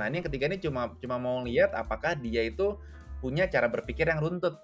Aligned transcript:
Nah, 0.00 0.08
ini 0.08 0.20
yang 0.20 0.26
ketiga 0.28 0.44
ini 0.48 0.58
cuma 0.60 0.92
cuma 0.98 1.16
mau 1.20 1.44
lihat 1.44 1.76
apakah 1.76 2.16
dia 2.16 2.44
itu 2.46 2.76
punya 3.20 3.46
cara 3.46 3.68
berpikir 3.68 4.08
yang 4.08 4.18
runtut. 4.18 4.56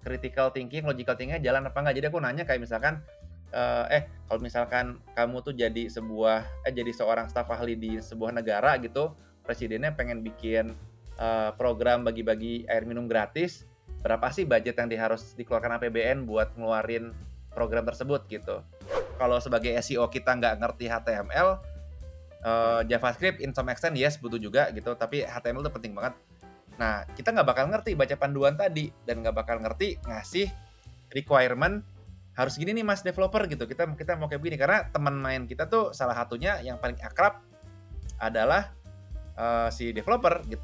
Critical 0.00 0.50
thinking, 0.50 0.84
logical 0.88 1.14
thinking 1.14 1.40
jalan 1.44 1.64
apa 1.68 1.76
enggak. 1.80 1.94
Jadi 2.00 2.06
aku 2.08 2.18
nanya 2.20 2.44
kayak 2.48 2.60
misalkan, 2.64 3.04
eee, 3.52 3.84
"Eh, 4.00 4.02
kalau 4.28 4.40
misalkan 4.40 4.84
kamu 5.12 5.36
tuh 5.44 5.54
jadi 5.56 5.88
sebuah 5.92 6.68
eh, 6.68 6.72
jadi 6.72 6.92
seorang 6.92 7.28
staf 7.28 7.48
ahli 7.52 7.76
di 7.76 8.00
sebuah 8.00 8.32
negara 8.32 8.76
gitu, 8.80 9.12
presidennya 9.44 9.92
pengen 9.92 10.24
bikin, 10.24 10.72
eee, 11.20 11.50
program 11.56 12.04
bagi-bagi 12.04 12.64
air 12.68 12.84
minum 12.88 13.08
gratis, 13.08 13.68
berapa 14.00 14.32
sih 14.32 14.48
budget 14.48 14.80
yang 14.80 14.88
harus 14.96 15.36
dikeluarkan 15.36 15.76
APBN 15.76 16.24
buat 16.24 16.56
ngeluarin 16.56 17.12
program 17.52 17.84
tersebut?" 17.84 18.24
Gitu. 18.28 18.64
Kalau 19.20 19.36
sebagai 19.36 19.76
SEO 19.84 20.08
kita 20.08 20.32
nggak 20.32 20.64
ngerti 20.64 20.88
HTML, 20.88 21.60
eee, 22.44 22.80
JavaScript 22.88 23.38
in 23.44 23.52
some 23.52 23.68
extent 23.68 23.94
yes, 23.96 24.16
butuh 24.16 24.40
juga 24.40 24.68
gitu, 24.72 24.96
tapi 24.96 25.24
HTML 25.24 25.64
itu 25.66 25.72
penting 25.72 25.92
banget. 25.96 26.14
Nah, 26.80 27.04
kita 27.12 27.36
nggak 27.36 27.48
bakal 27.48 27.64
ngerti 27.68 27.92
baca 27.92 28.16
panduan 28.16 28.56
tadi 28.56 28.88
dan 29.04 29.20
nggak 29.20 29.36
bakal 29.36 29.60
ngerti 29.60 30.00
ngasih 30.00 30.48
requirement 31.12 31.84
harus 32.38 32.56
gini 32.56 32.72
nih 32.72 32.86
Mas 32.86 33.04
developer 33.04 33.44
gitu. 33.44 33.68
Kita 33.68 33.84
kita 33.92 34.16
mau 34.16 34.30
kayak 34.30 34.40
begini 34.40 34.56
karena 34.56 34.88
teman 34.88 35.12
main 35.20 35.44
kita 35.44 35.68
tuh 35.68 35.92
salah 35.92 36.16
satunya 36.16 36.56
yang 36.64 36.80
paling 36.80 36.96
akrab 37.04 37.44
adalah 38.16 38.72
eee, 39.36 39.68
si 39.74 39.84
developer 39.92 40.40
gitu. 40.48 40.62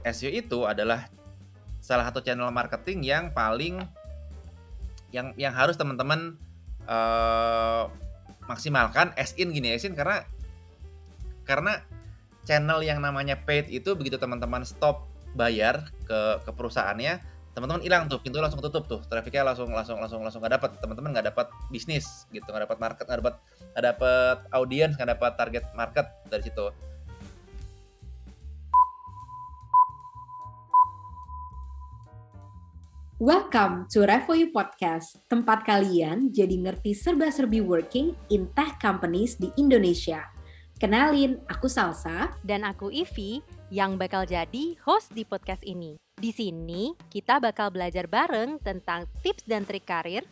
SEO 0.00 0.32
itu 0.32 0.58
adalah 0.64 1.12
salah 1.84 2.08
satu 2.08 2.24
channel 2.24 2.48
marketing 2.48 3.04
yang 3.04 3.24
paling 3.36 3.84
yang 5.12 5.36
yang 5.36 5.52
harus 5.52 5.76
teman-teman, 5.76 6.40
eee, 6.88 7.82
maksimalkan 8.48 9.12
as 9.20 9.36
in 9.36 9.52
gini, 9.52 9.76
as 9.76 9.84
in 9.84 9.92
karena 9.92 10.24
karena 11.50 11.82
channel 12.46 12.78
yang 12.86 13.02
namanya 13.02 13.34
paid 13.34 13.66
itu 13.74 13.98
begitu 13.98 14.14
teman-teman 14.14 14.62
stop 14.62 15.10
bayar 15.34 15.90
ke 16.06 16.46
ke 16.46 16.50
perusahaannya, 16.54 17.18
teman-teman 17.58 17.82
hilang 17.82 18.06
tuh, 18.06 18.22
pintu 18.22 18.38
langsung 18.38 18.62
tutup 18.62 18.86
tuh, 18.86 19.02
traffic-nya 19.10 19.42
langsung 19.42 19.66
langsung 19.74 19.98
langsung 19.98 20.22
langsung 20.22 20.38
nggak 20.38 20.62
dapet, 20.62 20.70
teman-teman 20.78 21.10
nggak 21.10 21.26
dapat 21.34 21.50
bisnis 21.74 22.30
gitu, 22.30 22.46
nggak 22.46 22.70
dapat 22.70 22.78
market, 22.78 23.04
nggak 23.10 23.18
dapat 23.18 23.34
nggak 23.74 23.84
dapat 23.98 24.36
audiens, 24.54 24.94
nggak 24.94 25.10
dapat 25.18 25.32
target 25.34 25.64
market 25.74 26.06
dari 26.30 26.42
situ. 26.46 26.66
Welcome 33.20 33.90
to 33.92 34.06
Revoyu 34.06 34.54
Podcast, 34.54 35.18
tempat 35.26 35.66
kalian 35.66 36.30
jadi 36.30 36.56
ngerti 36.56 36.94
serba-serbi 36.94 37.58
working 37.60 38.14
in 38.32 38.48
tech 38.54 38.80
companies 38.80 39.36
di 39.36 39.52
Indonesia. 39.60 40.29
Kenalin, 40.80 41.36
aku 41.44 41.68
Salsa. 41.68 42.32
Dan 42.40 42.64
aku 42.64 42.88
Ivi 42.88 43.44
yang 43.68 44.00
bakal 44.00 44.24
jadi 44.24 44.80
host 44.80 45.12
di 45.12 45.28
podcast 45.28 45.60
ini. 45.60 46.00
Di 46.16 46.32
sini 46.32 46.96
kita 47.12 47.36
bakal 47.36 47.68
belajar 47.68 48.08
bareng 48.08 48.56
tentang 48.64 49.04
tips 49.20 49.44
dan 49.44 49.68
trik 49.68 49.84
karir, 49.84 50.24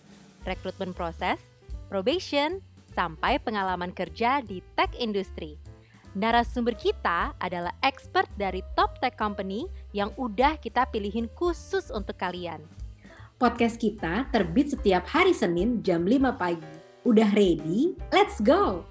rekrutmen 0.48 0.96
proses, 0.96 1.36
probation, 1.92 2.64
sampai 2.96 3.36
pengalaman 3.36 3.92
kerja 3.92 4.40
di 4.40 4.64
tech 4.72 4.88
industry. 4.96 5.60
Narasumber 6.16 6.72
kita 6.72 7.36
adalah 7.36 7.76
expert 7.84 8.32
dari 8.40 8.64
top 8.72 8.96
tech 9.04 9.20
company 9.20 9.68
yang 9.92 10.16
udah 10.16 10.56
kita 10.56 10.88
pilihin 10.88 11.28
khusus 11.36 11.92
untuk 11.92 12.16
kalian. 12.16 12.64
Podcast 13.36 13.76
kita 13.76 14.24
terbit 14.32 14.72
setiap 14.72 15.04
hari 15.12 15.36
Senin 15.36 15.84
jam 15.84 16.08
5 16.08 16.40
pagi. 16.40 16.72
Udah 17.04 17.36
ready? 17.36 18.00
Let's 18.08 18.40
go! 18.40 18.88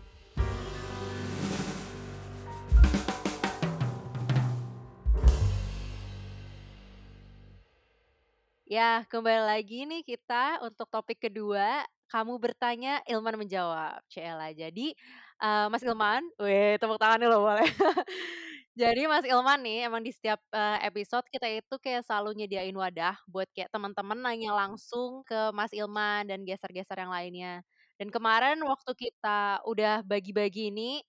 Ya, 8.67 9.07
kembali 9.07 9.47
lagi 9.47 9.87
nih 9.87 10.03
kita 10.03 10.59
untuk 10.59 10.91
topik 10.91 11.23
kedua, 11.23 11.87
kamu 12.11 12.35
bertanya, 12.35 12.99
Ilman 13.07 13.39
menjawab. 13.39 14.03
Ciela. 14.11 14.51
Jadi, 14.51 14.91
eee, 15.39 15.65
Mas 15.71 15.79
Ilman 15.87 16.27
weh, 16.35 16.75
tepuk 16.75 16.99
tangan 16.99 17.15
dulu 17.23 17.47
boleh. 17.47 17.63
Jadi 18.79 19.07
Mas 19.07 19.23
Ilman 19.23 19.59
nih 19.63 19.87
emang 19.87 20.03
di 20.03 20.11
setiap, 20.11 20.43
eee, 20.51 20.77
episode 20.91 21.23
kita 21.31 21.47
itu 21.47 21.75
kayak 21.79 22.03
selalu 22.07 22.43
nyediain 22.43 22.75
wadah 22.75 23.15
buat 23.31 23.47
kayak 23.55 23.71
teman-teman 23.71 24.19
nanya 24.19 24.51
langsung 24.51 25.23
ke 25.23 25.55
Mas 25.55 25.71
Ilman 25.71 26.27
dan 26.27 26.43
geser-geser 26.43 26.99
yang 26.99 27.11
lainnya. 27.15 27.63
Dan 27.95 28.11
kemarin 28.11 28.59
waktu 28.67 28.91
kita 28.99 29.63
udah 29.63 30.03
bagi-bagi 30.03 30.75
ini, 30.75 30.99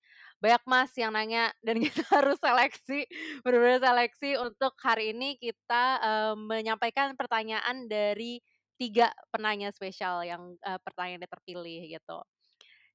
banyak 0.42 0.62
Mas 0.68 0.92
yang 0.98 1.12
nanya 1.14 1.50
dan 1.64 1.78
kita 1.84 2.02
harus 2.10 2.38
seleksi, 2.40 3.06
bener-bener 3.44 3.80
seleksi 3.82 4.38
untuk 4.40 4.74
hari 4.82 5.12
ini 5.16 5.36
kita, 5.40 5.84
eee, 6.02 6.34
menyampaikan 6.38 7.14
pertanyaan 7.18 7.86
dari 7.90 8.40
3 8.78 9.10
penanya 9.34 9.70
spesial 9.74 10.22
yang, 10.26 10.54
eee, 10.62 10.78
pertanyaannya 10.82 11.26
terpilih 11.30 11.80
gitu. 11.98 12.22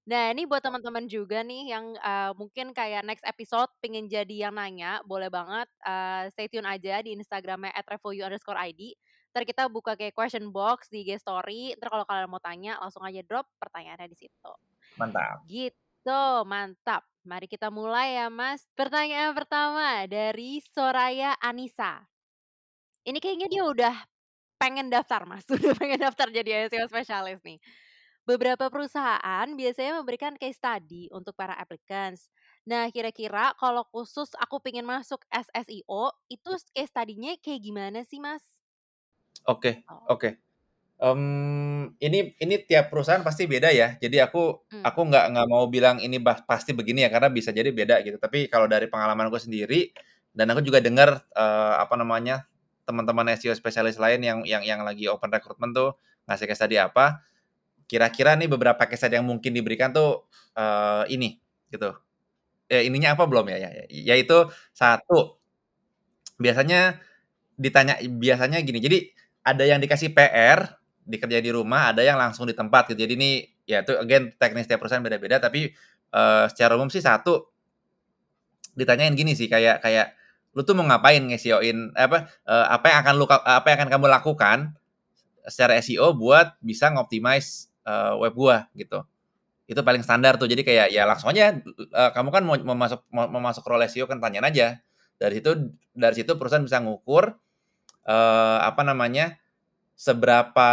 Nah, 0.04 0.36
ini 0.36 0.44
buat 0.44 0.60
teman-teman 0.60 1.08
juga 1.08 1.40
nih 1.48 1.72
yang, 1.72 1.96
eee, 1.96 2.32
mungkin 2.36 2.76
kayak 2.76 3.08
next 3.08 3.24
episode 3.24 3.72
pengen 3.80 4.12
jadi 4.12 4.50
yang 4.50 4.56
nanya, 4.60 5.00
boleh 5.08 5.32
banget, 5.32 5.68
eee, 5.88 6.28
stay 6.36 6.48
tune 6.52 6.68
aja 6.68 7.00
di 7.00 7.16
Instagram-nya 7.16 7.72
@revoyu_id. 7.88 8.82
Entar 9.32 9.44
kita 9.48 9.64
buka 9.72 9.96
kayak 9.98 10.14
question 10.14 10.52
box 10.52 10.92
di 10.92 11.08
IG 11.08 11.18
story, 11.24 11.74
entar 11.76 11.88
kalau 11.90 12.06
kalian 12.06 12.30
mau 12.30 12.44
tanya 12.44 12.78
langsung 12.84 13.02
aja 13.08 13.24
drop 13.24 13.48
pertanyaannya 13.64 14.12
di 14.12 14.18
situ. 14.28 14.52
Mantap. 14.98 15.44
Gitu, 15.44 15.76
mantap. 16.44 17.08
Mari 17.24 17.48
kita 17.48 17.72
mulai 17.72 18.20
ya, 18.20 18.28
Mas. 18.28 18.68
Pertanyaan 18.76 19.32
pertama 19.32 20.04
dari 20.12 20.60
Soraya 20.60 21.40
Anissa. 21.40 22.04
Ini 23.04 23.20
kayaknya 23.20 23.48
dia 23.52 23.64
udah 23.68 23.96
pengen 24.60 24.88
daftar, 24.92 25.24
Mas, 25.28 25.48
udah 25.52 25.76
pengen 25.80 26.00
daftar 26.02 26.28
jadi 26.32 26.68
SEO 26.72 26.88
spesialis 26.88 27.44
nih. 27.44 27.60
Beberapa 28.24 28.72
perusahaan 28.72 29.48
biasanya 29.56 30.00
memberikan 30.00 30.36
case 30.40 30.56
study 30.60 31.12
untuk 31.12 31.36
para 31.36 31.56
applicants. 31.60 32.32
Nah, 32.68 32.88
kira-kira 32.92 33.52
kalau 33.60 33.84
khusus 33.92 34.32
aku 34.40 34.60
pengen 34.64 34.88
masuk 34.88 35.24
as 35.32 35.48
SEO, 35.52 36.12
itu 36.32 36.52
case 36.76 36.92
study-nya 36.92 37.36
kayak 37.44 37.62
gimana 37.64 38.02
sih, 38.08 38.20
Mas? 38.24 38.44
Oke 39.46 39.72
Oh. 39.90 40.14
oke. 40.14 40.38
Mmm, 41.02 41.98
ini 41.98 42.38
ini 42.38 42.56
tiap 42.70 42.94
perusahaan 42.94 43.26
pasti 43.26 43.50
beda 43.50 43.74
ya. 43.74 43.98
Jadi 43.98 44.22
aku 44.22 44.62
Mmm. 44.70 44.86
aku 44.86 45.00
nggak 45.10 45.26
nggak 45.34 45.48
mau 45.50 45.66
bilang 45.66 45.98
ini 45.98 46.22
bah 46.22 46.38
pasti 46.46 46.72
begini 46.78 47.02
ya, 47.08 47.10
karena 47.10 47.34
bisa 47.34 47.50
jadi 47.50 47.74
beda 47.74 47.98
gitu. 48.06 48.22
Tapi 48.22 48.46
kalau 48.52 48.70
dari 48.70 48.86
pengalamanku 48.86 49.36
sendiri 49.42 49.90
dan 50.38 50.50
aku 50.54 50.62
juga 50.62 50.78
dengar, 50.86 51.26
eee, 51.34 51.74
apa 51.82 51.94
namanya, 51.98 52.46
teman-teman 52.86 53.26
SEO 53.38 53.54
spesialis 53.58 53.98
lain 53.98 54.22
yang 54.22 54.40
yang 54.46 54.62
yang 54.66 54.82
lagi 54.86 55.10
open 55.10 55.34
recruitment 55.34 55.74
tuh 55.74 55.98
ngasih 56.30 56.46
case 56.48 56.62
study 56.62 56.78
apa, 56.78 57.26
kira-kira 57.90 58.36
nih 58.40 58.48
beberapa 58.52 58.82
case 58.90 59.06
study 59.08 59.18
yang 59.22 59.28
mungkin 59.30 59.52
diberikan 59.56 59.92
tuh, 59.96 60.28
eee, 60.58 61.04
ini 61.18 61.30
gitu. 61.74 61.92
Eh, 62.72 62.88
ininya 62.90 63.14
apa 63.18 63.26
belum 63.30 63.48
ya 63.54 63.58
ya 63.64 63.70
ya 63.76 63.86
yaitu 64.16 64.48
satu, 64.76 65.38
biasanya 66.42 67.00
ditanya 67.62 67.98
biasanya 68.06 68.60
gini, 68.66 68.80
jadi 68.84 69.00
ada 69.48 69.64
yang 69.68 69.80
dikasih 69.84 70.12
PR, 70.18 70.60
dikerjain 71.08 71.44
di 71.46 71.54
rumah, 71.54 71.92
ada 71.96 72.02
yang 72.06 72.18
langsung 72.20 72.46
di 72.50 72.56
tempat 72.58 72.92
gitu. 72.94 73.04
Jadi 73.08 73.14
ini 73.20 73.32
ya 73.68 73.84
itu 73.86 73.96
again 74.00 74.34
teknis 74.40 74.68
tiap 74.70 74.80
perusahaan 74.84 75.04
beda-beda, 75.04 75.40
tapi, 75.44 75.72
eee, 76.14 76.44
secara 76.52 76.76
umum 76.80 76.90
sih 76.92 77.04
satu 77.04 77.50
ditanyain 78.74 79.14
gini 79.14 79.38
sih 79.38 79.46
kayak 79.50 79.82
kayak, 79.86 80.18
"Lu 80.58 80.66
tuh 80.66 80.74
mau 80.78 80.86
ngapain 80.90 81.22
nge-SEO-in 81.30 81.94
eh, 81.94 82.06
apa, 82.10 82.26
eee, 82.46 82.66
apa 82.74 82.86
yang 82.90 83.00
akan 83.06 83.14
lu 83.22 83.26
apa 83.30 83.68
yang 83.70 83.78
akan 83.86 83.90
kamu 83.94 84.06
lakukan 84.10 84.58
secara 85.50 85.78
SEO 85.82 86.14
buat 86.18 86.58
bisa 86.64 86.90
ngoptimize, 86.94 87.70
eee, 87.88 88.14
web 88.22 88.34
gua?" 88.38 88.58
Gitu. 88.78 89.00
Itu 89.70 89.82
paling 89.86 90.04
standar 90.06 90.38
tuh. 90.42 90.48
Jadi 90.52 90.64
kayak 90.68 90.92
ya 90.94 91.06
langsung 91.10 91.32
aja, 91.34 91.56
eee, 91.58 92.10
kamu 92.16 92.30
kan 92.34 92.44
mau 92.46 92.78
masuk 92.78 93.02
mau 93.14 93.28
mau 93.32 93.42
masuk 93.44 93.64
role 93.68 93.86
SEO 93.90 94.06
kan 94.10 94.20
tanyain 94.24 94.46
aja. 94.48 94.80
Dari 95.22 95.40
situ 95.42 95.52
dari 95.96 96.16
situ 96.18 96.34
perusahaan 96.40 96.64
bisa 96.66 96.80
ngukur, 96.84 97.36
eee, 98.08 98.58
apa 98.66 98.82
namanya, 98.88 99.36
seberapa 99.96 100.70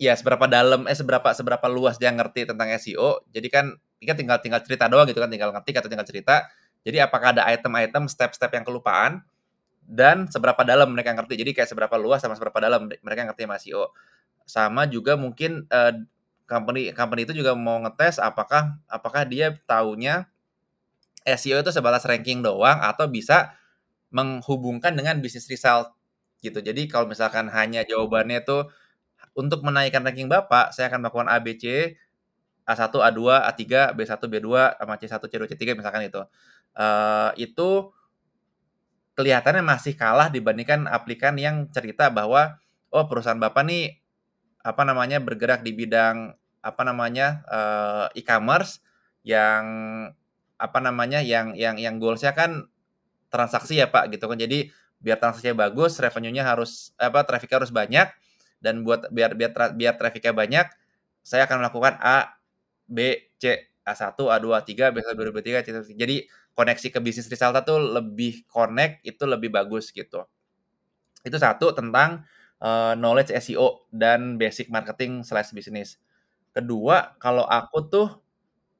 ya 0.00 0.12
seberapa 0.18 0.44
dalam 0.50 0.86
eh, 0.90 0.96
seberapa 0.96 1.30
seberapa 1.32 1.66
luas 1.70 1.96
dia 2.00 2.10
ngerti 2.10 2.50
tentang 2.50 2.68
SEO. 2.76 3.22
Jadi 3.30 3.48
kan 3.50 3.66
ini 4.02 4.04
kan 4.06 4.16
tinggal 4.18 4.38
tinggal 4.42 4.60
cerita 4.64 4.90
doang 4.90 5.06
gitu 5.08 5.22
kan, 5.22 5.30
tinggal 5.30 5.50
ngetik 5.54 5.80
atau 5.80 5.88
tinggal 5.90 6.06
cerita. 6.06 6.44
Jadi 6.84 7.00
apakah 7.00 7.32
ada 7.32 7.48
item-item, 7.48 8.10
step-step 8.10 8.52
yang 8.52 8.64
kelupaan 8.66 9.24
dan 9.84 10.28
seberapa 10.28 10.60
dalam 10.66 10.92
mereka 10.92 11.16
ngerti. 11.16 11.36
Jadi 11.40 11.50
kayak 11.56 11.68
seberapa 11.70 11.96
luas 11.96 12.20
sama 12.20 12.36
seberapa 12.36 12.58
dalam 12.60 12.90
mereka 12.90 13.22
ngerti 13.30 13.42
sama 13.48 13.56
SEO. 13.60 13.84
Sama 14.44 14.82
juga 14.90 15.16
mungkin, 15.16 15.64
eee, 15.70 16.04
company 16.44 16.92
company 16.92 17.24
itu 17.24 17.32
juga 17.36 17.56
mau 17.56 17.80
ngetes 17.80 18.20
apakah 18.20 18.76
apakah 18.88 19.24
dia 19.24 19.56
taunya 19.64 20.28
SEO 21.24 21.64
itu 21.64 21.72
sebatas 21.72 22.04
ranking 22.04 22.44
doang 22.44 22.84
atau 22.84 23.08
bisa 23.08 23.56
menghubungkan 24.12 24.92
dengan 24.92 25.18
bisnis 25.24 25.48
result 25.48 25.93
gitu. 26.44 26.60
Jadi 26.60 26.86
kalau 26.92 27.08
misalkan 27.10 27.48
hanya 27.52 27.82
jawabannya 27.88 28.44
tuh, 28.44 28.68
"Untuk 29.38 29.62
menaikkan 29.66 30.02
ranking 30.06 30.28
Bapak, 30.32 30.72
saya 30.76 30.88
akan 30.92 31.04
melakukan 31.06 31.28
A, 31.32 31.38
B, 31.42 31.56
C, 31.58 31.94
A1, 32.68 33.00
A2, 33.04 33.40
A3, 33.44 33.92
B1, 33.96 34.26
B2, 34.30 34.74
sama 34.78 34.94
C1, 35.00 35.26
C2, 35.30 35.46
C3," 35.50 35.74
misalkan 35.78 36.04
itu. 36.08 36.22
Eee, 36.78 37.30
itu 37.50 37.92
kelihatannya 39.18 39.62
masih 39.62 39.94
kalah 39.94 40.26
dibandingkan 40.26 40.90
aplikan 40.90 41.38
yang 41.38 41.70
cerita 41.70 42.10
bahwa, 42.10 42.58
"Oh, 42.90 43.06
perusahaan 43.06 43.38
Bapak 43.38 43.62
nih, 43.66 44.02
apa 44.64 44.82
namanya, 44.86 45.18
bergerak 45.22 45.62
di 45.66 45.72
bidang, 45.76 46.34
apa 46.64 46.82
namanya, 46.86 47.42
eee, 47.50 48.22
e-commerce 48.24 48.80
yang, 49.26 49.64
apa 50.60 50.78
namanya, 50.82 51.20
yang 51.24 51.54
yang 51.58 51.76
yang 51.80 51.96
goals-nya 52.02 52.34
kan 52.36 52.66
transaksi 53.32 53.78
ya, 53.80 53.88
Pak," 53.90 54.12
gitu 54.14 54.26
kan. 54.30 54.38
Jadi 54.40 54.70
biar 55.04 55.20
transaksinya 55.20 55.56
bagus, 55.68 56.00
revenue-nya 56.00 56.44
harus 56.48 56.96
apa, 56.98 57.22
traffic-nya 57.28 57.58
harus 57.62 57.72
banyak, 57.74 58.08
dan 58.64 58.82
buat 58.88 59.08
biar 59.12 59.36
biar 59.36 59.52
tra 59.54 59.66
biar 59.76 59.94
traffic-nya 60.00 60.32
banyak, 60.36 60.66
saya 61.26 61.44
akan 61.48 61.60
melakukan 61.64 61.94
A, 62.02 62.32
B, 62.88 63.16
C, 63.40 63.58
A1, 63.86 64.28
A2, 64.32 64.56
A3, 64.56 64.90
B1, 64.94 65.14
B2, 65.18 65.32
B3, 65.36 65.60
C1, 65.64 65.84
C 65.88 65.94
jadi 65.98 66.24
koneksi 66.56 66.88
ke 66.94 67.00
bisnis 67.04 67.28
result-nya 67.32 67.62
tuh 67.66 67.78
lebih 67.82 68.44
connect, 68.50 69.02
itu 69.06 69.24
lebih 69.28 69.50
bagus 69.54 69.90
gitu. 69.94 70.24
Itu 71.24 71.36
satu 71.40 71.72
tentang, 71.76 72.24
eee, 72.62 72.94
knowledge 73.00 73.32
SEO 73.36 73.88
dan 73.94 74.36
basic 74.40 74.68
marketing 74.72 75.24
slash 75.26 75.52
bisnis. 75.56 75.96
Kedua, 76.56 77.14
kalau 77.22 77.44
aku 77.48 77.78
tuh 77.90 78.08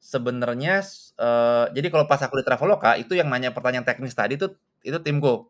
sebenarnya 0.02 0.82
eee, 1.20 1.64
jadi 1.76 1.88
kalau 1.94 2.06
pas 2.10 2.20
aku 2.22 2.40
di 2.42 2.46
Traveloka, 2.46 2.96
itu 3.00 3.14
yang 3.18 3.28
nanya 3.32 3.50
pertanyaan 3.56 3.86
teknis 3.88 4.14
tadi 4.16 4.36
tuh, 4.40 4.54
itu 4.86 4.98
timku. 5.04 5.48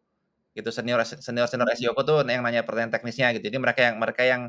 Gitu, 0.56 0.70
senior 0.70 1.02
s 1.02 1.18
senior-senior 1.18 1.66
SEO-ku 1.74 2.02
tuh 2.06 2.22
yang 2.30 2.46
nanya 2.46 2.62
pertanyaan 2.62 2.94
teknisnya 2.94 3.34
gitu. 3.34 3.50
Jadi 3.50 3.58
mereka 3.58 3.80
yang 3.90 3.96
mereka 3.98 4.22
yang 4.22 4.42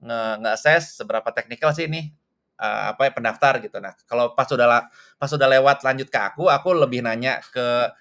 nge 0.00 0.20
nge-assess 0.40 0.96
seberapa 0.96 1.28
teknikal 1.36 1.76
sih 1.76 1.84
ini, 1.84 2.08
eee, 2.56 2.82
apa 2.96 3.02
ya, 3.08 3.12
pendaftar 3.12 3.60
gitu. 3.60 3.76
Nah, 3.76 3.92
kalau 4.08 4.32
pas 4.32 4.48
udah 4.48 4.64
la 4.64 4.78
pas 5.20 5.28
udah 5.28 5.44
lewat 5.52 5.84
lanjut 5.84 6.08
ke 6.08 6.16
aku, 6.16 6.48
aku 6.48 6.72
lebih 6.72 7.04
nanya 7.04 7.44
ke, 7.52 7.92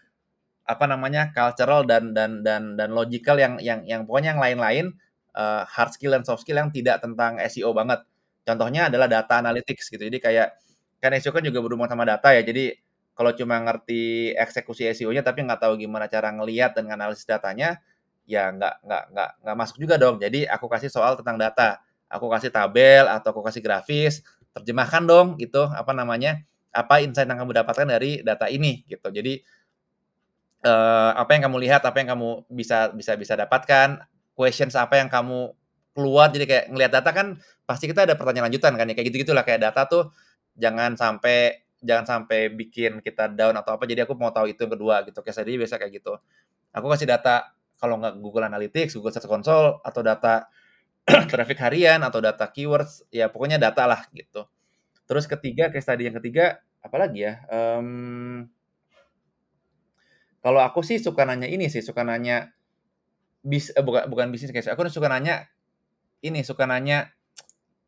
apa 0.67 0.85
namanya, 0.89 1.31
cultural 1.35 1.83
dan 1.87 2.13
dan 2.17 2.41
dan 2.45 2.75
dan 2.79 2.89
logical 2.95 3.37
yang 3.39 3.59
yang 3.63 3.81
yang 3.87 4.03
pokoknya 4.07 4.35
yang 4.37 4.41
lain-lain, 4.43 4.85
eee, 5.35 5.63
hard 5.67 5.91
skill 5.95 6.15
dan 6.15 6.23
soft 6.27 6.43
skill 6.47 6.59
yang 6.61 6.71
tidak 6.73 6.99
tentang 7.03 7.39
SEO 7.43 7.71
banget. 7.75 8.03
Contohnya 8.47 8.89
adalah 8.91 9.07
data 9.11 9.39
analytics 9.43 9.91
gitu. 9.93 10.03
Jadi 10.07 10.19
kayak, 10.23 10.47
kan 11.03 11.11
SEO 11.19 11.33
kan 11.35 11.43
juga 11.45 11.59
berhubungan 11.63 11.91
sama 11.91 12.05
data 12.07 12.31
ya, 12.35 12.43
jadi 12.43 12.75
kalau 13.19 13.35
cuma 13.35 13.59
ngerti 13.59 14.31
eksekusi 14.39 14.87
SEO-nya 14.95 15.21
tapi 15.27 15.43
nggak 15.43 15.59
tahu 15.67 15.75
gimana 15.75 16.07
cara 16.07 16.31
ngelihat 16.31 16.71
dan 16.79 16.87
nganalisis 16.87 17.27
datanya, 17.27 17.83
ya 18.23 18.47
nggak 18.55 18.85
nggak 18.87 19.03
nggak 19.15 19.29
nggak 19.43 19.55
masuk 19.59 19.77
juga 19.83 19.95
dong. 19.99 20.15
Jadi 20.23 20.47
aku 20.47 20.67
kasih 20.71 20.87
soal 20.93 21.19
tentang 21.19 21.35
data, 21.41 21.83
aku 22.07 22.31
kasih 22.31 22.49
tabel 22.53 23.05
atau 23.11 23.35
aku 23.35 23.43
kasih 23.43 23.59
grafis, 23.65 24.23
terjemahkan 24.55 25.03
dong 25.03 25.27
gitu, 25.41 25.67
apa 25.67 25.91
namanya, 25.91 26.39
apa 26.71 27.03
insight 27.03 27.27
yang 27.29 27.43
kamu 27.43 27.53
dapatkan 27.65 27.87
dari 27.89 28.23
data 28.23 28.47
ini 28.47 28.87
gitu. 28.87 29.11
Jadi, 29.11 29.43
eee, 30.63 31.09
apa 31.15 31.29
yang 31.35 31.43
kamu 31.49 31.57
lihat, 31.67 31.81
apa 31.87 31.97
yang 32.01 32.09
kamu 32.17 32.29
bisa 32.51 32.91
bisa 32.95 33.13
bisa 33.19 33.33
dapatkan, 33.39 33.99
questions 34.35 34.75
apa 34.79 34.99
yang 34.99 35.09
kamu 35.11 35.51
keluar, 35.95 36.31
jadi 36.31 36.45
kayak 36.47 36.65
ngelihat 36.71 36.91
data 37.01 37.09
kan 37.11 37.27
pasti 37.67 37.85
kita 37.91 38.07
ada 38.07 38.15
pertanyaan 38.15 38.47
lanjutan 38.51 38.73
kan 38.79 38.87
ya, 38.89 38.93
kayak 38.97 39.07
gitu-gitulah. 39.13 39.43
Kayak 39.47 39.71
data 39.71 39.81
tuh 39.89 40.03
jangan 40.59 40.95
sampai 40.99 41.59
jangan 41.83 42.05
sampai 42.07 42.51
bikin 42.53 42.99
kita 43.03 43.31
down 43.31 43.55
atau 43.59 43.75
apa, 43.79 43.85
jadi 43.89 44.03
aku 44.07 44.15
mau 44.19 44.31
tahu 44.35 44.51
itu 44.51 44.61
yang 44.67 44.73
kedua 44.75 44.95
gitu. 45.07 45.19
Case 45.25 45.39
study 45.41 45.57
biasa 45.59 45.75
kayak 45.81 45.93
gitu. 46.03 46.13
Aku 46.75 46.87
kasih 46.91 47.07
data, 47.09 47.51
kalau 47.81 47.99
nggak 48.01 48.19
Google 48.23 48.45
Analytics, 48.49 48.95
Google 48.99 49.13
Search 49.15 49.29
Console, 49.29 49.79
atau 49.85 50.01
data 50.05 50.47
traffic 51.31 51.59
harian, 51.63 52.01
atau 52.05 52.19
data 52.23 52.47
keywords, 52.51 53.05
ya 53.13 53.29
pokoknya 53.31 53.57
data 53.61 53.85
lah 53.89 54.03
gitu. 54.15 54.45
Terus 55.09 55.25
ketiga, 55.29 55.69
case 55.73 55.85
study 55.87 56.09
yang 56.11 56.17
ketiga, 56.21 56.61
apalagi 56.85 57.27
ya, 57.27 57.33
mmm 57.51 58.51
kalau 60.43 60.59
aku 60.63 60.79
sih 60.83 60.97
suka 61.03 61.27
nanya 61.27 61.47
ini 61.51 61.67
sih, 61.67 61.83
suka 61.83 62.03
nanya 62.07 62.51
bis 63.45 63.71
eee, 63.75 63.83
buka 63.85 64.07
bukan 64.09 64.31
bisnis 64.33 64.51
case, 64.55 64.69
aku 64.71 64.87
suka 64.91 65.07
nanya 65.11 65.47
ini, 66.25 66.41
suka 66.45 66.65
nanya 66.69 67.11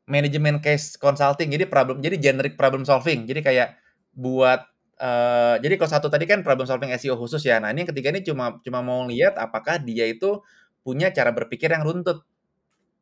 manajemen 0.09 0.59
case 0.63 0.95
consulting. 0.99 1.49
Jadi 1.53 1.65
problem 1.69 1.99
jadi 2.03 2.17
generic 2.21 2.55
problem 2.59 2.83
solving. 2.87 3.25
Jadi 3.29 3.41
kayak 3.45 3.69
buat, 4.15 4.61
eee, 4.99 5.55
jadi 5.63 5.73
kalau 5.79 5.91
satu 5.91 6.07
tadi 6.11 6.25
kan 6.29 6.41
problem 6.45 6.67
solving 6.69 6.91
SEO 6.95 7.15
khusus 7.19 7.41
ya. 7.45 7.59
Nah, 7.63 7.71
ini 7.73 7.85
yang 7.87 7.91
ketiga 7.95 8.09
ini 8.15 8.21
cuma 8.25 8.59
cuma 8.65 8.79
mau 8.85 9.05
lihat 9.07 9.37
apakah 9.39 9.79
dia 9.81 10.07
itu 10.09 10.41
punya 10.85 11.09
cara 11.13 11.31
berpikir 11.35 11.71
yang 11.73 11.83
runtut. 11.87 12.23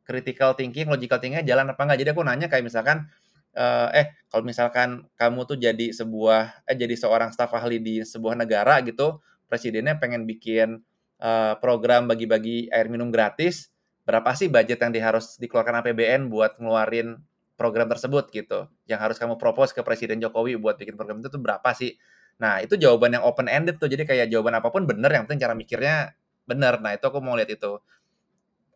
Critical 0.08 0.58
thinking, 0.58 0.90
logical 0.90 1.22
thinking-nya 1.22 1.46
jalan 1.46 1.70
apa 1.70 1.82
enggak. 1.86 2.00
Jadi 2.02 2.10
aku 2.18 2.24
nanya 2.26 2.48
kayak 2.50 2.66
misalkan, 2.66 3.06
eee, 3.54 3.88
"Eh, 4.02 4.06
kalau 4.34 4.42
misalkan 4.46 5.06
kamu 5.22 5.40
tuh 5.46 5.58
jadi 5.62 5.94
sebuah 5.94 6.66
eh, 6.66 6.74
jadi 6.78 6.96
seorang 6.98 7.30
staf 7.30 7.54
ahli 7.54 7.78
di 7.78 8.02
sebuah 8.02 8.34
negara 8.34 8.82
gitu, 8.82 9.22
presidennya 9.46 10.02
pengen 10.02 10.26
bikin, 10.26 10.82
eee, 11.22 11.54
program 11.62 12.10
bagi-bagi 12.10 12.74
air 12.74 12.90
minum 12.90 13.14
gratis, 13.14 13.70
berapa 14.10 14.34
sih 14.34 14.50
budget 14.50 14.82
yang 14.82 14.94
harus 15.14 15.38
dikeluarkan 15.38 15.78
APBN 15.86 16.22
buat 16.34 16.58
ngeluarin 16.58 17.22
program 17.60 17.92
tersebut?" 17.92 18.32
Gitu. 18.32 18.72
Yang 18.88 19.00
harus 19.04 19.18
kamu 19.20 19.36
propose 19.36 19.76
ke 19.76 19.84
Presiden 19.84 20.24
Jokowi 20.24 20.56
buat 20.56 20.80
bikin 20.80 20.96
program 20.96 21.20
itu 21.20 21.28
tuh 21.32 21.42
berapa 21.44 21.70
sih? 21.76 22.00
Nah, 22.40 22.64
itu 22.64 22.80
jawaban 22.80 23.20
yang 23.20 23.24
open 23.28 23.52
ended 23.52 23.78
tuh. 23.84 23.92
Jadi 23.92 24.08
kayak 24.08 24.32
jawaban 24.32 24.56
apa 24.58 24.72
pun 24.72 24.88
bener, 24.88 25.12
yang 25.12 25.28
penting 25.28 25.44
cara 25.44 25.56
mikirnya 25.60 26.16
bener. 26.48 26.80
Nah, 26.80 26.96
itu 26.96 27.04
aku 27.06 27.20
mau 27.20 27.36
lihat 27.36 27.52
itu. 27.52 27.78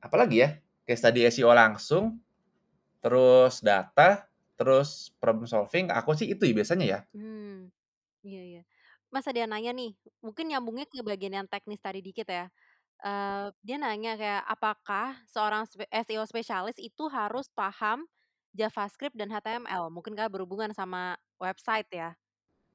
Apalagi 0.04 0.38
ya? 0.44 0.50
Case 0.88 1.00
study 1.04 1.24
SEO 1.32 1.52
langsung, 1.56 2.20
terus 3.04 3.62
data, 3.64 4.28
terus 4.60 5.12
problem 5.22 5.46
solving, 5.50 5.90
aku 5.94 6.14
sih 6.18 6.32
itu 6.34 6.44
ya 6.48 6.54
biasanya 6.56 6.86
ya. 6.88 7.00
Mmm, 7.14 7.70
iya 8.26 8.42
iya. 8.50 8.62
Mas 9.14 9.26
ada 9.30 9.46
nanya 9.50 9.72
nih, 9.74 9.94
mungkin 10.26 10.46
nyambungnya 10.50 10.86
ke 10.90 11.02
bagian 11.06 11.34
yang 11.44 11.48
teknis 11.50 11.82
tadi 11.82 12.02
dikit 12.06 12.28
ya. 12.30 12.50
Eee, 13.06 13.52
dia 13.66 13.78
nanya 13.82 14.14
kayak, 14.22 14.44
apakah 14.50 15.08
seorang 15.30 15.66
SEO 15.92 16.26
spesialis 16.30 16.78
itu 16.82 17.06
harus 17.12 17.50
paham 17.54 18.06
JavaScript 18.54 19.18
dan 19.18 19.34
HTML? 19.34 19.90
Mungkin 19.90 20.14
karena 20.14 20.30
berhubungan 20.30 20.72
sama 20.78 21.18
website 21.42 21.90
ya? 21.90 22.14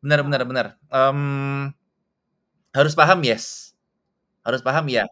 Bener 0.02 0.22
Heeh. 0.22 0.46
bener. 0.46 0.66
Mmm, 0.94 1.74
harus 2.76 2.94
paham, 2.98 3.20
yes. 3.26 3.74
Harus 4.46 4.62
paham, 4.64 4.86
iya. 4.90 5.04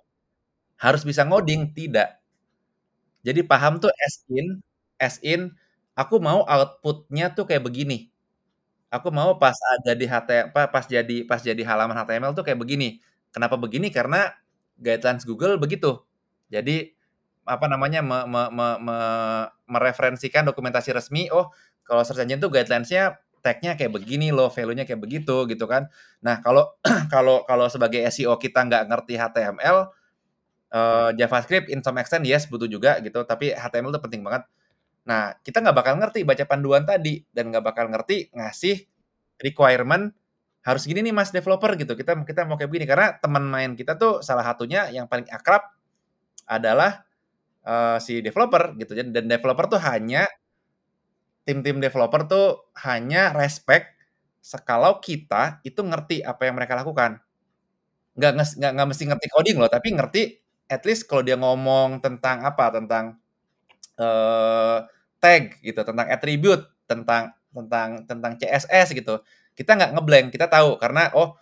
Harus 0.79 1.03
bisa 1.07 1.23
ngoding, 1.27 1.73
tidak. 1.77 2.21
Jadi 3.25 3.41
paham 3.47 3.81
tuh 3.81 3.93
as 4.05 4.15
in 4.33 4.47
as 5.01 5.17
in, 5.25 5.53
aku 5.97 6.19
mau 6.21 6.45
output-nya 6.45 7.33
tuh 7.37 7.45
kayak 7.49 7.65
begini. 7.65 8.09
Aku 8.93 9.11
mau 9.15 9.37
pas 9.43 9.57
ada 9.79 9.93
di 9.99 10.07
HT 10.09 10.31
apa, 10.53 10.69
pas 10.71 10.85
jadi 10.87 11.27
pas 11.29 11.41
jadi 11.43 11.61
halaman 11.67 11.97
HTML 11.99 12.33
tuh 12.37 12.45
kayak 12.47 12.61
begini. 12.62 13.00
Kenapa 13.35 13.57
begini? 13.61 13.90
Karena 13.93 14.31
guidelines 14.81 15.25
Google 15.29 15.59
begitu. 15.61 16.00
Jadi, 16.52 16.95
apa 17.47 17.67
namanya, 17.71 18.00
me 18.05 18.19
me 18.29 18.43
me 18.55 18.67
me 18.83 18.97
mereferensikan 19.70 20.46
dokumentasi 20.46 20.94
resmi, 20.94 21.28
oh, 21.35 21.50
kalau 21.87 22.02
search 22.06 22.23
engine 22.25 22.42
tuh 22.42 22.50
guidelines-nya, 22.50 23.18
tag-nya 23.44 23.78
kayak 23.78 23.94
begini 23.94 24.35
loh, 24.35 24.50
value-nya 24.50 24.82
kayak 24.88 24.99
begitu, 25.02 25.46
gitu 25.50 25.66
kan. 25.70 25.87
Nah, 26.25 26.42
kalau 26.42 26.75
kalau 27.14 27.46
kalau 27.46 27.66
sebagai 27.70 28.02
SEO 28.11 28.35
kita 28.42 28.66
nggak 28.66 28.85
ngerti 28.90 29.14
HTML, 29.18 29.78
eee, 30.75 31.11
JavaScript 31.20 31.68
in 31.73 31.80
some 31.85 31.99
extent, 32.02 32.25
yes, 32.26 32.46
butuh 32.50 32.68
juga 32.70 32.99
gitu, 33.04 33.23
tapi 33.26 33.52
HTML 33.54 33.92
tuh 33.96 34.02
penting 34.04 34.23
banget. 34.26 34.44
Nah, 35.08 35.35
kita 35.44 35.62
nggak 35.64 35.76
bakal 35.76 35.94
ngerti 36.00 36.23
baca 36.26 36.44
panduan 36.49 36.85
tadi, 36.88 37.23
dan 37.35 37.50
nggak 37.54 37.64
bakal 37.66 37.87
ngerti 37.92 38.30
ngasih 38.37 38.87
requirement, 39.42 40.12
"Harus 40.66 40.85
gini 40.88 41.00
nih 41.06 41.14
Mas 41.16 41.30
developer," 41.35 41.73
gitu, 41.78 41.94
"kita 41.99 42.18
kita 42.26 42.44
mau 42.49 42.56
kayak 42.61 42.70
begini." 42.73 42.87
Karena 42.90 43.16
teman 43.20 43.44
main 43.49 43.73
kita 43.78 43.96
tuh 44.00 44.20
salah 44.26 44.44
satunya 44.46 44.88
yang 44.94 45.06
paling 45.11 45.26
akrab 45.32 45.62
adalah, 46.49 47.04
eee, 47.66 47.96
si 48.02 48.14
developer 48.25 48.75
gitu, 48.80 48.92
dan 48.99 49.11
dan 49.16 49.26
developer 49.30 49.66
tuh 49.78 49.80
hanya 49.82 50.26
tim-tim 51.46 51.78
developer 51.78 52.26
tuh 52.26 52.46
hanya 52.82 53.30
respect 53.30 53.94
sekalau 54.42 54.99
kita 54.99 55.62
itu 55.62 55.78
ngerti 55.78 56.18
apa 56.26 56.42
yang 56.50 56.58
mereka 56.58 56.75
lakukan. 56.75 57.23
Nggak 58.18 58.32
nggak 58.58 58.70
nggak 58.76 58.88
mesti 58.92 59.04
ngerti 59.11 59.26
coding 59.32 59.56
loh, 59.62 59.70
tapi 59.70 59.88
ngerti 59.94 60.23
at 60.70 60.82
least 60.88 61.06
kalau 61.11 61.23
dia 61.26 61.37
ngomong 61.38 62.02
tentang 62.04 62.42
apa, 62.46 62.70
tentang, 62.75 63.18
eee, 64.00 64.78
tag 65.23 65.44
gitu, 65.64 65.80
tentang 65.87 66.08
attribute, 66.11 66.64
tentang 66.90 67.32
tentang 67.54 67.90
tentang 68.08 68.32
CSS 68.40 68.88
gitu, 68.96 69.20
kita 69.58 69.75
nggak 69.78 69.90
nge-blank, 69.99 70.26
kita 70.35 70.46
tahu 70.50 70.76
karena, 70.82 71.11
oh, 71.16 71.35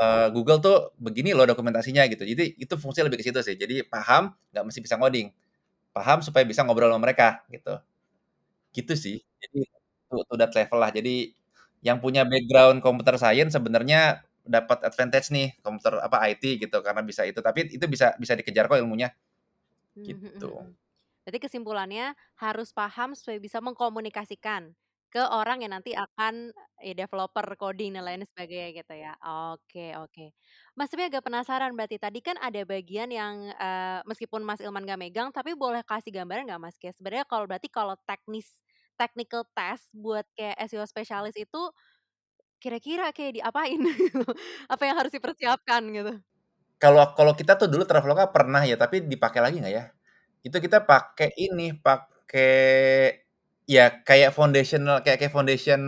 eee, 0.00 0.26
Google 0.34 0.60
tuh 0.64 0.92
begini 1.00 1.32
loh 1.36 1.44
dokumentasinya 1.48 2.06
gitu. 2.12 2.24
Jadi 2.26 2.56
itu 2.60 2.74
fungsinya 2.80 3.08
lebih 3.12 3.20
ke 3.22 3.26
situ 3.30 3.40
sih. 3.44 3.56
Jadi 3.58 3.84
paham, 3.88 4.32
nggak 4.54 4.64
mesti 4.68 4.80
bisa 4.84 4.96
ngoding. 5.00 5.28
Paham 5.96 6.22
supaya 6.22 6.46
bisa 6.46 6.62
ngobrol 6.62 6.86
sama 6.94 7.02
mereka, 7.02 7.42
gitu. 7.50 7.74
Gitu 8.76 8.94
sih. 8.98 9.16
Jadi 9.42 9.66
to 10.10 10.16
to 10.28 10.34
that 10.40 10.52
level 10.56 10.78
lah. 10.82 10.90
Jadi 10.94 11.34
yang 11.84 11.98
punya 12.04 12.22
background 12.28 12.80
computer 12.84 13.16
science 13.20 13.54
sebenarnya 13.56 14.22
dapat 14.46 14.84
advantage 14.88 15.30
nih, 15.34 15.48
komputer 15.64 15.98
apa, 16.02 16.18
IT 16.30 16.44
gitu, 16.62 16.78
karena 16.84 17.02
bisa 17.06 17.22
itu. 17.28 17.40
Tapi 17.44 17.70
itu 17.76 17.86
bisa 17.90 18.14
bisa 18.20 18.34
dikejar 18.38 18.66
kok 18.70 18.80
ilmunya. 18.82 19.10
Mmm, 19.96 20.22
mhm 20.22 20.30
Gitu. 20.38 20.50
mhm. 20.54 20.70
Berarti 21.26 21.38
kesimpulannya 21.46 22.06
harus 22.40 22.70
paham 22.72 23.12
supaya 23.18 23.38
bisa 23.42 23.58
mengkomunikasikan 23.60 24.72
ke 25.10 25.18
orang 25.20 25.62
yang 25.66 25.74
nanti 25.74 25.90
akan 25.94 26.54
ya 26.80 26.94
developer 26.94 27.44
coding 27.58 27.98
dan 27.98 28.06
lain 28.06 28.22
sebagainya 28.26 28.70
gitu 28.82 28.94
ya. 28.94 29.12
Oke 29.52 29.92
oke. 29.98 30.30
Mas, 30.78 30.88
tapi 30.92 31.10
agak 31.10 31.26
penasaran 31.26 31.74
berarti 31.74 31.98
tadi 31.98 32.22
kan 32.22 32.38
ada 32.38 32.62
bagian 32.64 33.10
yang, 33.10 33.50
eee, 33.54 34.00
meskipun 34.06 34.42
Mas 34.46 34.62
Ilman 34.62 34.86
nggak 34.86 35.00
megang, 35.02 35.28
tapi 35.34 35.52
boleh 35.58 35.82
kasih 35.86 36.14
gambaran 36.14 36.46
nggak 36.48 36.62
Mas, 36.62 36.76
kayak 36.78 36.94
sebenarnya 36.98 37.26
kalau 37.26 37.44
berarti 37.50 37.68
kalau 37.68 37.94
teknis 38.06 38.62
technical 39.00 39.42
test 39.56 39.90
buat 39.96 40.24
kayak 40.38 40.56
SEO 40.70 40.84
spesialis 40.86 41.34
itu 41.36 41.62
kira-kira 42.62 43.10
kayak 43.16 43.40
diapain? 43.40 43.80
Apa 44.72 44.82
yang 44.88 44.96
harus 45.00 45.12
dipersiapkan 45.14 45.82
gitu? 45.96 46.20
Kalau 46.80 47.12
kalau 47.12 47.32
kita 47.36 47.60
tuh 47.60 47.68
dulu 47.68 47.84
Traveloka 47.84 48.32
pernah 48.32 48.64
ya, 48.64 48.76
tapi 48.80 49.04
dipakai 49.04 49.40
lagi 49.44 49.60
nggak 49.60 49.74
ya? 49.74 49.84
Itu 50.46 50.56
kita 50.60 50.84
pakai 50.88 51.32
ini, 51.40 51.76
pakai 51.80 52.52
ya 53.70 53.84
kayak 54.08 54.30
foundational 54.38 54.96
kayak 55.04 55.18
kayak 55.22 55.34
foundation 55.36 55.80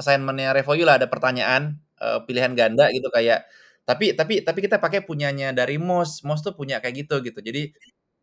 assignment-nya 0.00 0.52
Refoyu 0.56 0.84
lah, 0.88 0.96
ada 1.00 1.08
pertanyaan, 1.12 1.62
eee, 2.02 2.18
pilihan 2.28 2.52
ganda 2.58 2.84
gitu 2.96 3.08
kayak 3.16 3.46
tapi 3.88 4.16
tapi 4.18 4.34
tapi 4.46 4.60
kita 4.66 4.76
pakai 4.84 5.00
punyanya 5.08 5.52
dari 5.58 5.76
MOS, 5.80 6.24
MOS 6.26 6.40
tuh 6.46 6.54
punya 6.58 6.76
kayak 6.82 6.94
gitu 7.06 7.14
gitu. 7.26 7.40
Jadi, 7.48 7.62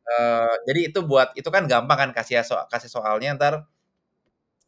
eee, 0.09 0.53
jadi 0.67 0.79
itu 0.93 0.99
buat 1.09 1.29
itu 1.39 1.49
kan 1.55 1.65
gampang 1.71 1.97
kan 2.09 2.11
kasih 2.17 2.43
so 2.47 2.55
kasih 2.73 2.89
soalnya 2.93 3.29
entar 3.37 3.55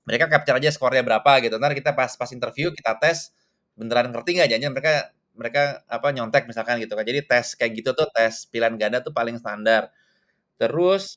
mereka 0.07 0.27
capture 0.27 0.59
aja 0.59 0.69
skornya 0.75 0.99
berapa 1.07 1.31
gitu, 1.43 1.55
entar 1.55 1.71
kita 1.71 1.95
pas 1.95 2.11
pas 2.19 2.29
interview 2.35 2.75
kita 2.75 2.91
tes, 2.99 3.31
beneran 3.79 4.11
ngerti 4.11 4.35
nggak, 4.35 4.47
jangan-jangan 4.51 4.75
mereka 4.75 4.93
mereka 5.33 5.61
apa, 5.89 6.07
nyontek 6.13 6.43
misalkan 6.51 6.77
gitu 6.83 6.93
kan. 6.93 7.05
Jadi 7.07 7.19
tes 7.25 7.47
kayak 7.57 7.71
gitu 7.79 7.89
tuh, 7.95 8.07
tes 8.11 8.45
pilihan 8.51 8.75
ganda 8.77 8.99
tuh 9.01 9.15
paling 9.15 9.39
standar. 9.39 9.89
Terus 10.61 11.15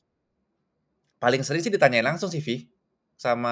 paling 1.21 1.41
sering 1.41 1.61
sih 1.65 1.73
ditanyain 1.73 2.05
langsung 2.05 2.29
sih, 2.29 2.37
Vi, 2.45 2.69
sama 3.17 3.51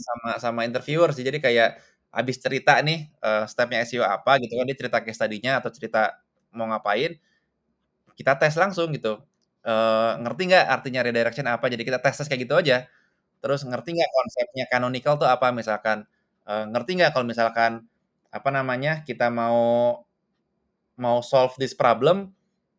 sama 0.00 0.28
sama 0.42 0.60
interviewer 0.68 1.10
sih. 1.16 1.24
Jadi 1.28 1.38
kayak 1.44 1.78
habis 2.14 2.36
cerita 2.40 2.80
nih, 2.84 3.08
eee, 3.22 3.44
step-nya 3.50 3.80
SEO 3.86 4.04
apa 4.08 4.40
gitu 4.42 4.54
kan, 4.58 4.64
dia 4.68 4.76
cerita 4.80 4.98
case 5.04 5.16
study-nya 5.20 5.60
atau 5.60 5.70
cerita 5.74 6.16
mau 6.56 6.66
ngapain, 6.70 7.12
kita 8.18 8.32
tes 8.40 8.54
langsung 8.60 8.90
gitu, 8.96 9.20
eee, 9.66 10.10
ngerti 10.24 10.42
nggak 10.52 10.64
artinya 10.74 11.00
redirection 11.06 11.46
apa? 11.50 11.66
Jadi 11.72 11.82
kita 11.88 11.98
tes-tes 12.04 12.26
kayak 12.30 12.42
gitu 12.48 12.56
aja. 12.60 12.86
Terus 13.42 13.62
ngerti 13.68 13.90
nggak 13.98 14.10
konsepnya 14.16 14.64
canonical 14.72 15.14
tuh 15.22 15.28
apa 15.30 15.48
misalkan, 15.54 16.04
eee, 16.48 16.64
ngerti 16.72 16.90
nggak 17.00 17.10
kalau 17.16 17.26
misalkan 17.28 17.72
apa 18.34 18.50
namanya, 18.54 19.02
kita 19.08 19.28
mau 19.32 19.58
mau 21.00 21.20
solve 21.24 21.54
this 21.60 21.74
problem 21.76 22.32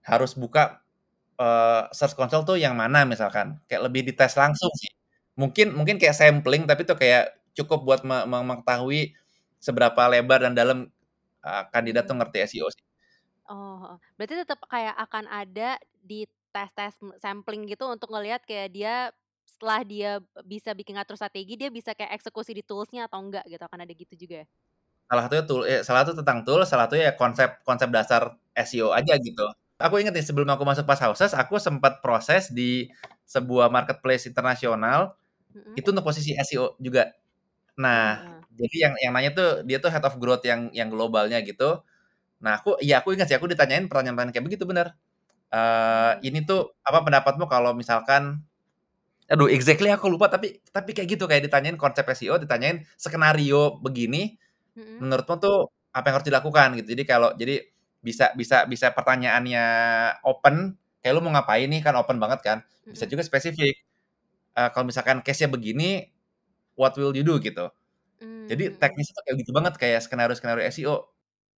harus 0.08 0.34
buka, 0.38 0.82
eee, 1.42 1.82
search 1.98 2.16
console 2.20 2.46
tuh 2.48 2.58
yang 2.62 2.76
mana 2.80 3.04
misalkan, 3.10 3.58
kayak 3.70 3.84
lebih 3.92 4.04
dites 4.14 4.36
langsung 4.40 4.72
sih. 4.82 4.92
Mungkin 5.38 5.78
mungkin 5.78 6.02
kayak 6.02 6.18
sampling, 6.18 6.66
tapi 6.66 6.82
tuh 6.82 6.98
kayak 6.98 7.38
cukup 7.54 7.86
buat 7.86 8.02
me 8.02 8.26
me 8.26 8.38
mengetahui 8.42 9.14
seberapa 9.62 10.02
lebar 10.10 10.42
dan 10.50 10.54
dalam, 10.58 10.90
eee, 11.46 11.64
kandidat 11.74 12.06
tuh 12.10 12.18
ngerti 12.18 12.38
SEO 12.50 12.70
sih. 12.74 12.82
Oh. 13.46 14.00
Berarti 14.18 14.34
tetep 14.42 14.60
kayak 14.66 14.96
akan 14.98 15.26
ada 15.30 15.78
di 16.02 16.26
tes-tes 16.50 16.98
sampling 17.22 17.70
gitu 17.70 17.86
untuk 17.86 18.10
ngelihat 18.10 18.42
kayak 18.48 18.74
dia 18.74 18.96
setelah 19.48 19.80
dia 19.86 20.10
bisa 20.44 20.74
bikin 20.76 20.98
ngatur 20.98 21.16
strategi, 21.20 21.54
dia 21.56 21.70
bisa 21.72 21.94
kayak 21.96 22.18
eksekusi 22.20 22.52
di 22.58 22.64
tools-nya 22.66 23.06
atau 23.08 23.22
enggak 23.24 23.46
gitu, 23.48 23.62
akan 23.64 23.80
ada 23.86 23.94
gitu 23.96 24.14
juga 24.18 24.44
ya? 24.44 24.48
Salah 25.10 25.24
satunya 25.32 25.44
tool 25.48 25.62
eee, 25.64 25.82
salah 25.88 26.04
satu 26.04 26.14
tentang 26.20 26.44
tools, 26.44 26.68
salah 26.68 26.84
satunya 26.92 27.06
ya 27.12 27.14
konsep 27.16 27.50
konsep 27.64 27.88
dasar 27.96 28.36
SEO 28.60 28.92
aja 28.92 29.16
gitu. 29.16 29.48
Aku 29.80 29.96
inget 30.04 30.12
nih 30.12 30.26
sebelum 30.26 30.50
aku 30.52 30.68
masuk 30.68 30.84
Fast 30.84 31.00
Houses, 31.08 31.32
aku 31.32 31.56
sempet 31.64 32.04
proses 32.04 32.52
di 32.52 32.92
sebuah 33.24 33.72
marketplace 33.72 34.28
internasional, 34.28 35.16
Mhm. 35.66 35.78
itu 35.78 35.88
untuk 35.94 36.06
posisi 36.08 36.34
SEO 36.38 36.76
juga. 36.82 37.12
Nah, 37.80 38.22
heeh. 38.22 38.48
jadi 38.54 38.76
yang 38.90 38.94
yang 39.04 39.14
nanya 39.16 39.32
tuh, 39.38 39.50
dia 39.68 39.78
tuh 39.84 39.90
head 39.94 40.04
of 40.06 40.18
growth 40.22 40.44
yang 40.48 40.70
yang 40.76 40.90
globalnya 40.94 41.42
gitu. 41.46 41.82
Nah, 42.44 42.60
aku 42.62 42.78
iya 42.84 43.02
aku 43.04 43.14
ingat 43.18 43.28
sih, 43.32 43.38
aku 43.40 43.48
ditanyain 43.52 43.88
pertanyaan-pertanyaan 43.92 44.34
kayak 44.36 44.48
begitu, 44.50 44.66
bener. 44.70 44.88
Eee, 45.54 46.12
Mmm. 46.14 46.28
ini 46.28 46.40
tuh, 46.48 46.74
apa 46.86 47.00
pendapatmu 47.06 47.46
kalau 47.52 47.74
misalkan 47.78 48.44
aduh 49.32 49.48
exactly 49.52 49.90
aku 49.92 50.08
lupa, 50.12 50.28
tapi 50.32 50.62
tapi 50.72 50.92
kayak 50.96 51.10
gitu, 51.20 51.26
kayak 51.30 51.44
ditanyain 51.50 51.76
konsep 51.80 52.06
SEO, 52.16 52.38
ditanyain 52.42 52.84
skenario 53.00 53.80
begini, 53.84 54.38
Mhm. 54.76 55.02
menurutmu 55.02 55.36
tuh 55.42 55.58
apa 55.96 56.06
yang 56.12 56.16
harus 56.22 56.28
dilakukan 56.32 56.68
gitu. 56.82 56.90
Jadi 56.98 57.04
kalau 57.08 57.30
jadi 57.38 57.64
bisa 58.04 58.32
bisa 58.40 58.66
bisa 58.70 58.92
pertanyaannya 58.96 59.64
open, 60.28 60.78
kayak 61.04 61.14
lu 61.18 61.22
mau 61.26 61.34
ngapain 61.38 61.68
nih, 61.72 61.82
kan 61.86 61.96
open 62.00 62.18
banget 62.24 62.40
kan. 62.46 62.60
Bisa 62.94 63.06
juga 63.10 63.24
spesifik, 63.26 63.76
eee, 64.58 64.70
kalau 64.74 64.86
misalkan 64.90 65.20
case-nya 65.26 65.50
begini, 65.54 66.10
what 66.80 66.94
will 67.00 67.14
you 67.16 67.26
do 67.28 67.38
gitu. 67.44 67.70
Mmm, 68.22 68.28
Jadi 68.50 68.64
mhm. 68.68 68.82
teknisnya 68.82 69.14
tuh 69.20 69.24
kayak 69.28 69.38
gitu 69.44 69.52
banget, 69.58 69.74
kayak 69.82 70.00
skenario-skenario 70.06 70.64
SEO. 70.70 71.12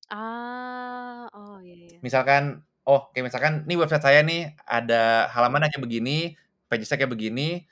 Ah, 0.09 1.27
oh 1.33 1.59
iya 1.61 1.75
iya. 1.75 1.99
Misalkan, 2.03 2.63
oh 2.87 3.11
kayak 3.11 3.25
misalkan, 3.31 3.53
"Nih 3.67 3.75
website 3.79 4.03
saya 4.05 4.19
nih, 4.23 4.55
ada 4.63 5.27
halamannya 5.35 5.67
kayak 5.71 5.83
begini, 5.83 6.35
pages-nya 6.71 6.95
kayak 7.03 7.11
begini, 7.15 7.67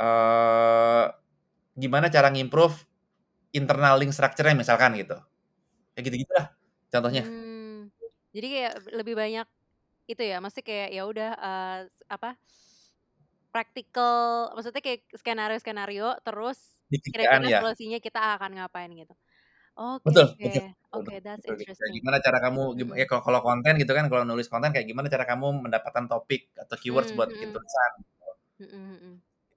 eee, 0.00 1.04
gimana 1.82 2.06
cara 2.14 2.28
ngi-improve 2.32 2.76
internal 3.56 3.94
link 4.00 4.12
structure-nya?" 4.16 4.56
Misalkan 4.58 4.92
gitu. 5.00 5.16
Kayak 5.94 6.04
gitu-gitu 6.12 6.32
dah 6.38 6.46
contohnya. 6.94 7.24
Mmm, 7.24 7.90
jadi 8.30 8.46
kayak 8.54 8.72
lebih 8.94 9.14
banyak 9.18 9.46
itu 10.10 10.22
ya, 10.24 10.36
maksudnya 10.42 10.66
kayak 10.70 10.88
ya 10.96 11.02
udah, 11.10 11.28
eee, 11.38 11.78
apa 12.14 12.28
praktikal, 13.52 14.52
maksudnya 14.54 14.82
kayak 14.84 15.00
skenario-skenario, 15.20 16.04
terus 16.26 16.58
kira-kira 17.12 17.48
ya. 17.48 17.58
solusinya 17.58 17.98
kita 18.06 18.20
akan 18.36 18.50
ngapain 18.60 18.90
gitu. 19.00 19.14
Oke 19.78 20.06
Betul 20.06 20.26
oke, 20.26 20.46
betul 20.46 20.62
oke 20.96 21.14
that's 21.24 21.44
gitu. 21.48 21.52
Interesting. 21.52 21.98
gimana 21.98 22.18
cara 22.26 22.38
kamu 22.44 22.62
ya 23.00 23.06
kalau 23.10 23.22
kalau 23.26 23.40
konten 23.46 23.72
gitu 23.82 23.92
kan, 23.98 24.04
kalau 24.10 24.24
nulis 24.30 24.46
konten 24.52 24.70
kayak 24.74 24.86
gimana 24.90 25.08
cara 25.14 25.24
kamu 25.30 25.46
mendapatkan 25.64 26.04
topik 26.10 26.40
atau 26.62 26.76
keywords 26.80 27.10
Mmm, 27.10 27.16
buat 27.16 27.28
bikin 27.34 27.50
mhm. 27.50 27.54
tulisan 27.54 27.90
gitu. 28.04 28.26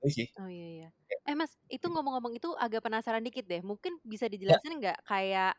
Itu 0.01 0.07
sih. 0.17 0.27
Oh 0.39 0.47
iya 0.47 0.65
iya. 0.75 0.87
Ya. 1.09 1.17
Eh, 1.27 1.35
Mas, 1.37 1.53
itu 1.69 1.85
ngomong-ngomong 1.91 2.33
itu 2.39 2.49
agak 2.57 2.81
penasaran 2.87 3.21
dikit 3.21 3.45
deh, 3.51 3.61
mungkin 3.61 3.99
bisa 4.03 4.25
Ya. 4.47 4.61
dijelasin 4.61 4.79
nggak 4.81 4.97
kayak, 5.05 5.53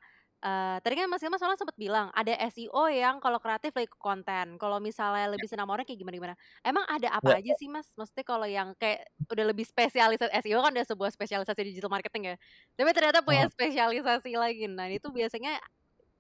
eee, 0.44 0.76
tadi 0.84 0.94
kan 0.98 1.06
Mas 1.10 1.22
Ilman 1.22 1.38
soalnya 1.40 1.60
sempet 1.62 1.78
bilang, 1.78 2.10
ada 2.12 2.34
SEO 2.50 2.90
yang 2.90 3.22
kalau 3.22 3.38
kreatif 3.40 3.72
lebih 3.78 3.94
ke 3.94 3.98
konten, 4.02 4.58
kalau 4.60 4.78
misalnya 4.82 5.30
Ya. 5.36 5.42
lebih 5.42 5.46
senam 5.50 5.70
orang 5.70 5.86
kayak 5.88 5.98
gimana-gimana. 6.02 6.34
Emang 6.66 6.84
ada 6.90 7.08
Ya 7.22 7.30
apa 7.32 7.38
aja 7.38 7.50
ya. 7.50 7.56
sih, 7.56 7.70
Mas? 7.70 7.88
Maksudnya 7.96 8.24
kalau 8.26 8.46
yang 8.50 8.74
kayak 8.78 9.06
udah 9.32 9.44
lebih 9.48 9.64
spesialis 9.64 10.20
SEO 10.20 10.60
kan 10.60 10.74
udah 10.76 10.86
sebuah 10.86 11.10
spesialisasi 11.14 11.60
digital 11.72 11.88
marketing 11.94 12.34
ya, 12.34 12.36
tapi 12.76 12.90
ternyata 12.92 13.22
punya 13.24 13.44
Mhm. 13.44 13.52
spesialisasi 13.52 14.36
lagi. 14.36 14.66
Nah, 14.68 14.90
itu 14.92 15.08
biasanya 15.14 15.56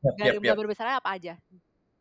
Yap 0.02 0.14
yap 0.22 0.38
yap. 0.42 0.58
gambar 0.58 0.66
besarnya 0.70 0.98
apa 1.02 1.10
aja? 1.18 1.38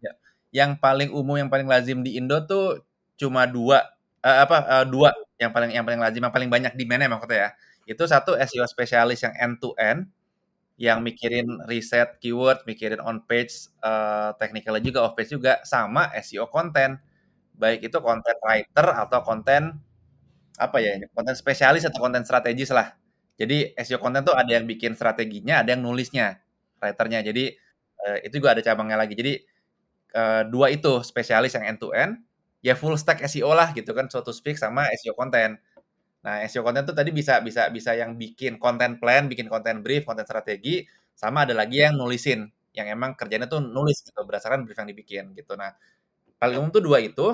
Ya. 0.01 0.11
Yang 0.51 0.71
paling 0.83 1.09
umum, 1.15 1.37
yang 1.39 1.47
paling 1.53 1.69
lazim 1.69 2.01
di 2.03 2.17
Indo 2.19 2.41
tuh 2.43 2.83
cuma 3.15 3.45
2, 3.47 3.79
eee, 4.25 4.37
apa, 4.43 4.57
eee, 4.67 4.85
2 4.91 5.09
yang 5.39 5.51
paling 5.55 5.71
yang 5.71 5.85
paling 5.87 6.01
lazim, 6.01 6.21
yang 6.25 6.33
paling 6.33 6.49
banyak 6.51 6.73
demand-nya 6.75 7.07
maksudnya 7.09 7.39
ya. 7.47 7.49
Itu 7.95 8.03
satu 8.09 8.35
SEO 8.35 8.65
spesialis 8.67 9.21
yang 9.23 9.33
end 9.37 9.61
to 9.63 9.71
end, 9.79 10.09
yang 10.81 11.05
mikirin 11.05 11.45
riset 11.69 12.17
keyword, 12.23 12.65
mikirin 12.65 12.97
on 13.05 13.21
page, 13.29 13.69
eee, 13.85 14.29
technical-nya 14.41 14.81
juga, 14.81 14.99
off 15.05 15.13
page 15.13 15.29
juga, 15.37 15.61
sama 15.67 16.09
SEO 16.17 16.49
konten. 16.49 16.97
Baik 17.57 17.87
itu 17.91 17.97
content 18.01 18.39
writer 18.45 18.87
atau 18.95 19.19
konten, 19.25 19.77
apa 20.59 20.77
ya, 20.83 20.97
konten 21.15 21.35
spesialis 21.37 21.85
atau 21.89 21.99
konten 22.03 22.23
strategis 22.27 22.71
lah. 22.73 22.93
Jadi 23.39 23.73
SEO 23.79 23.99
konten 24.03 24.23
tuh 24.27 24.35
ada 24.37 24.49
yang 24.57 24.65
bikin 24.69 24.93
strateginya, 24.97 25.61
ada 25.65 25.73
yang 25.77 25.83
nulisnya, 25.85 26.39
writer-nya. 26.83 27.21
Jadi, 27.25 27.53
eee, 28.07 28.17
itu 28.29 28.39
juga 28.43 28.55
ada 28.57 28.63
cabangnya 28.65 28.97
lagi. 29.01 29.13
Jadi, 29.17 29.33
eee, 30.15 30.41
2 30.51 30.69
itu 30.73 31.01
spesialis 31.05 31.53
yang 31.57 31.65
end 31.75 31.79
to 31.83 31.91
end, 31.95 32.19
ya 32.65 32.75
full 32.79 32.95
stack 32.99 33.21
SEO 33.25 33.51
lah 33.57 33.71
gitu 33.77 33.91
kan, 33.97 34.07
so 34.11 34.21
to 34.25 34.31
speak, 34.35 34.57
sama 34.59 34.87
SEO 34.95 35.13
konten. 35.17 35.57
Nah, 36.25 36.45
SEO 36.45 36.61
konten 36.61 36.85
tuh 36.85 36.93
tadi 36.93 37.09
bisa 37.09 37.41
bisa 37.41 37.73
bisa 37.73 37.97
yang 37.97 38.13
bikin 38.13 38.61
content 38.61 39.01
plan, 39.01 39.25
bikin 39.25 39.49
content 39.49 39.81
brief, 39.81 40.05
konten 40.05 40.21
strategi, 40.29 40.85
sama 41.17 41.49
ada 41.49 41.57
lagi 41.57 41.81
yang 41.81 41.97
nulisin, 41.97 42.45
yang 42.77 42.85
emang 42.93 43.17
kerjanya 43.17 43.49
tuh 43.49 43.57
nulis 43.61 44.05
gitu, 44.05 44.21
berdasarkan 44.21 44.61
brief 44.69 44.77
yang 44.77 44.89
dibikin 44.93 45.25
gitu. 45.33 45.57
Nah, 45.57 45.73
paling 46.41 46.57
umum 46.61 46.71
tuh 46.73 46.83
2 46.85 46.99
itu, 47.03 47.25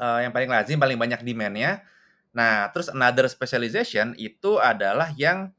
eee, 0.00 0.18
yang 0.28 0.32
paling 0.36 0.50
lazim, 0.52 0.78
paling 0.80 0.98
banyak 1.00 1.20
demand-nya. 1.26 1.82
Nah, 2.36 2.70
terus 2.74 2.90
another 2.92 3.26
specialization 3.30 4.14
itu 4.20 4.58
adalah 4.62 5.10
yang, 5.18 5.52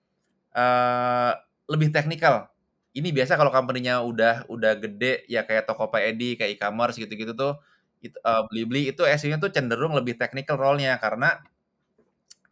eee, 0.56 1.32
lebih 1.72 1.92
teknikal. 1.96 2.50
Ini 2.98 3.10
biasa 3.16 3.36
kalau 3.40 3.52
company-nya 3.54 4.02
udah 4.04 4.46
udah 4.52 4.74
gede, 4.82 5.26
ya 5.32 5.44
kayak 5.48 5.68
Tokopedia, 5.70 6.36
kayak 6.40 6.52
e-commerce 6.60 6.98
gitu-gitu 7.02 7.34
tuh, 7.38 7.60
it 8.04 8.14
eee, 8.18 8.42
Blibli 8.52 8.92
itu 8.94 9.04
SEO-nya 9.08 9.40
tuh 9.44 9.52
cenderung 9.56 9.94
lebih 9.98 10.16
technical 10.20 10.58
role-nya 10.60 10.98
karena 11.02 11.40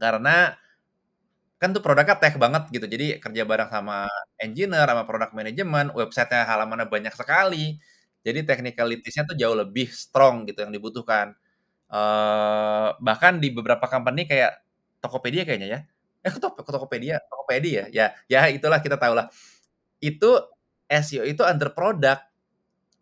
karena 0.01 0.55
kan 1.61 1.69
tuh 1.75 1.81
produknya 1.85 2.15
tech 2.19 2.35
banget 2.39 2.63
gitu. 2.75 2.85
Jadi 2.89 3.05
kerja 3.23 3.43
bareng 3.47 3.69
sama 3.71 4.07
engineer, 4.43 4.85
sama 4.91 5.03
product 5.07 5.33
management, 5.37 5.87
website-nya 5.95 6.43
halamannya 6.49 6.87
banyak 6.91 7.13
sekali. 7.15 7.79
Jadi 8.25 8.39
technicalities-nya 8.49 9.23
tuh 9.29 9.37
jauh 9.39 9.55
lebih 9.57 9.87
strong 9.93 10.43
gitu 10.49 10.65
yang 10.67 10.73
dibutuhkan. 10.75 11.31
Eee, 11.91 12.89
bahkan 13.03 13.37
di 13.43 13.49
beberapa 13.55 13.85
company 13.91 14.25
kayak 14.29 14.61
Tokopedia 15.03 15.43
kayaknya 15.47 15.69
ya, 15.75 15.79
eh 16.27 16.33
Tok 16.35 16.61
Tokopedia 16.65 17.21
Tokopedia 17.31 17.87
ya? 17.93 18.07
Ya 18.29 18.41
ya 18.49 18.53
itulah 18.55 18.79
kita 18.83 18.97
tahu 19.01 19.13
lah. 19.19 19.27
Itu 20.03 20.39
SEO 20.91 21.25
itu 21.27 21.41
under 21.45 21.71
product 21.75 22.21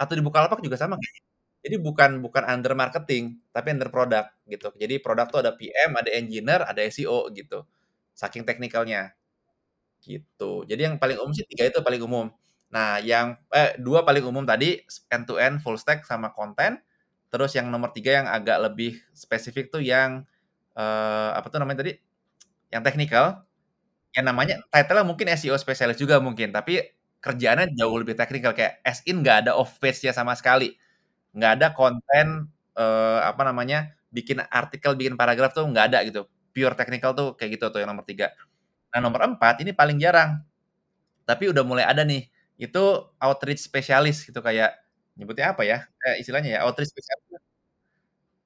atau 0.01 0.13
di 0.17 0.23
Bukalapak 0.25 0.59
juga 0.65 0.77
sama 0.79 0.95
kayaknya. 1.01 1.21
Jadi 1.63 1.75
bukan 1.79 2.19
bukan 2.19 2.43
under 2.43 2.75
marketing, 2.75 3.39
tapi 3.55 3.71
under 3.75 3.87
product 3.87 4.35
gitu. 4.51 4.69
Jadi 4.75 4.99
produk 4.99 5.27
tuh 5.31 5.39
ada 5.47 5.51
PM, 5.55 5.95
ada 5.95 6.11
engineer, 6.11 6.61
ada 6.67 6.83
SEO 6.83 7.31
gitu. 7.31 7.63
Saking 8.15 8.43
teknikalnya. 8.43 9.15
Gitu. 10.03 10.67
Jadi 10.67 10.81
yang 10.87 10.95
paling 10.99 11.15
umum 11.21 11.31
sih 11.35 11.47
tiga 11.47 11.67
itu 11.71 11.79
paling 11.79 12.01
umum. 12.03 12.27
Nah, 12.73 12.99
yang 12.99 13.39
eh 13.55 13.75
dua 13.79 14.03
paling 14.03 14.23
umum 14.27 14.43
tadi 14.43 14.83
end 15.13 15.23
to 15.29 15.39
end 15.39 15.63
full 15.63 15.79
stack 15.79 16.03
sama 16.03 16.31
konten. 16.35 16.79
Terus 17.31 17.55
yang 17.57 17.71
nomor 17.71 17.91
tiga 17.95 18.19
yang 18.23 18.27
agak 18.29 18.59
lebih 18.71 18.99
spesifik 19.15 19.71
tuh 19.73 19.79
yang 19.83 20.23
eh, 20.77 21.29
apa 21.37 21.47
tuh 21.51 21.59
namanya 21.63 21.83
tadi? 21.87 21.95
Yang 22.73 22.83
teknikal. 22.91 23.27
Yang 24.15 24.25
namanya 24.29 24.55
title 24.73 25.01
mungkin 25.09 25.27
SEO 25.33 25.57
spesialis 25.57 25.97
juga 26.01 26.19
mungkin, 26.21 26.53
tapi 26.53 26.81
kerjaannya 27.23 27.73
jauh 27.77 27.97
lebih 28.01 28.13
teknikal 28.19 28.53
kayak 28.57 28.77
as 28.85 29.01
in 29.09 29.21
nggak 29.25 29.47
ada 29.47 29.51
off 29.57 29.77
page-nya 29.81 30.13
sama 30.15 30.33
sekali. 30.37 30.75
Nggak 31.35 31.51
ada 31.59 31.67
konten 31.77 32.27
eh, 32.77 33.19
apa 33.25 33.41
namanya? 33.49 33.79
bikin 34.13 34.37
artikel, 34.53 34.93
bikin 34.93 35.17
paragraf 35.17 35.57
tuh 35.57 35.65
nggak 35.65 35.85
ada 35.89 35.99
gitu. 36.05 36.29
Pure 36.53 36.77
technical 36.77 37.11
tuh 37.17 37.27
kayak 37.33 37.57
gitu 37.57 37.65
tuh 37.73 37.81
yang 37.81 37.89
nomor 37.93 38.05
tiga. 38.05 38.29
Nah, 38.93 38.99
nomor 39.03 39.21
empat 39.29 39.61
ini 39.65 39.71
paling 39.75 39.97
jarang. 40.01 40.41
Tapi 41.29 41.49
udah 41.53 41.63
mulai 41.67 41.85
ada 41.87 42.03
nih. 42.07 42.27
Itu 42.59 43.11
outreach 43.21 43.61
spesialis 43.65 44.25
gitu 44.27 44.39
kayak 44.43 44.75
nyebutnya 45.19 45.53
apa 45.55 45.63
ya? 45.67 45.77
Eh, 46.05 46.21
istilahnya 46.23 46.49
ya 46.57 46.61
outreach 46.67 46.91
spesialis. 46.93 47.41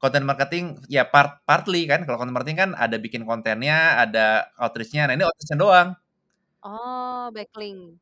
Content 0.02 0.26
marketing 0.30 0.66
ya 0.94 1.04
part 1.10 1.42
partly 1.50 1.90
kan. 1.90 2.06
Kalau 2.06 2.18
content 2.22 2.36
marketing 2.38 2.60
kan 2.62 2.72
ada 2.78 2.98
bikin 3.02 3.26
kontennya, 3.26 3.98
ada 4.06 4.46
outreach-nya. 4.62 5.10
Nah, 5.10 5.14
ini 5.18 5.26
outreach-nya 5.26 5.58
doang. 5.58 5.90
Oh, 6.66 7.30
backlink. 7.36 8.00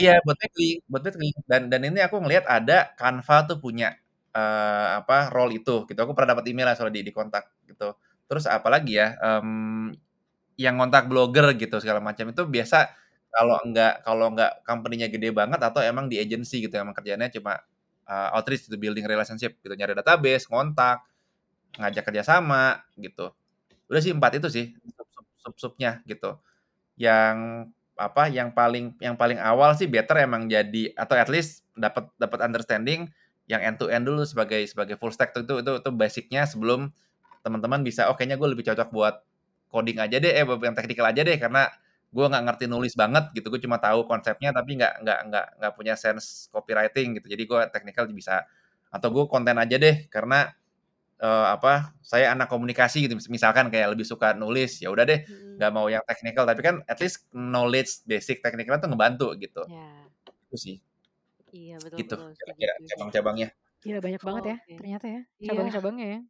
Iya, 0.00 0.12
buat 0.24 0.36
backlink, 0.40 0.76
buat 0.90 1.02
backlink. 1.04 1.36
Dan 1.50 1.62
dan 1.72 1.80
ini 1.84 2.00
aku 2.00 2.16
ngelihat 2.22 2.44
ada 2.48 2.96
Canva 2.96 3.36
tuh 3.48 3.58
punya 3.60 3.92
eh, 4.34 4.88
apa 5.00 5.30
role 5.32 5.60
itu 5.60 5.84
gitu. 5.88 5.98
Aku 6.02 6.12
pernah 6.16 6.36
dapat 6.36 6.44
email 6.50 6.72
lah 6.72 6.76
soal 6.78 6.92
di, 6.92 7.04
di 7.04 7.12
kontak 7.14 7.48
gitu. 7.68 7.96
Terus 8.28 8.44
apalagi 8.48 8.98
ya? 8.98 9.16
Um, 9.20 9.92
yang 10.60 10.76
kontak 10.76 11.08
blogger 11.08 11.56
gitu 11.56 11.80
segala 11.80 11.98
macam 11.98 12.28
itu 12.28 12.42
biasa 12.44 12.92
kalau 13.32 13.56
enggak 13.64 14.04
kalau 14.04 14.26
enggak 14.28 14.52
company-nya 14.68 15.08
gede 15.08 15.32
banget 15.32 15.60
atau 15.64 15.80
emang 15.80 16.06
di 16.06 16.20
agency 16.20 16.68
gitu 16.68 16.76
emang 16.76 16.92
kerjanya 16.92 17.32
cuma 17.32 17.56
uh, 18.04 18.36
outreach 18.36 18.68
gitu 18.68 18.76
building 18.76 19.08
relationship 19.08 19.56
gitu 19.64 19.72
nyari 19.72 19.96
database 19.96 20.44
ngontak 20.52 21.00
ngajak 21.80 22.04
kerja 22.04 22.22
sama 22.22 22.84
gitu 23.00 23.32
udah 23.88 24.00
sih 24.04 24.12
empat 24.12 24.36
itu 24.40 24.48
sih 24.52 24.66
sub 24.92 25.08
sub 25.40 25.54
subnya 25.56 26.04
gitu 26.04 26.36
yang 27.00 27.66
apa 27.96 28.28
yang 28.28 28.52
paling 28.52 28.96
yang 29.00 29.16
paling 29.16 29.40
awal 29.40 29.72
sih 29.72 29.88
better 29.88 30.20
emang 30.20 30.48
jadi 30.48 30.92
atau 30.96 31.16
at 31.16 31.28
least 31.32 31.64
dapat 31.72 32.08
dapat 32.20 32.38
understanding 32.44 33.08
yang 33.52 33.60
end 33.60 33.76
to 33.76 33.92
end 33.92 34.08
dulu 34.08 34.24
sebagai 34.24 34.64
sebagai 34.64 34.96
full 34.96 35.12
stack 35.12 35.36
itu 35.36 35.60
itu 35.60 35.72
itu 35.84 35.90
basicnya 35.92 36.48
sebelum 36.48 36.88
teman-teman 37.44 37.84
bisa 37.84 38.08
oh 38.08 38.16
kayaknya 38.16 38.40
gue 38.40 38.48
lebih 38.48 38.64
cocok 38.64 38.88
buat 38.88 39.20
coding 39.68 40.00
aja 40.00 40.16
deh 40.16 40.32
eh 40.32 40.44
yang 40.44 40.76
teknikal 40.76 41.04
aja 41.04 41.20
deh 41.20 41.36
karena 41.36 41.68
gue 42.12 42.26
nggak 42.28 42.44
ngerti 42.44 42.64
nulis 42.68 42.92
banget 42.92 43.32
gitu 43.32 43.48
gue 43.48 43.60
cuma 43.64 43.80
tahu 43.80 44.04
konsepnya 44.04 44.52
tapi 44.52 44.76
nggak 44.76 45.00
nggak 45.00 45.18
nggak 45.32 45.46
nggak 45.60 45.72
punya 45.72 45.94
sense 45.96 46.52
copywriting 46.52 47.16
gitu. 47.16 47.26
Jadi 47.32 47.42
gue 47.48 47.60
teknikal 47.72 48.04
bisa. 48.12 48.44
Atau 48.92 49.08
gue 49.08 49.24
konten 49.24 49.56
aja 49.56 49.80
deh 49.80 50.04
karena 50.12 50.52
uh, 51.24 51.56
apa 51.56 51.96
saya 52.04 52.36
anak 52.36 52.52
komunikasi 52.52 53.08
gitu 53.08 53.16
misalkan 53.32 53.72
kayak 53.72 53.96
lebih 53.96 54.04
suka 54.04 54.36
nulis 54.36 54.84
ya 54.84 54.92
udah 54.92 55.08
deh 55.08 55.24
nggak 55.56 55.70
hmm. 55.72 55.76
mau 55.80 55.88
yang 55.88 56.04
teknikal 56.04 56.44
tapi 56.44 56.60
kan 56.60 56.84
at 56.84 57.00
least 57.00 57.24
knowledge 57.32 58.04
basic 58.04 58.44
teknikal 58.44 58.76
tuh 58.76 58.92
ngebantu 58.92 59.32
gitu. 59.40 59.64
Yeah. 59.64 60.04
itu 60.52 60.56
sih 60.60 60.76
iya 61.52 61.76
betul 61.78 61.98
gitu 62.00 62.16
kira-kira 62.16 62.72
cabang-cabangnya 62.92 63.48
Gila 63.82 63.98
banyak 63.98 64.22
oh, 64.22 64.26
banget 64.30 64.44
ya 64.44 64.56
okay. 64.56 64.76
ternyata 64.78 65.06
ya 65.06 65.20
iya. 65.38 65.48
cabang-cabangnya 65.52 66.06
ya 66.06 66.20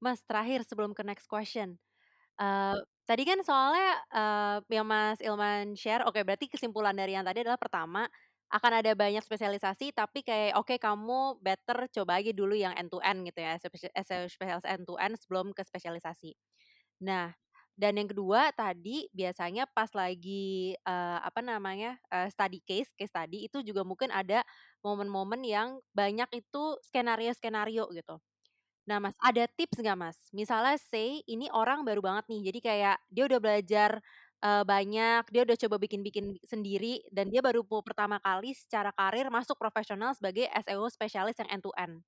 Mas 0.00 0.24
terakhir 0.24 0.64
sebelum 0.64 0.96
ke 0.96 1.02
next 1.04 1.28
question 1.28 1.76
uh, 2.40 2.78
tadi 3.04 3.22
kan 3.28 3.42
soalnya 3.44 3.90
uh, 4.14 4.58
yang 4.72 4.86
Mas 4.88 5.20
Ilman 5.20 5.76
share 5.76 6.06
oke 6.06 6.16
okay, 6.16 6.22
berarti 6.24 6.46
kesimpulan 6.48 6.96
dari 6.96 7.12
yang 7.18 7.26
tadi 7.26 7.44
adalah 7.44 7.60
pertama 7.60 8.08
akan 8.50 8.82
ada 8.82 8.90
banyak 8.98 9.22
spesialisasi 9.22 9.94
tapi 9.94 10.26
kayak 10.26 10.58
oke 10.58 10.66
okay, 10.66 10.78
kamu 10.82 11.38
better 11.38 11.86
coba 11.94 12.18
aja 12.18 12.34
dulu 12.34 12.58
yang 12.58 12.74
end 12.74 12.90
to 12.90 12.98
end 12.98 13.22
gitu 13.22 13.38
ya 13.38 13.54
spesialis 14.26 14.66
end 14.66 14.82
to 14.90 14.98
end 14.98 15.14
sebelum 15.14 15.54
ke 15.54 15.62
spesialisasi. 15.62 16.34
Nah, 17.06 17.32
dan 17.80 17.96
yang 17.96 18.12
kedua 18.12 18.52
tadi 18.52 19.08
biasanya 19.16 19.64
pas 19.72 19.88
lagi 19.96 20.76
uh, 20.84 21.24
apa 21.24 21.40
namanya 21.40 21.96
uh, 22.12 22.28
study 22.28 22.60
case 22.60 22.92
case 22.92 23.08
study 23.08 23.48
itu 23.48 23.64
juga 23.64 23.80
mungkin 23.88 24.12
ada 24.12 24.44
momen-momen 24.84 25.40
yang 25.40 25.80
banyak 25.96 26.28
itu 26.44 26.76
skenario-skenario 26.92 27.88
gitu. 27.96 28.20
Nah 28.84 29.00
Mas, 29.00 29.16
ada 29.16 29.48
tips 29.48 29.80
nggak 29.80 29.96
Mas? 29.96 30.18
Misalnya 30.36 30.76
say 30.76 31.24
ini 31.24 31.48
orang 31.48 31.80
baru 31.88 32.04
banget 32.04 32.28
nih, 32.28 32.40
jadi 32.52 32.58
kayak 32.60 32.96
dia 33.08 33.24
udah 33.24 33.40
belajar 33.40 33.90
uh, 34.44 34.64
banyak, 34.64 35.24
dia 35.32 35.42
udah 35.48 35.56
coba 35.56 35.76
bikin-bikin 35.80 36.36
sendiri 36.44 37.00
dan 37.08 37.32
dia 37.32 37.40
baru 37.40 37.64
pertama 37.64 38.20
kali 38.20 38.52
secara 38.52 38.92
karir 38.92 39.32
masuk 39.32 39.56
profesional 39.56 40.12
sebagai 40.12 40.44
SEO 40.68 40.84
spesialis 40.92 41.40
yang 41.40 41.48
end 41.48 41.64
to 41.64 41.72
end. 41.80 42.04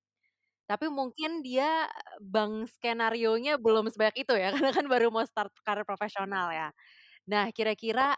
Tapi 0.67 0.87
mungkin 0.89 1.43
dia 1.45 1.91
bang 2.23 2.65
skenario-nya 2.79 3.59
belum 3.59 3.91
sebanyak 3.91 4.25
itu 4.27 4.35
ya, 4.37 4.51
karena 4.55 4.71
kan 4.73 4.87
baru 4.87 5.11
mau 5.13 5.25
start 5.27 5.53
karir 5.67 5.85
profesional 5.85 6.51
ya. 6.55 6.69
Nah, 7.29 7.51
kira-kira 7.55 8.15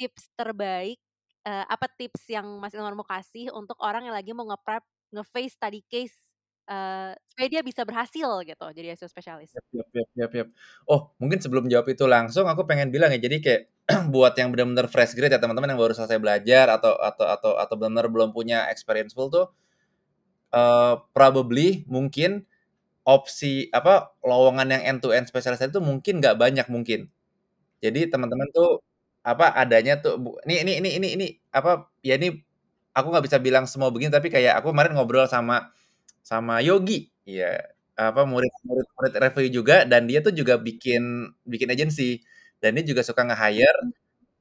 tips 0.00 0.32
terbaik 0.34 0.98
uh, 1.44 1.64
apa 1.68 1.86
tips 1.92 2.24
yang 2.32 2.46
Mas 2.58 2.72
Ilman 2.72 2.96
mau 2.96 3.06
kasih 3.06 3.52
untuk 3.52 3.76
orang 3.80 4.08
yang 4.08 4.16
lagi 4.16 4.32
mau 4.32 4.48
nge-prep 4.48 4.84
nge-face 5.10 5.54
study 5.58 5.82
case 5.90 6.16
uh, 6.70 7.12
supaya 7.26 7.46
dia 7.50 7.62
bisa 7.66 7.82
berhasil 7.82 8.28
gitu 8.46 8.66
jadi 8.72 8.94
SEO 8.96 9.10
spesialis. 9.10 9.50
Yap, 9.74 9.88
yap, 9.92 10.08
yap, 10.14 10.32
yap. 10.32 10.48
Oh, 10.86 11.10
mungkin 11.18 11.42
sebelum 11.42 11.66
jawab 11.66 11.90
itu 11.90 12.06
langsung 12.06 12.46
aku 12.46 12.64
pengen 12.64 12.94
bilang 12.94 13.10
ya, 13.10 13.20
jadi 13.20 13.36
kayak 13.42 13.62
buat 14.14 14.32
yang 14.38 14.54
benar-benar 14.54 14.86
fresh 14.86 15.18
grade 15.18 15.34
ya 15.34 15.40
teman-teman 15.42 15.74
yang 15.74 15.80
baru 15.80 15.94
selesai 15.96 16.18
belajar 16.22 16.70
atau 16.70 16.94
atau 16.96 17.26
atau 17.26 17.52
atau 17.58 17.74
benar-benar 17.74 18.06
belum 18.08 18.30
punya 18.30 18.70
experience 18.70 19.12
full 19.12 19.28
tuh 19.28 19.50
uh, 20.54 21.02
probably 21.14 21.84
mungkin 21.90 22.46
opsi 23.06 23.72
apa 23.72 24.14
lowongan 24.22 24.68
yang 24.70 24.82
end 24.86 24.98
to 25.02 25.10
end 25.10 25.26
spesialis 25.26 25.62
itu 25.62 25.80
mungkin 25.82 26.20
nggak 26.22 26.36
banyak 26.38 26.66
mungkin. 26.70 27.08
Jadi 27.80 28.10
teman-teman 28.12 28.48
tuh 28.52 28.84
apa 29.24 29.52
adanya 29.52 30.00
tuh 30.00 30.16
ini 30.48 30.64
ini 30.64 30.72
ini 30.80 30.90
ini 30.96 31.08
ini 31.16 31.26
apa 31.52 31.90
ya 32.00 32.16
ini 32.16 32.40
aku 32.96 33.06
nggak 33.12 33.24
bisa 33.28 33.38
bilang 33.40 33.64
semua 33.68 33.92
begini 33.92 34.12
tapi 34.12 34.32
kayak 34.32 34.60
aku 34.60 34.72
kemarin 34.72 34.96
ngobrol 34.96 35.28
sama 35.28 35.72
sama 36.24 36.60
Yogi, 36.60 37.08
iya, 37.24 37.72
apa, 37.96 38.22
murid 38.28 38.52
murid 38.64 38.86
murid 38.96 39.12
review 39.18 39.48
juga 39.62 39.76
dan 39.88 40.04
dia 40.08 40.20
tuh 40.20 40.32
juga 40.32 40.56
bikin 40.60 41.32
bikin 41.48 41.68
agency 41.72 42.20
dan 42.60 42.76
dia 42.76 42.84
juga 42.84 43.00
suka 43.04 43.24
nge-hire 43.24 43.80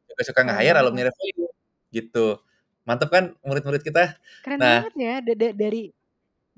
juga 0.08 0.22
suka 0.28 0.42
nge-hire 0.48 0.78
oh. 0.80 0.82
alumni 0.84 1.04
review, 1.08 1.48
gitu. 1.92 2.28
Mantep 2.88 3.10
kan 3.14 3.24
murid-murid 3.46 3.84
kita? 3.86 4.18
Keren 4.44 4.60
nah, 4.60 4.84
banget 4.84 4.96
ya, 4.98 5.16
da 5.24 5.34
da 5.36 5.48
dari 5.56 5.82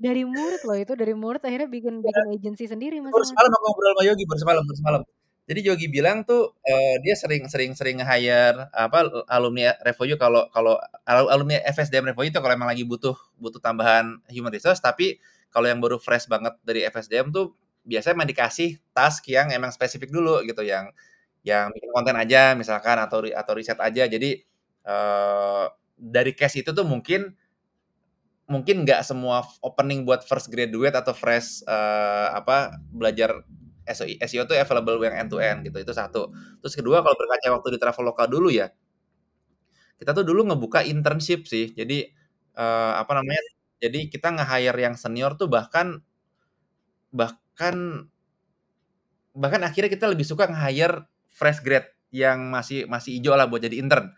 dari 0.02 0.22
murid 0.26 0.62
loh 0.66 0.74
itu, 0.74 0.92
dari 0.98 1.14
murid 1.14 1.42
akhirnya 1.46 1.70
bikin 1.70 2.02
iya. 2.02 2.06
bikin 2.10 2.26
agency 2.34 2.64
sendiri 2.66 2.98
Mas 2.98 3.14
Baru 3.14 3.22
semalam 3.22 3.50
aku 3.54 3.64
ngobrol 3.70 3.90
sama 3.94 4.02
Yogi, 4.10 4.24
baru 4.26 4.40
semalam 4.42 4.62
baru 4.66 4.78
semalam. 4.82 5.02
Jadi 5.42 5.60
Yogi 5.66 5.86
bilang 5.90 6.22
tuh 6.22 6.54
uh, 6.54 6.96
dia 7.02 7.14
sering 7.18 7.50
sering 7.50 7.74
sering 7.74 7.98
hire 8.02 8.70
apa 8.70 9.26
alumni 9.26 9.74
Revoyu 9.82 10.14
kalau 10.18 10.46
kalau 10.54 10.78
alumni 11.06 11.58
FSDM 11.66 12.14
Revoyu 12.14 12.30
itu 12.30 12.38
kalau 12.38 12.54
emang 12.54 12.70
lagi 12.70 12.86
butuh 12.86 13.14
butuh 13.38 13.58
tambahan 13.58 14.22
human 14.30 14.54
resource 14.54 14.78
tapi 14.78 15.18
kalau 15.50 15.66
yang 15.66 15.82
baru 15.82 15.98
fresh 15.98 16.30
banget 16.30 16.54
dari 16.62 16.86
FSDM 16.86 17.34
tuh 17.34 17.58
biasanya 17.82 18.14
emang 18.22 18.30
dikasih 18.30 18.78
task 18.94 19.26
yang 19.28 19.50
emang 19.50 19.74
spesifik 19.74 20.14
dulu 20.14 20.46
gitu 20.46 20.62
yang 20.62 20.94
yang 21.42 21.74
bikin 21.74 21.90
konten 21.90 22.14
aja 22.14 22.54
misalkan 22.54 23.02
atau 23.02 23.26
atau 23.26 23.52
riset 23.58 23.78
aja 23.82 24.06
jadi 24.06 24.38
uh, 24.86 25.66
dari 25.98 26.32
case 26.38 26.62
itu 26.62 26.70
tuh 26.70 26.86
mungkin 26.86 27.34
mungkin 28.52 28.84
nggak 28.84 29.00
semua 29.00 29.40
opening 29.64 30.04
buat 30.04 30.20
first 30.28 30.52
graduate 30.52 30.92
atau 30.92 31.16
fresh 31.16 31.64
uh, 31.64 32.36
apa 32.36 32.76
belajar 32.92 33.40
SEO, 33.88 34.14
SEO 34.22 34.44
itu 34.46 34.54
available 34.54 35.00
yang 35.02 35.16
end 35.26 35.30
to 35.32 35.40
end 35.42 35.64
gitu. 35.66 35.80
Itu 35.80 35.92
satu. 35.96 36.30
Terus 36.62 36.74
kedua 36.76 37.02
kalau 37.02 37.16
berkaca 37.18 37.48
waktu 37.58 37.68
di 37.74 37.78
Traveloka 37.80 38.24
dulu 38.30 38.52
ya. 38.52 38.70
Kita 39.98 40.14
tuh 40.14 40.26
dulu 40.26 40.52
ngebuka 40.52 40.84
internship 40.86 41.48
sih. 41.48 41.72
Jadi 41.74 42.06
uh, 42.58 43.00
apa 43.00 43.12
namanya? 43.18 43.42
Jadi 43.82 44.06
kita 44.06 44.30
nge-hire 44.30 44.78
yang 44.78 44.94
senior 44.94 45.34
tuh 45.34 45.50
bahkan 45.50 45.98
bahkan 47.10 48.06
bahkan 49.34 49.60
akhirnya 49.66 49.90
kita 49.90 50.06
lebih 50.06 50.22
suka 50.22 50.46
nge-hire 50.46 51.08
fresh 51.26 51.64
grade 51.64 51.90
yang 52.12 52.52
masih 52.52 52.84
masih 52.86 53.18
hijau 53.18 53.34
lah 53.34 53.48
buat 53.50 53.64
jadi 53.64 53.80
intern. 53.82 54.14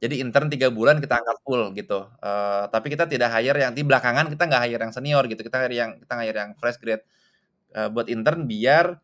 Jadi 0.00 0.24
intern 0.24 0.48
tiga 0.48 0.72
bulan 0.72 0.96
kita 0.96 1.20
angkat 1.20 1.36
full 1.44 1.76
gitu. 1.76 2.08
Uh, 2.24 2.64
tapi 2.72 2.88
kita 2.88 3.04
tidak 3.04 3.28
hire 3.36 3.58
yang 3.60 3.72
di 3.76 3.84
belakangan 3.84 4.32
kita 4.32 4.48
nggak 4.48 4.62
hire 4.64 4.80
yang 4.88 4.94
senior 4.96 5.24
gitu. 5.28 5.40
Kita 5.44 5.60
hire 5.60 5.76
yang 5.76 5.90
kita 6.00 6.14
hire 6.24 6.38
yang 6.40 6.50
fresh 6.56 6.80
grade 6.80 7.04
uh, 7.76 7.88
buat 7.92 8.08
intern 8.08 8.48
biar 8.48 8.96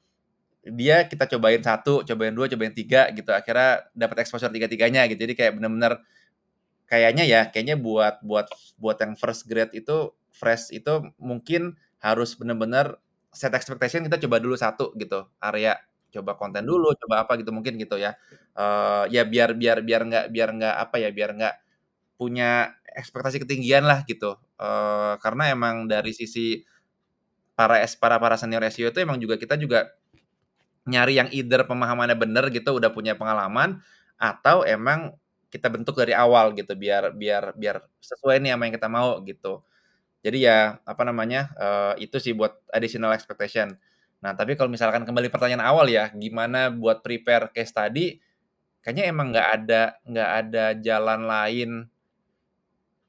dia 0.67 1.07
kita 1.07 1.31
cobain 1.31 1.63
satu, 1.63 2.03
cobain 2.03 2.35
dua, 2.35 2.49
cobain 2.51 2.73
tiga 2.75 3.09
gitu. 3.13 3.31
Akhirnya 3.31 3.87
dapat 3.95 4.25
exposure 4.25 4.51
tiga-tiganya 4.51 5.05
gitu. 5.13 5.21
Jadi 5.29 5.35
kayak 5.39 5.53
bener-bener 5.61 6.01
kayaknya 6.91 7.25
ya, 7.27 7.41
kayaknya 7.53 7.77
buat 7.81 8.23
buat 8.25 8.49
buat 8.81 8.97
yang 9.03 9.15
first 9.19 9.47
grade 9.51 9.73
itu 9.77 10.13
fresh 10.33 10.73
itu 10.73 11.13
mungkin 11.21 11.77
harus 12.01 12.37
bener-bener 12.37 12.97
set 13.33 13.53
expectation 13.53 14.05
kita 14.05 14.17
coba 14.25 14.37
dulu 14.41 14.57
satu 14.57 14.93
gitu 14.97 15.29
area 15.45 15.77
coba 16.13 16.33
konten 16.41 16.65
dulu 16.65 16.97
coba 16.97 17.25
apa 17.29 17.37
gitu 17.41 17.53
mungkin 17.53 17.77
gitu 17.77 18.01
ya 18.01 18.17
uh, 18.57 19.05
ya 19.13 19.23
biar 19.29 19.55
biar 19.55 19.85
biar 19.85 20.03
nggak 20.09 20.25
biar 20.33 20.49
nggak 20.57 20.75
apa 20.89 20.97
ya 20.99 21.11
biar 21.13 21.31
nggak 21.37 21.55
punya 22.17 22.73
ekspektasi 22.97 23.45
ketinggian 23.45 23.85
lah 23.85 24.03
gitu 24.09 24.35
uh, 24.59 25.15
karena 25.21 25.53
emang 25.53 25.85
dari 25.87 26.17
sisi 26.17 26.65
para 27.57 27.85
para 28.01 28.17
para 28.17 28.37
senior 28.41 28.65
SEO 28.73 28.93
itu 28.93 29.01
emang 29.01 29.21
juga 29.21 29.37
kita 29.37 29.57
juga 29.61 29.93
nyari 30.87 31.19
yang 31.19 31.29
either 31.35 31.67
pemahamannya 31.69 32.17
bener 32.17 32.49
gitu 32.53 32.79
udah 32.79 32.91
punya 32.93 33.19
pengalaman 33.19 33.83
atau 34.17 34.65
emang 34.65 35.13
kita 35.53 35.69
bentuk 35.69 35.97
dari 35.97 36.17
awal 36.17 36.53
gitu 36.57 36.73
biar 36.77 37.13
biar 37.13 37.53
biar 37.57 37.85
sesuai 38.01 38.41
nih 38.41 38.55
sama 38.55 38.63
yang 38.69 38.75
kita 38.77 38.89
mau 38.89 39.21
gitu 39.25 39.65
jadi 40.27 40.39
ya 40.43 40.59
apa 40.83 41.07
namanya 41.07 41.55
uh, 41.55 41.95
itu 42.03 42.19
sih 42.19 42.35
buat 42.35 42.59
additional 42.75 43.15
expectation. 43.15 43.79
Nah 44.19 44.35
tapi 44.35 44.59
kalau 44.59 44.67
misalkan 44.67 45.07
kembali 45.07 45.31
pertanyaan 45.31 45.63
awal 45.63 45.87
ya, 45.87 46.11
gimana 46.11 46.67
buat 46.75 46.99
prepare 47.07 47.55
case 47.55 47.71
study? 47.71 48.19
Kayaknya 48.87 49.05
emang 49.11 49.35
nggak 49.35 49.49
ada 49.51 49.83
nggak 50.07 50.31
ada 50.47 50.65
jalan 50.79 51.21
lain. 51.27 51.71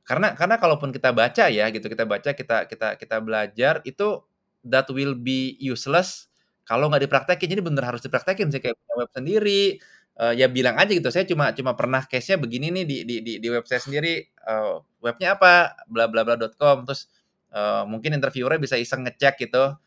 Karena 0.01 0.33
karena 0.33 0.57
kalaupun 0.57 0.89
kita 0.89 1.13
baca 1.13 1.53
ya 1.53 1.69
gitu 1.69 1.85
kita 1.85 2.09
baca 2.09 2.33
kita 2.33 2.65
kita 2.65 2.97
kita 2.97 3.15
belajar 3.21 3.85
itu 3.85 4.25
that 4.65 4.89
will 4.89 5.13
be 5.13 5.53
useless 5.61 6.33
kalau 6.65 6.89
nggak 6.89 7.05
dipraktekin. 7.05 7.53
Jadi 7.53 7.61
bener 7.61 7.85
harus 7.85 8.01
dipraktekin 8.01 8.49
sih 8.49 8.57
kayak 8.57 8.73
punya 8.73 8.95
web 9.05 9.11
sendiri, 9.13 9.77
uh, 10.17 10.33
ya 10.33 10.49
bilang 10.49 10.81
aja 10.81 10.89
gitu 10.89 11.13
saya 11.13 11.29
cuma 11.29 11.53
cuma 11.53 11.77
pernah 11.77 12.01
case-nya 12.09 12.41
begini 12.41 12.73
nih 12.73 12.85
di 12.89 12.97
di 13.05 13.15
di, 13.21 13.33
di 13.37 13.47
web 13.53 13.63
saya 13.69 13.77
sendiri. 13.85 14.25
Uh, 14.49 14.81
webnya 15.05 15.37
apa? 15.37 15.77
Bla 15.85 16.09
bla 16.09 16.25
bla.com 16.25 16.89
terus 16.89 17.05
uh, 17.53 17.85
mungkin 17.85 18.17
interviewernya 18.17 18.57
bisa 18.57 18.75
iseng 18.81 19.05
ngecek 19.05 19.45
gitu. 19.45 19.77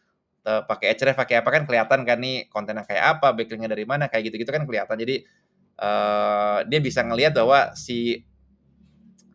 Pakai 0.40 0.96
href 0.96 1.16
pakai 1.20 1.44
apa 1.44 1.48
kan 1.52 1.62
kelihatan 1.68 2.00
kan 2.08 2.16
nih 2.16 2.48
kontennya 2.48 2.88
kayak 2.88 3.20
apa 3.20 3.36
backlinknya 3.36 3.68
dari 3.76 3.84
mana 3.84 4.08
kayak 4.08 4.32
gitu 4.32 4.40
gitu 4.40 4.50
kan 4.54 4.64
kelihatan. 4.64 4.96
Jadi 4.96 5.20
uh, 5.80 6.62
dia 6.68 6.80
bisa 6.84 7.00
ngelihat 7.02 7.32
bahwa 7.34 7.72
si 7.74 8.22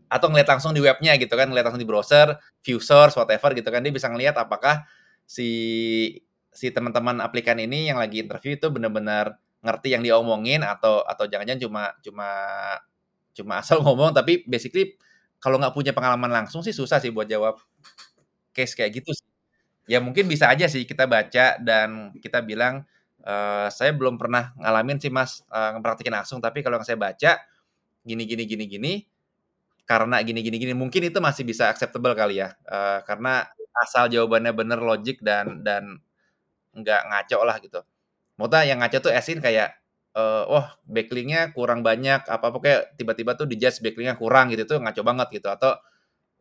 atau 0.06 0.30
ngeliat 0.30 0.48
langsung 0.48 0.72
di 0.72 0.80
webnya 0.86 1.18
gitu 1.18 1.34
kan 1.34 1.50
ngeliat 1.50 1.66
langsung 1.68 1.82
di 1.82 1.90
browser 1.90 2.38
view 2.62 2.78
source 2.80 3.18
whatever 3.18 3.52
gitu 3.58 3.68
kan 3.74 3.82
dia 3.82 3.92
bisa 3.92 4.08
ngelihat 4.08 4.38
apakah 4.38 4.86
si 5.26 5.50
si 6.54 6.72
teman-teman 6.72 7.20
aplikan 7.20 7.58
ini 7.60 7.90
yang 7.92 8.00
lagi 8.00 8.24
interview 8.24 8.56
itu 8.56 8.70
benar-benar 8.72 9.36
ngerti 9.66 9.98
yang 9.98 10.06
diomongin 10.06 10.62
atau 10.62 11.02
atau 11.04 11.26
jangan-jangan 11.28 11.62
cuma 11.66 11.84
cuma 12.06 12.30
cuma 13.36 13.54
asal 13.60 13.82
ngomong 13.86 14.16
tapi 14.16 14.46
basically 14.48 14.96
kalau 15.44 15.60
nggak 15.62 15.76
punya 15.76 15.92
pengalaman 15.92 16.32
langsung 16.32 16.64
sih 16.64 16.74
susah 16.74 16.98
sih 17.04 17.12
buat 17.12 17.28
jawab 17.28 17.60
case 18.56 18.74
kayak 18.78 19.04
gitu 19.04 19.12
sih. 19.14 19.28
Ya 19.86 20.02
mungkin 20.02 20.26
bisa 20.32 20.50
aja 20.50 20.66
sih 20.72 20.88
kita 20.88 21.06
baca 21.06 21.60
dan 21.62 22.16
kita 22.18 22.42
bilang 22.42 22.88
e, 23.26 23.36
saya 23.74 23.92
belum 23.98 24.22
pernah 24.22 24.54
ngalamin 24.62 25.02
sih 25.02 25.10
mas 25.10 25.42
ngepraktikin 25.50 26.14
langsung. 26.14 26.40
Tapi 26.40 26.62
kalau 26.62 26.78
yang 26.78 26.88
saya 26.88 26.96
baca 27.02 27.42
gini 28.06 28.24
gini 28.30 28.44
gini 28.46 28.66
gini 28.70 28.94
karena 29.86 30.22
gini 30.22 30.42
gini 30.46 30.58
gini 30.62 30.74
mungkin 30.78 31.10
itu 31.10 31.18
masih 31.18 31.44
bisa 31.44 31.68
acceptable 31.74 32.14
kali 32.14 32.40
ya. 32.46 32.54
E, 32.64 33.02
karena 33.10 33.50
asal 33.76 34.08
jawabannya 34.08 34.54
bener 34.56 34.80
logik 34.80 35.20
dan 35.26 35.66
dan 35.66 36.00
nggak 36.78 37.02
ngaco 37.12 37.40
lah 37.44 37.58
gitu. 37.60 37.82
Maksudnya 38.40 38.62
yang 38.68 38.78
ngaco 38.84 38.98
tuh 39.00 39.14
esin 39.16 39.40
kayak 39.40 39.80
uh, 40.16 40.44
wah 40.48 40.76
backlinknya 40.88 41.52
kurang 41.56 41.84
banyak 41.84 42.24
apa 42.28 42.46
apa 42.52 42.58
kayak 42.60 42.82
tiba-tiba 43.00 43.36
tuh 43.40 43.48
dijudge 43.48 43.80
backlinknya 43.84 44.16
kurang 44.20 44.52
gitu 44.52 44.64
tuh 44.68 44.78
ngaco 44.84 45.02
banget 45.04 45.28
gitu. 45.40 45.48
Atau 45.52 45.76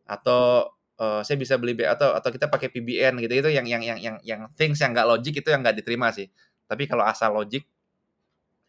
atau 0.05 0.75
uh, 0.99 1.21
saya 1.23 1.37
bisa 1.39 1.55
beli 1.59 1.75
atau 1.83 2.15
atau 2.15 2.29
kita 2.31 2.47
pakai 2.47 2.71
PBN 2.71 3.19
gitu 3.23 3.33
itu 3.45 3.49
yang 3.51 3.67
yang 3.67 3.83
yang 3.83 3.99
yang 3.99 4.15
yang 4.23 4.41
things 4.55 4.79
yang 4.79 4.91
nggak 4.95 5.07
logik 5.07 5.35
itu 5.39 5.49
yang 5.51 5.61
nggak 5.63 5.81
diterima 5.81 6.11
sih 6.13 6.27
tapi 6.65 6.89
kalau 6.89 7.05
asal 7.05 7.33
logik 7.33 7.65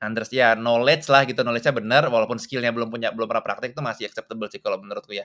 unders 0.00 0.28
ya 0.28 0.52
knowledge 0.54 1.08
lah 1.08 1.24
gitu 1.24 1.40
knowledge-nya 1.40 1.72
benar 1.72 2.02
walaupun 2.12 2.36
skillnya 2.36 2.70
belum 2.70 2.92
punya 2.92 3.10
belum 3.16 3.26
pernah 3.28 3.44
praktek 3.44 3.72
itu 3.72 3.82
masih 3.84 4.04
acceptable 4.08 4.48
sih 4.52 4.60
kalau 4.60 4.76
menurutku 4.76 5.16
ya 5.16 5.24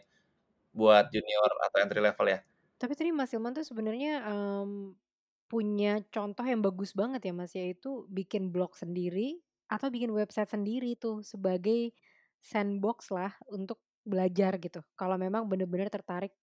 buat 0.72 1.12
junior 1.12 1.52
atau 1.68 1.78
entry 1.84 2.00
level 2.00 2.28
ya 2.32 2.40
tapi 2.82 2.98
tadi 2.98 3.14
Mas 3.14 3.30
Ilman 3.30 3.54
tuh 3.54 3.62
sebenarnya 3.62 4.26
um, 4.26 4.98
punya 5.46 6.00
contoh 6.10 6.42
yang 6.42 6.66
bagus 6.66 6.98
banget 6.98 7.28
ya 7.28 7.34
Mas, 7.36 7.54
yaitu 7.54 8.08
bikin 8.08 8.50
blog 8.50 8.74
sendiri 8.74 9.38
atau 9.70 9.94
bikin 9.94 10.10
website 10.16 10.50
sendiri 10.50 10.98
tuh 10.98 11.22
sebagai 11.28 11.94
sandbox 12.40 13.14
lah 13.14 13.36
untuk 13.52 13.78
belajar 14.08 14.56
gitu. 14.58 14.80
Kalau 14.98 15.20
memang 15.20 15.46
benar-benar 15.46 15.94
tertarik 15.94 16.34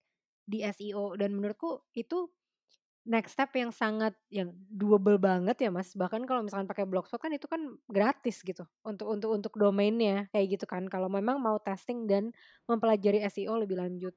di 0.46 0.60
SEO 0.60 1.18
dan 1.18 1.34
menurutku 1.34 1.82
itu 1.96 2.30
next 3.08 3.32
step 3.32 3.48
yang 3.56 3.72
sangat 3.72 4.12
yang 4.28 4.52
doable 4.68 5.16
banget 5.16 5.56
ya 5.56 5.70
Mas. 5.72 5.96
Bahkan 5.96 6.28
kalau 6.28 6.44
misalkan 6.44 6.68
pakai 6.68 6.84
Blogspot 6.84 7.18
kan 7.18 7.32
itu 7.32 7.48
kan 7.48 7.80
gratis 7.88 8.44
gitu 8.44 8.68
untuk 8.84 9.08
untuk 9.08 9.30
untuk 9.32 9.52
domainnya 9.56 10.28
kayak 10.30 10.60
gitu 10.60 10.64
kan. 10.68 10.84
Kalau 10.92 11.08
memang 11.08 11.40
mau 11.40 11.56
testing 11.56 12.04
dan 12.04 12.36
mempelajari 12.68 13.24
SEO 13.24 13.56
lebih 13.56 13.80
lanjut 13.80 14.12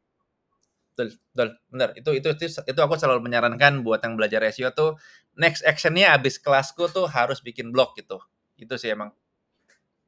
betul, 1.01 1.17
betul, 1.33 1.49
benar. 1.71 1.89
Itu, 1.97 2.09
itu 2.13 2.27
itu 2.35 2.45
itu 2.51 2.79
aku 2.83 2.93
selalu 2.99 3.25
menyarankan 3.25 3.81
buat 3.81 4.03
yang 4.03 4.13
belajar 4.19 4.43
SEO 4.51 4.75
tuh 4.75 4.99
next 5.39 5.65
actionnya 5.65 6.13
abis 6.13 6.37
kelasku 6.37 6.91
tuh 6.91 7.07
harus 7.09 7.41
bikin 7.41 7.71
blog 7.73 7.95
gitu. 7.97 8.19
Itu 8.59 8.77
sih 8.77 8.93
emang. 8.93 9.15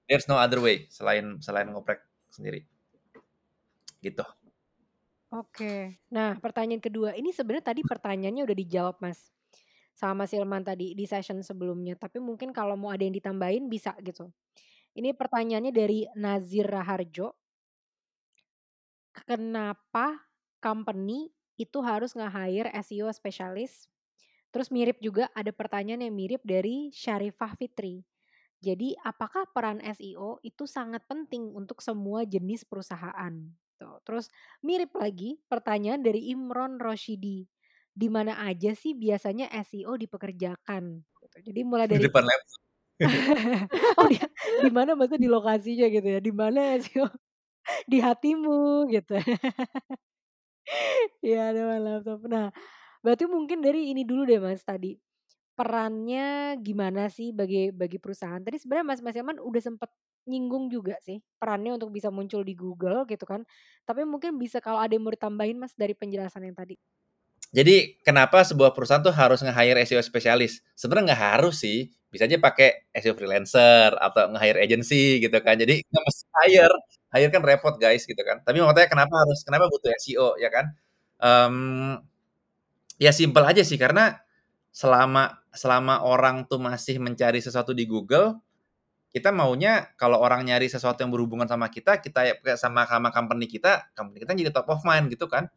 There's 0.05 0.27
no 0.27 0.35
other 0.37 0.59
way 0.59 0.85
selain 0.91 1.39
selain 1.39 1.71
ngoprek 1.71 2.03
sendiri. 2.29 2.67
Gitu. 4.03 4.23
Oke. 5.33 5.97
Nah, 6.13 6.37
pertanyaan 6.37 6.77
kedua 6.83 7.17
ini 7.17 7.33
sebenarnya 7.33 7.73
tadi 7.73 7.81
pertanyaannya 7.81 8.43
udah 8.45 8.57
dijawab, 8.57 8.95
Mas. 9.01 9.33
Sama 9.93 10.25
Silman 10.29 10.65
tadi 10.65 10.93
di 10.97 11.05
session 11.05 11.41
sebelumnya, 11.45 11.93
tapi 11.97 12.17
mungkin 12.21 12.49
kalau 12.53 12.73
mau 12.77 12.89
ada 12.93 13.05
yang 13.05 13.13
ditambahin 13.13 13.69
bisa 13.69 13.93
gitu. 14.01 14.29
Ini 14.97 15.13
pertanyaannya 15.17 15.73
dari 15.73 16.05
Nazir 16.17 16.69
Raharjo. 16.69 17.33
Kenapa 19.29 20.25
company 20.57 21.29
itu 21.57 21.79
harus 21.85 22.17
nge-hire 22.17 22.69
SEO 22.73 23.09
spesialis. 23.13 23.89
Terus 24.53 24.69
mirip 24.73 24.97
juga 25.01 25.29
ada 25.33 25.49
pertanyaan 25.53 26.05
yang 26.05 26.15
mirip 26.15 26.41
dari 26.45 26.89
Syarifah 26.93 27.53
Fitri. 27.57 28.05
Jadi 28.63 28.95
apakah 29.03 29.49
peran 29.53 29.81
SEO 29.83 30.39
itu 30.45 30.65
sangat 30.69 31.05
penting 31.09 31.53
untuk 31.53 31.81
semua 31.81 32.25
jenis 32.25 32.65
perusahaan? 32.65 33.33
Tuh. 33.79 33.97
Terus 34.05 34.25
mirip 34.61 34.93
lagi 34.97 35.39
pertanyaan 35.49 36.01
dari 36.01 36.29
Imron 36.33 36.77
Roshidi. 36.77 37.45
Di 37.93 38.09
mana 38.09 38.41
aja 38.41 38.73
sih 38.73 38.97
biasanya 38.97 39.49
SEO 39.53 39.93
dipekerjakan? 39.97 41.05
Gitu. 41.05 41.37
Jadi 41.45 41.59
mulai 41.61 41.85
dari 41.85 42.01
di 42.01 42.09
depan 42.09 42.25
laptop. 42.25 42.59
oh 43.99 44.09
ya, 44.09 44.25
di 44.61 44.71
mana 44.71 44.93
maksudnya 44.93 45.21
di 45.25 45.29
lokasinya 45.29 45.87
gitu 45.89 46.07
ya? 46.07 46.19
Di 46.21 46.33
mana 46.33 46.77
SEO? 46.81 47.09
di 47.91 47.97
hatimu 48.01 48.89
gitu. 48.91 49.15
Iya, 51.19 51.51
depan 51.51 51.79
laptop. 51.83 52.19
Nah, 52.31 52.47
berarti 53.03 53.27
mungkin 53.27 53.59
dari 53.59 53.91
ini 53.91 54.07
dulu 54.07 54.23
deh 54.23 54.39
Mas 54.39 54.63
tadi. 54.63 54.95
Perannya 55.53 56.57
gimana 56.63 57.11
sih 57.11 57.35
bagi 57.35 57.69
bagi 57.69 57.99
perusahaan? 57.99 58.39
Tadi 58.39 58.57
sebenarnya 58.57 58.87
Mas 58.87 59.01
Mas 59.03 59.15
Yaman 59.15 59.37
udah 59.43 59.61
sempet 59.61 59.91
nyinggung 60.25 60.71
juga 60.71 60.95
sih 61.03 61.19
perannya 61.39 61.75
untuk 61.75 61.91
bisa 61.91 62.07
muncul 62.09 62.41
di 62.41 62.55
Google 62.55 63.03
gitu 63.09 63.23
kan. 63.27 63.43
Tapi 63.83 64.07
mungkin 64.07 64.39
bisa 64.39 64.63
kalau 64.63 64.79
ada 64.79 64.91
yang 64.95 65.03
mau 65.03 65.13
ditambahin 65.13 65.57
Mas 65.59 65.75
dari 65.75 65.93
penjelasan 65.95 66.47
yang 66.47 66.55
tadi. 66.55 66.75
Jadi 67.53 68.01
kenapa 68.01 68.41
sebuah 68.41 68.73
perusahaan 68.73 69.05
tuh 69.05 69.13
harus 69.13 69.45
nge-hire 69.45 69.85
SEO 69.85 70.01
spesialis? 70.01 70.65
Sebenarnya 70.73 71.13
nggak 71.13 71.23
harus 71.37 71.61
sih. 71.61 71.85
Bisa 72.09 72.25
aja 72.25 72.41
pakai 72.41 72.89
SEO 72.97 73.13
freelancer 73.13 73.93
atau 73.93 74.33
nge-hire 74.33 74.57
agency 74.65 75.21
gitu 75.21 75.37
kan. 75.37 75.53
Jadi 75.61 75.85
nggak 75.85 76.03
mesti 76.03 76.23
hire 76.49 76.75
hire 77.13 77.29
kan 77.29 77.43
repot 77.45 77.75
guys 77.77 78.09
gitu 78.09 78.17
kan. 78.25 78.41
Tapi 78.41 78.57
maksudnya 78.57 78.89
kenapa 78.89 79.13
harus 79.21 79.45
kenapa 79.45 79.69
butuh 79.69 79.93
SEO 80.01 80.33
ya 80.41 80.49
kan? 80.49 80.65
Um, 81.21 81.57
ya 82.97 83.13
simpel 83.13 83.45
aja 83.45 83.61
sih 83.61 83.77
karena 83.77 84.17
selama 84.73 85.45
selama 85.53 86.01
orang 86.01 86.49
tuh 86.49 86.57
masih 86.57 86.97
mencari 86.97 87.37
sesuatu 87.37 87.77
di 87.77 87.85
Google, 87.85 88.41
kita 89.13 89.29
maunya 89.29 89.93
kalau 89.93 90.17
orang 90.17 90.41
nyari 90.41 90.65
sesuatu 90.65 91.05
yang 91.05 91.13
berhubungan 91.13 91.45
sama 91.45 91.69
kita, 91.69 92.01
kita 92.01 92.33
sama 92.57 92.89
sama 92.89 93.13
company 93.13 93.45
kita, 93.45 93.93
company 93.93 94.25
kita 94.25 94.33
jadi 94.33 94.49
top 94.49 94.73
of 94.73 94.81
mind 94.81 95.13
gitu 95.13 95.29
kan. 95.29 95.53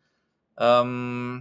Um, 0.60 1.40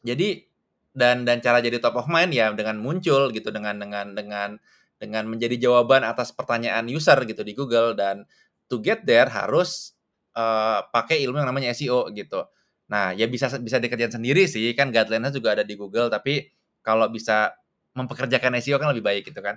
jadi 0.00 0.48
dan 0.96 1.28
dan 1.28 1.44
cara 1.44 1.60
jadi 1.60 1.76
top 1.76 2.00
of 2.00 2.08
mind 2.08 2.32
ya 2.32 2.48
dengan 2.56 2.80
muncul 2.80 3.28
gitu 3.36 3.52
dengan 3.52 3.76
dengan 3.76 4.16
dengan 4.16 4.56
dengan 4.96 5.28
menjadi 5.28 5.60
jawaban 5.60 6.08
atas 6.08 6.32
pertanyaan 6.32 6.88
user 6.88 7.20
gitu 7.28 7.44
di 7.44 7.52
Google 7.52 7.92
dan 7.92 8.24
to 8.72 8.80
get 8.80 9.04
there 9.04 9.28
harus 9.28 9.92
uh, 10.32 10.88
pakai 10.88 11.20
ilmu 11.28 11.36
yang 11.36 11.48
namanya 11.52 11.76
SEO 11.76 12.08
gitu. 12.16 12.48
Nah, 12.88 13.12
ya 13.12 13.28
bisa 13.28 13.52
bisa 13.60 13.76
dikerjain 13.80 14.12
sendiri 14.12 14.44
sih, 14.44 14.72
kan 14.76 14.92
guideline-nya 14.92 15.32
juga 15.32 15.56
ada 15.56 15.64
di 15.64 15.74
Google, 15.76 16.08
tapi 16.12 16.52
kalau 16.84 17.08
bisa 17.08 17.52
mempekerjakan 17.96 18.60
SEO 18.60 18.76
kan 18.76 18.92
lebih 18.92 19.04
baik 19.04 19.22
gitu 19.32 19.40
kan. 19.40 19.56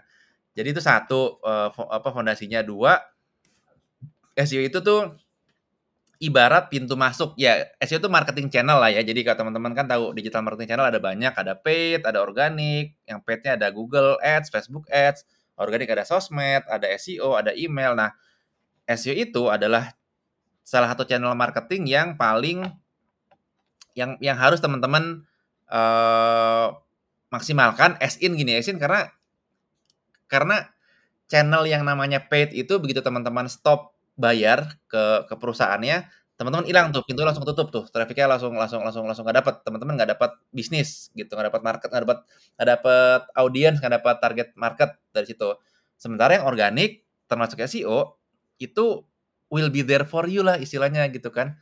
Jadi 0.57 0.73
itu 0.73 0.81
satu 0.81 1.37
uh, 1.45 1.69
apa 1.69 2.09
fondasinya. 2.09 2.65
Dua 2.65 2.97
SEO 4.33 4.65
itu 4.65 4.81
tuh 4.81 5.13
ibarat 6.17 6.73
pintu 6.73 6.97
masuk. 6.97 7.37
Ya 7.37 7.69
SEO 7.77 8.01
itu 8.01 8.09
marketing 8.09 8.49
channel 8.49 8.81
lah 8.81 8.89
ya. 8.89 9.05
Jadi 9.05 9.21
kalau 9.21 9.45
teman-teman 9.45 9.77
kan 9.77 9.85
tahu 9.85 10.17
digital 10.17 10.41
marketing 10.41 10.73
channel 10.73 10.89
ada 10.89 10.97
banyak. 10.97 11.29
Ada 11.29 11.53
paid 11.61 12.09
ada 12.09 12.25
organik 12.25 12.97
yang 13.05 13.21
paidnya 13.21 13.53
ada 13.53 13.69
Google 13.69 14.17
Ads 14.17 14.49
Facebook 14.49 14.89
Ads. 14.89 15.29
Organik 15.61 15.93
ada 15.93 16.01
sosmed 16.01 16.65
ada 16.65 16.89
SEO 16.97 17.37
ada 17.37 17.53
email. 17.53 17.93
Nah 17.93 18.17
SEO 18.89 19.13
itu 19.13 19.53
adalah 19.53 19.93
salah 20.65 20.89
satu 20.89 21.05
channel 21.05 21.37
marketing 21.37 21.85
yang 21.85 22.17
paling 22.17 22.65
yang 23.93 24.17
yang 24.25 24.41
harus 24.41 24.57
teman-teman 24.57 25.21
uh, 25.69 26.73
maksimalkan 27.29 27.93
as 28.01 28.17
in 28.17 28.33
gini. 28.33 28.57
As 28.57 28.65
in 28.65 28.81
karena 28.81 29.05
karena 30.31 30.67
channel 31.31 31.63
yang 31.67 31.83
namanya 31.87 32.23
paid 32.23 32.55
itu 32.55 32.79
begitu 32.79 33.03
teman-teman 33.03 33.47
stop 33.51 33.95
bayar 34.19 34.77
ke 34.91 35.27
ke 35.29 35.35
perusahaannya, 35.37 36.07
teman-teman 36.39 36.65
hilang 36.69 36.89
tuh, 36.95 37.03
pintu 37.05 37.21
langsung 37.25 37.45
tutup 37.45 37.69
tuh, 37.73 37.85
trafficnya 37.91 38.29
langsung 38.31 38.53
langsung 38.57 38.81
langsung 38.85 39.05
langsung 39.09 39.25
nggak 39.27 39.37
dapat, 39.45 39.55
teman-teman 39.67 39.93
nggak 39.99 40.11
dapat 40.17 40.31
bisnis 40.53 41.09
gitu, 41.17 41.33
nggak 41.35 41.49
dapat 41.53 41.61
market, 41.65 41.87
nggak 41.91 42.03
dapat 42.05 42.19
nggak 42.57 42.69
dapat 42.79 43.21
audiens, 43.37 43.77
nggak 43.81 43.93
dapat 44.01 44.15
target 44.23 44.49
market 44.57 44.89
dari 45.13 45.25
situ. 45.29 45.49
Sementara 45.97 46.37
yang 46.41 46.45
organik 46.49 47.03
termasuk 47.29 47.59
SEO 47.65 48.15
itu 48.61 49.03
will 49.51 49.69
be 49.71 49.81
there 49.85 50.05
for 50.07 50.25
you 50.29 50.41
lah 50.45 50.57
istilahnya 50.59 51.07
gitu 51.11 51.29
kan. 51.33 51.57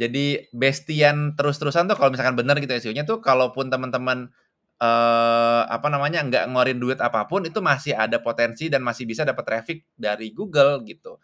Jadi 0.00 0.48
bestian 0.56 1.36
terus-terusan 1.36 1.84
tuh 1.90 1.96
kalau 1.98 2.10
misalkan 2.14 2.32
benar 2.38 2.56
gitu 2.62 2.72
SEO-nya 2.72 3.04
tuh 3.04 3.20
kalaupun 3.20 3.68
teman-teman 3.68 4.32
uh, 4.80 5.62
apa 5.68 5.86
namanya 5.92 6.24
nggak 6.24 6.44
ngeluarin 6.50 6.80
duit 6.80 6.98
apa 6.98 7.28
pun 7.28 7.44
itu 7.44 7.60
masih 7.60 7.92
ada 7.92 8.18
potensi 8.18 8.72
dan 8.72 8.80
masih 8.80 9.04
bisa 9.04 9.22
dapat 9.22 9.44
traffic 9.44 9.84
dari 9.94 10.32
Google 10.32 10.82
gitu. 10.88 11.20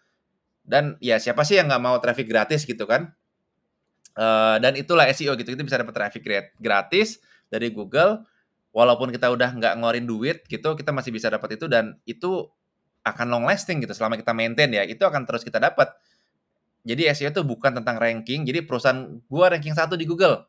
Dan 0.62 1.00
ya 1.00 1.16
siapa 1.16 1.42
sih 1.42 1.56
yang 1.56 1.72
nggak 1.72 1.82
mau 1.82 1.96
traffic 1.98 2.28
gratis 2.28 2.68
gitu 2.68 2.84
kan? 2.84 3.10
Uh, 4.16 4.56
dan 4.60 4.76
itulah 4.76 5.08
SEO 5.12 5.34
gitu. 5.40 5.56
Kita 5.56 5.64
bisa 5.64 5.80
dapat 5.80 5.94
traffic 5.96 6.22
gratis 6.60 7.20
dari 7.48 7.72
Google 7.72 8.24
walaupun 8.76 9.08
kita 9.08 9.32
udah 9.32 9.56
nggak 9.56 9.72
ngeluarin 9.80 10.04
duit 10.04 10.44
gitu 10.52 10.76
kita 10.76 10.92
masih 10.92 11.08
bisa 11.08 11.32
dapat 11.32 11.56
itu 11.56 11.64
dan 11.64 11.96
itu 12.04 12.44
akan 13.06 13.26
long 13.32 13.44
lasting 13.48 13.80
gitu 13.80 13.96
selama 13.96 14.20
kita 14.20 14.36
maintain 14.36 14.68
ya. 14.68 14.84
Itu 14.84 15.08
akan 15.08 15.24
terus 15.24 15.40
kita 15.46 15.56
dapat 15.56 15.96
jadi 16.86 17.10
SEO 17.16 17.32
itu 17.32 17.42
bukan 17.42 17.82
tentang 17.82 17.96
ranking. 17.98 18.44
Jadi 18.44 18.62
perusahaan 18.68 19.18
gua 19.26 19.54
ranking 19.54 19.74
satu 19.74 19.96
di 19.96 20.04
Google. 20.04 20.44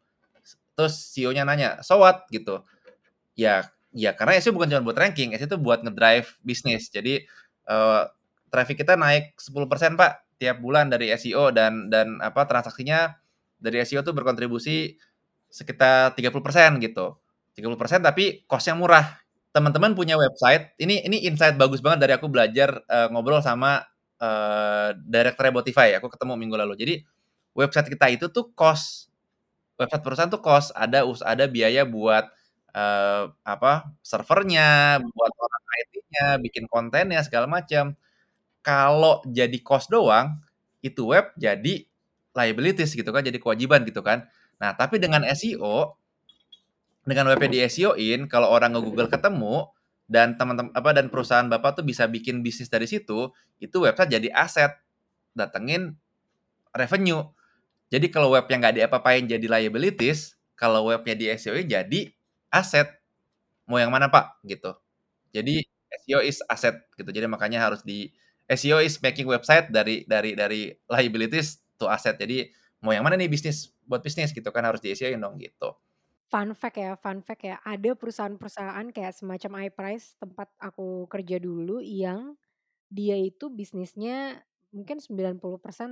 Terus 0.78 0.94
CEO-nya 1.14 1.42
nanya 1.42 1.82
so 1.82 1.98
what? 2.02 2.30
Gitu 2.30 2.62
ya 3.38 3.70
ya 3.94 4.12
karena 4.18 4.42
SEO 4.42 4.58
bukan 4.58 4.68
cuma 4.74 4.82
buat 4.84 4.98
ranking 4.98 5.38
SEO 5.38 5.48
itu 5.54 5.60
buat 5.62 5.86
ngedrive 5.86 6.28
bisnis 6.42 6.90
jadi 6.90 7.24
uh, 7.70 8.10
traffic 8.50 8.82
kita 8.84 8.98
naik 8.98 9.38
10% 9.38 9.96
Pak 9.96 10.14
tiap 10.38 10.58
bulan 10.62 10.90
dari 10.90 11.12
SEO 11.18 11.50
dan 11.52 11.90
dan 11.90 12.22
apa 12.22 12.46
transaksinya 12.46 13.18
dari 13.58 13.82
SEO 13.84 14.06
tuh 14.06 14.14
berkontribusi 14.14 14.96
sekitar 15.50 16.14
30% 16.14 16.78
gitu. 16.84 17.18
30% 17.58 18.06
tapi 18.06 18.46
costnya 18.46 18.78
murah. 18.78 19.06
Teman-teman 19.50 19.98
punya 19.98 20.14
website, 20.14 20.78
ini 20.78 21.02
ini 21.02 21.26
insight 21.26 21.58
bagus 21.58 21.82
banget 21.82 22.06
dari 22.06 22.14
aku 22.14 22.30
belajar 22.30 22.78
uh, 22.86 23.10
ngobrol 23.10 23.42
sama 23.42 23.82
uh, 24.22 24.94
director 24.94 25.50
Botify. 25.50 25.98
Aku 25.98 26.14
ketemu 26.14 26.38
minggu 26.38 26.54
lalu. 26.54 26.78
Jadi 26.78 26.96
website 27.58 27.90
kita 27.90 28.06
itu 28.14 28.30
tuh 28.30 28.54
cost 28.54 29.10
website 29.82 30.06
perusahaan 30.06 30.30
tuh 30.30 30.42
cost 30.42 30.70
ada 30.78 31.02
ada 31.26 31.46
biaya 31.50 31.86
buat 31.90 32.30
uh, 32.78 33.34
apa 33.42 33.90
servernya, 34.06 35.02
buat 35.02 35.34
orang 35.34 35.64
IT-nya, 35.82 36.26
bikin 36.38 36.66
kontennya 36.70 37.26
segala 37.26 37.50
macam 37.50 37.98
kalau 38.68 39.24
jadi 39.24 39.56
cost 39.64 39.88
doang, 39.88 40.44
itu 40.84 41.08
web 41.08 41.32
jadi 41.40 41.88
liabilities 42.36 42.92
gitu 43.00 43.08
kan, 43.16 43.24
jadi 43.24 43.40
kewajiban 43.40 43.88
gitu 43.88 44.04
kan. 44.04 44.28
Nah, 44.60 44.76
tapi 44.76 45.00
dengan 45.00 45.24
SEO, 45.32 45.96
dengan 47.08 47.32
webnya 47.32 47.48
di 47.48 47.60
SEO-in, 47.64 48.28
kalau 48.28 48.52
orang 48.52 48.76
nge-Google 48.76 49.08
ketemu, 49.08 49.72
dan 50.12 50.36
teman-teman 50.36 50.72
apa 50.76 50.92
dan 50.92 51.08
perusahaan 51.08 51.48
bapak 51.48 51.80
tuh 51.80 51.86
bisa 51.88 52.12
bikin 52.12 52.44
bisnis 52.44 52.68
dari 52.68 52.92
situ, 52.92 53.32
itu 53.64 53.78
website 53.80 54.12
jadi 54.20 54.36
aset, 54.36 54.76
datengin 55.32 55.96
revenue. 56.76 57.24
Jadi 57.88 58.12
kalau 58.12 58.36
webnya 58.36 58.68
nggak 58.68 58.76
diapa-apain 58.84 59.24
jadi 59.32 59.48
liabilities, 59.48 60.36
kalau 60.60 60.92
webnya 60.92 61.16
di 61.16 61.32
SEO-in 61.32 61.72
jadi 61.72 62.12
aset. 62.52 62.88
Mau 63.68 63.80
yang 63.80 63.92
mana 63.92 64.08
pak? 64.08 64.40
Gitu. 64.44 64.72
Jadi 65.36 65.64
SEO 66.04 66.20
is 66.24 66.40
aset 66.48 66.76
gitu. 66.96 67.10
Jadi 67.12 67.28
makanya 67.28 67.64
harus 67.68 67.84
di 67.84 68.12
SEO 68.48 68.80
is 68.80 69.00
making 69.04 69.28
website 69.28 69.68
dari 69.72 70.08
dari 70.08 70.36
dari 70.36 70.72
liabilities 70.88 71.60
to 71.76 71.88
asset. 71.92 72.16
Jadi 72.16 72.48
mau 72.80 72.96
yang 72.96 73.04
mana 73.04 73.20
nih 73.20 73.28
bisnis 73.28 73.72
buat 73.88 74.04
bisnis 74.04 74.32
gitu 74.32 74.48
kan 74.52 74.64
harus 74.64 74.80
di 74.80 74.92
SEO 74.96 75.16
dong 75.20 75.40
gitu. 75.40 75.76
Fun 76.28 76.52
fact 76.52 76.76
ya, 76.76 77.00
fun 77.00 77.24
fact 77.24 77.48
ya. 77.48 77.56
Ada 77.64 77.96
perusahaan-perusahaan 77.96 78.92
kayak 78.92 79.16
semacam 79.16 79.72
iPrice 79.72 80.20
tempat 80.20 80.52
aku 80.60 81.08
kerja 81.08 81.40
dulu 81.40 81.80
yang 81.80 82.36
dia 82.92 83.16
itu 83.16 83.48
bisnisnya 83.48 84.44
mungkin 84.76 85.00
90% 85.00 85.40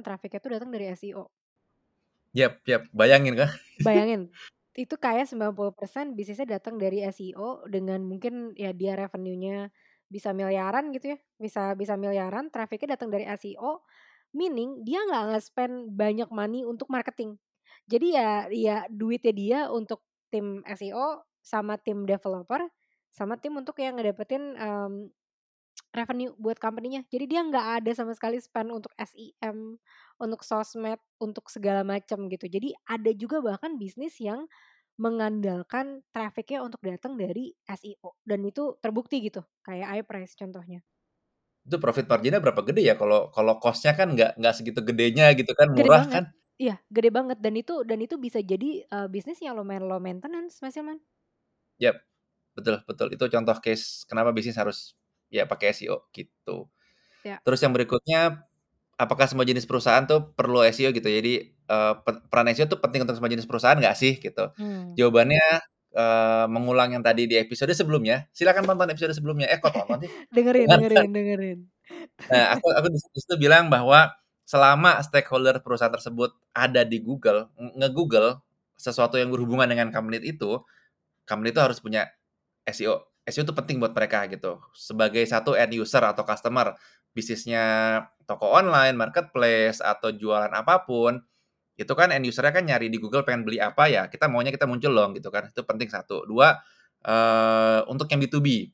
trafficnya 0.04 0.40
itu 0.44 0.50
datang 0.52 0.70
dari 0.76 0.92
SEO. 0.92 1.32
Yap, 2.36 2.68
yap. 2.68 2.84
Bayangin 2.92 3.40
kan? 3.40 3.50
Bayangin. 3.80 4.28
Itu 4.76 4.96
kayak 5.00 5.32
90% 5.32 6.16
bisnisnya 6.20 6.60
datang 6.60 6.76
dari 6.76 7.00
SEO 7.08 7.64
dengan 7.72 8.04
mungkin 8.04 8.52
ya 8.60 8.76
dia 8.76 9.00
revenue-nya 9.00 9.72
bisa 10.12 10.36
miliaran 10.36 10.92
gitu 10.92 11.16
ya, 11.16 11.18
bisa 11.40 11.74
bisa 11.80 11.96
miliaran, 11.96 12.52
trafficnya 12.52 13.00
datang 13.00 13.10
dari 13.10 13.26
SEO, 13.40 13.82
meaning 14.36 14.84
dia 14.84 15.02
nggak 15.08 15.24
nge-spend 15.34 15.96
banyak 15.96 16.30
money 16.30 16.62
untuk 16.68 16.92
marketing. 16.92 17.40
Jadi 17.88 18.08
ya 18.20 18.30
ya 18.52 18.78
duitnya 18.92 19.34
dia 19.34 19.60
untuk 19.72 20.04
tim 20.30 20.62
SEO 20.68 21.24
sama 21.40 21.78
tim 21.80 22.04
developer 22.04 22.66
sama 23.16 23.40
tim 23.40 23.56
untuk 23.56 23.80
yang 23.80 23.96
ngedapetin 23.96 24.60
um, 24.60 25.08
revenue 25.96 26.36
buat 26.36 26.60
company-nya. 26.60 27.08
Jadi 27.08 27.26
dia 27.26 27.42
nggak 27.42 27.68
ada 27.82 27.92
sama 27.96 28.12
sekali 28.12 28.38
spend 28.44 28.72
untuk 28.72 28.92
SEM, 29.00 29.80
untuk 30.20 30.42
sosmed, 30.44 31.00
untuk 31.24 31.48
segala 31.48 31.88
macam 31.88 32.28
gitu. 32.28 32.52
Jadi 32.52 32.76
ada 32.86 33.12
juga 33.16 33.40
bahkan 33.40 33.80
bisnis 33.80 34.20
yang 34.20 34.44
mengandalkan 34.96 36.04
trafficnya 36.16 36.64
untuk 36.64 36.80
datang 36.80 37.20
dari 37.20 37.52
SEO 37.68 38.16
dan 38.24 38.40
itu 38.48 38.80
terbukti 38.80 39.20
gitu 39.28 39.44
kayak 39.64 40.04
iPrice 40.04 40.40
contohnya. 40.40 40.80
Itu 41.68 41.82
profit 41.84 42.08
marginnya 42.08 42.40
berapa 42.40 42.64
gede 42.64 42.86
ya 42.88 42.96
kalau 42.96 43.28
kalau 43.36 43.60
costnya 43.60 43.92
kan 43.92 44.16
nggak 44.16 44.40
nggak 44.40 44.54
segitu 44.56 44.80
gedenya 44.86 45.36
gitu 45.36 45.52
kan 45.52 45.76
gede 45.76 45.84
murah 45.84 46.04
banget. 46.08 46.14
kan? 46.16 46.26
Iya 46.56 46.76
gede 46.88 47.10
banget 47.12 47.38
dan 47.44 47.54
itu 47.60 47.84
dan 47.84 48.00
itu 48.00 48.16
bisa 48.16 48.40
jadi 48.40 48.88
uh, 48.88 49.08
bisnis 49.12 49.44
yang 49.44 49.60
lumayan 49.60 49.84
low 49.92 50.00
maintenance 50.00 50.64
Mas 50.64 50.80
Ilman. 50.80 51.04
Yap 51.84 52.00
betul 52.56 52.80
betul 52.88 53.08
itu 53.12 53.26
contoh 53.28 53.58
case 53.60 54.08
kenapa 54.08 54.32
bisnis 54.32 54.56
harus 54.56 54.96
ya 55.36 55.44
pakai 55.44 55.76
SEO 55.76 56.08
gitu. 56.16 56.72
Ya. 57.28 57.44
Terus 57.44 57.60
yang 57.60 57.76
berikutnya 57.76 58.48
apakah 58.96 59.28
semua 59.28 59.44
jenis 59.44 59.68
perusahaan 59.68 60.08
tuh 60.08 60.32
perlu 60.34 60.64
SEO 60.72 60.96
gitu? 60.96 61.08
Jadi 61.12 61.52
uh, 61.68 62.00
peran 62.32 62.48
SEO 62.56 62.72
tuh 62.72 62.80
penting 62.80 63.04
untuk 63.04 63.20
semua 63.20 63.28
jenis 63.28 63.44
perusahaan 63.44 63.76
nggak 63.76 63.96
sih 64.00 64.16
gitu? 64.18 64.56
Hmm. 64.56 64.96
Jawabannya 64.96 65.44
uh, 65.96 66.46
mengulang 66.48 66.96
yang 66.96 67.04
tadi 67.04 67.28
di 67.28 67.36
episode 67.36 67.72
sebelumnya. 67.76 68.28
Silakan 68.32 68.64
tonton 68.64 68.92
episode 68.92 69.12
sebelumnya. 69.16 69.52
Eh 69.52 69.60
kok 69.60 69.76
tonton 69.76 70.06
sih? 70.06 70.12
dengerin, 70.36 70.68
dengerin, 70.72 71.10
dengerin. 71.12 71.60
Nah, 72.32 72.58
aku 72.58 72.72
aku 72.72 72.88
di 72.92 73.00
situ 73.00 73.36
bilang 73.38 73.68
bahwa 73.68 74.12
selama 74.46 75.02
stakeholder 75.02 75.58
perusahaan 75.60 75.92
tersebut 75.92 76.32
ada 76.54 76.86
di 76.86 77.02
Google, 77.02 77.50
nge-Google 77.58 78.46
sesuatu 78.78 79.18
yang 79.18 79.34
berhubungan 79.34 79.66
dengan 79.66 79.90
company 79.90 80.22
itu, 80.22 80.62
company 81.26 81.50
itu 81.50 81.62
harus 81.64 81.82
punya 81.82 82.06
SEO. 82.70 83.10
SEO 83.26 83.42
itu 83.42 83.54
penting 83.58 83.82
buat 83.82 83.94
mereka 83.98 84.30
gitu. 84.30 84.62
Sebagai 84.78 85.26
satu 85.26 85.58
end 85.58 85.74
user 85.74 86.02
atau 86.06 86.22
customer, 86.22 86.78
bisnisnya 87.10 87.66
toko 88.30 88.54
online, 88.54 88.94
marketplace, 88.94 89.82
atau 89.82 90.14
jualan 90.14 90.54
apa 90.54 90.86
pun, 90.86 91.18
itu 91.76 91.90
kan 91.98 92.14
end 92.14 92.30
usernya 92.30 92.54
kan 92.54 92.64
nyari 92.64 92.88
di 92.94 93.02
Google 93.02 93.26
pengen 93.26 93.42
beli 93.44 93.58
apa 93.58 93.90
ya, 93.90 94.06
kita 94.08 94.30
maunya 94.30 94.54
kita 94.54 94.70
muncul 94.70 94.94
dong 94.94 95.18
gitu 95.18 95.34
kan. 95.34 95.50
Itu 95.50 95.66
penting 95.66 95.90
satu. 95.90 96.24
Dua, 96.30 96.54
uh, 97.10 97.82
untuk 97.90 98.06
yang 98.14 98.22
B2B, 98.22 98.70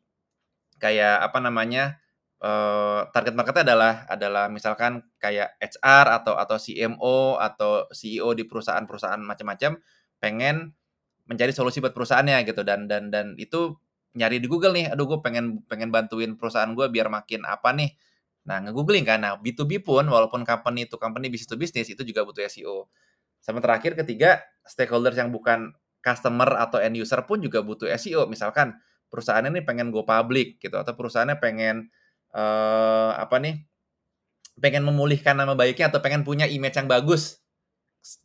kayak 0.84 1.32
apa 1.32 1.40
namanya, 1.40 2.02
uh, 2.44 3.08
target 3.16 3.34
marketnya 3.38 3.64
adalah 3.72 3.94
adalah 4.10 4.46
misalkan 4.52 5.06
kayak 5.22 5.56
HR 5.62 6.06
atau 6.22 6.34
atau 6.36 6.58
CMO 6.60 7.40
atau 7.40 7.88
CEO 7.94 8.34
di 8.36 8.44
perusahaan-perusahaan 8.50 9.22
macam-macam 9.22 9.80
pengen 10.20 10.76
mencari 11.30 11.56
solusi 11.56 11.80
buat 11.80 11.96
perusahaannya 11.96 12.44
gitu 12.50 12.62
dan 12.68 12.90
dan 12.92 13.08
dan 13.14 13.40
itu 13.40 13.78
nyari 14.18 14.38
di 14.44 14.48
Google 14.52 14.74
nih, 14.76 14.86
aduh 14.94 15.06
gue 15.08 15.20
pengen 15.24 15.64
pengen 15.70 15.90
bantuin 15.94 16.36
perusahaan 16.40 16.72
gue 16.76 16.88
biar 16.92 17.08
makin 17.12 17.44
apa 17.48 17.72
nih, 17.76 17.92
Nah, 18.48 18.58
nge-googling 18.66 19.06
kan. 19.06 19.22
Nah, 19.22 19.38
B2B 19.38 19.82
pun 19.86 20.02
walaupun 20.10 20.42
company 20.42 20.90
to 20.90 20.98
company, 20.98 21.30
business 21.30 21.50
to 21.50 21.58
business 21.60 21.88
itu 21.94 22.02
juga 22.02 22.26
butuh 22.26 22.42
SEO. 22.50 22.90
Sama 23.42 23.62
terakhir 23.62 23.94
ketiga, 23.98 24.42
stakeholders 24.66 25.18
yang 25.18 25.30
bukan 25.34 25.74
customer 26.02 26.50
atau 26.58 26.82
end 26.82 26.98
user 26.98 27.22
pun 27.30 27.38
juga 27.42 27.62
butuh 27.62 27.86
SEO. 27.94 28.26
Misalkan 28.30 28.74
perusahaannya 29.14 29.62
nih 29.62 29.66
pengen 29.68 29.94
go 29.94 30.02
public 30.06 30.58
gitu 30.62 30.74
atau 30.78 30.94
perusahaannya 30.98 31.38
pengen 31.38 31.92
uh, 32.34 33.14
apa 33.20 33.38
nih 33.44 33.56
pengen 34.62 34.84
memulihkan 34.86 35.36
nama 35.36 35.54
baiknya 35.58 35.90
atau 35.90 36.00
pengen 36.04 36.22
punya 36.28 36.46
image 36.46 36.78
yang 36.78 36.88
bagus 36.88 37.42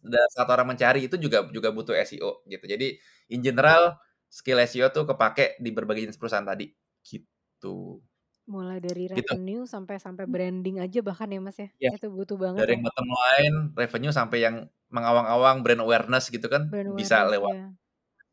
dan 0.01 0.25
saat 0.33 0.49
orang 0.49 0.73
mencari 0.73 1.05
itu 1.09 1.17
juga 1.21 1.45
juga 1.53 1.69
butuh 1.73 1.93
SEO 2.01 2.45
gitu. 2.49 2.65
Jadi 2.65 2.97
in 3.33 3.41
general 3.45 3.97
skill 4.31 4.59
SEO 4.67 4.89
tuh 4.95 5.05
kepake 5.09 5.59
di 5.63 5.71
berbagai 5.75 6.07
jenis 6.09 6.19
perusahaan 6.21 6.47
tadi 6.47 6.71
gitu. 7.05 8.03
Mulai 8.47 8.79
dari 8.79 9.11
Gitu. 9.15 9.35
revenue 9.35 9.67
sampai 9.67 9.99
sampai 9.99 10.23
branding 10.31 10.79
aja 10.79 11.03
bahkan 11.03 11.27
ya 11.35 11.41
Mas 11.43 11.59
ya. 11.59 11.69
Iya. 11.83 11.91
Itu 11.99 12.07
butuh 12.15 12.39
banget 12.39 12.63
Dari 12.63 12.71
ya. 12.71 12.79
yang 12.79 12.83
bottom 12.87 13.09
line, 13.19 13.57
revenue 13.77 14.13
sampai 14.15 14.39
yang 14.47 14.57
mengawang-awang 14.95 15.57
brand 15.67 15.83
awareness 15.83 16.25
gitu 16.31 16.47
kan 16.47 16.63
Brand 16.71 16.89
bisa 16.99 17.27
awareness 17.27 17.33
lewat 17.33 17.53
ya. 17.53 17.77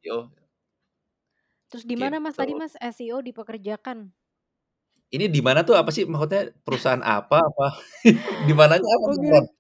SEO. 0.01 0.19
Terus 1.71 1.85
di 1.87 1.95
mana 1.95 2.19
Mas 2.19 2.35
tadi 2.35 2.51
Gitu. 2.53 2.59
Mas 2.59 2.75
SEO 2.79 3.23
dipekerjakan? 3.23 4.13
Ini 5.11 5.25
di 5.27 5.41
mana 5.43 5.61
tuh 5.67 5.75
apa 5.75 5.89
sih 5.91 6.03
maksudnya 6.07 6.53
perusahaan 6.63 7.03
apa 7.03 7.37
apa? 7.43 7.65
di 8.47 8.53
mananya 8.55 8.87
apa 8.97 9.07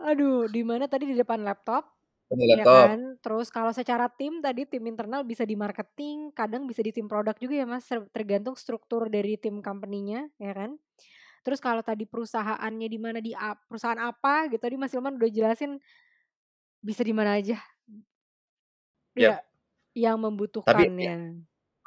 Oh 0.00 0.06
aduh 0.10 0.48
di 0.48 0.62
mana 0.64 0.86
tadi 0.88 1.04
di 1.12 1.16
depan 1.18 1.44
laptop, 1.44 1.84
Di 2.30 2.46
ya 2.46 2.62
laptop. 2.62 2.86
kan? 2.86 3.00
Terus 3.18 3.48
kalau 3.50 3.72
secara 3.74 4.06
tim 4.06 4.38
tadi 4.38 4.62
tim 4.66 4.82
internal 4.86 5.26
bisa 5.26 5.42
di 5.42 5.58
marketing, 5.58 6.30
kadang 6.30 6.62
bisa 6.70 6.78
di 6.80 6.94
tim 6.94 7.10
produk 7.10 7.34
juga 7.34 7.54
ya 7.58 7.66
Mas, 7.66 7.86
ter 7.90 8.06
tergantung 8.14 8.54
struktur 8.54 9.10
dari 9.10 9.34
tim 9.34 9.58
company-nya, 9.58 10.30
ya 10.38 10.52
kan? 10.54 10.78
Terus 11.42 11.58
kalau 11.62 11.80
tadi 11.82 12.04
perusahaannya 12.06 12.88
di 12.90 12.98
mana 13.00 13.18
di 13.24 13.32
perusahaan 13.66 13.98
apa 13.98 14.46
gitu 14.52 14.60
tadi 14.62 14.76
Mas 14.78 14.92
Hilman 14.92 15.16
udah 15.16 15.30
jelasin 15.32 15.80
bisa 16.80 17.02
di 17.04 17.12
mana 17.16 17.36
aja. 17.40 17.58
Yap. 19.18 19.36
Iya, 19.96 20.08
yang 20.14 20.18
Tapi 20.64 20.82
ya 20.96 21.12
membutuhkannya. 21.16 21.16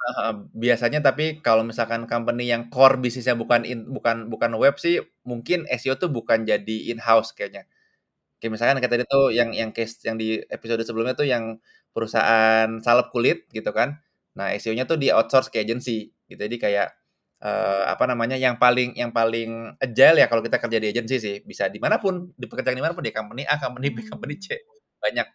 heeh, 0.04 0.32
biasanya 0.64 1.00
tapi 1.04 1.40
kalau 1.46 1.64
misalkan 1.64 2.04
company 2.12 2.52
yang 2.52 2.68
core 2.74 3.00
bisnisnya 3.00 3.36
bukan 3.40 3.64
in 3.64 3.88
bukan 3.88 4.28
bukan 4.34 4.52
web 4.60 4.76
sih, 4.82 5.00
mungkin 5.24 5.66
SEO 5.72 5.96
tuh 6.00 6.12
bukan 6.12 6.44
jadi 6.48 6.78
in-house 6.92 7.32
kayaknya. 7.38 7.64
Kayak 8.44 8.54
misalkan 8.60 8.78
kayak 8.84 8.92
tadi 8.92 9.06
tuh 9.08 9.32
yang 9.32 9.56
yang 9.56 9.72
case 9.72 10.04
yang 10.04 10.20
di 10.20 10.44
episode 10.52 10.84
sebelumnya 10.84 11.16
tuh 11.16 11.24
yang 11.32 11.64
perusahaan 11.96 12.68
salep 12.84 13.08
kulit 13.16 13.48
gitu 13.56 13.72
kan. 13.72 13.96
Nah, 14.36 14.52
SEO-nya 14.52 14.84
tuh 14.84 15.00
di-outsource 15.00 15.48
ke 15.48 15.64
agency 15.64 16.12
gitu. 16.28 16.44
Jadi 16.44 16.58
kayak, 16.60 16.92
eee, 17.40 17.82
apa 17.88 18.04
namanya, 18.12 18.36
yang 18.36 18.60
paling 18.60 19.00
yang 19.00 19.16
paling 19.16 19.80
agile 19.80 20.20
ya 20.20 20.28
kalau 20.28 20.44
kita 20.44 20.60
kerja 20.60 20.78
di 20.84 20.88
agency 20.92 21.18
sih. 21.24 21.36
Bisa 21.48 21.72
di 21.72 21.80
mana 21.80 22.04
pun, 22.04 22.36
dipekerjakan 22.36 22.76
di 22.80 22.84
mana 22.84 22.92
pun, 22.98 23.06
di 23.08 23.14
company 23.16 23.48
A, 23.48 23.56
company 23.64 23.88
B, 23.96 24.04
company. 24.04 24.36
C. 24.44 24.60
Banyak 25.00 25.28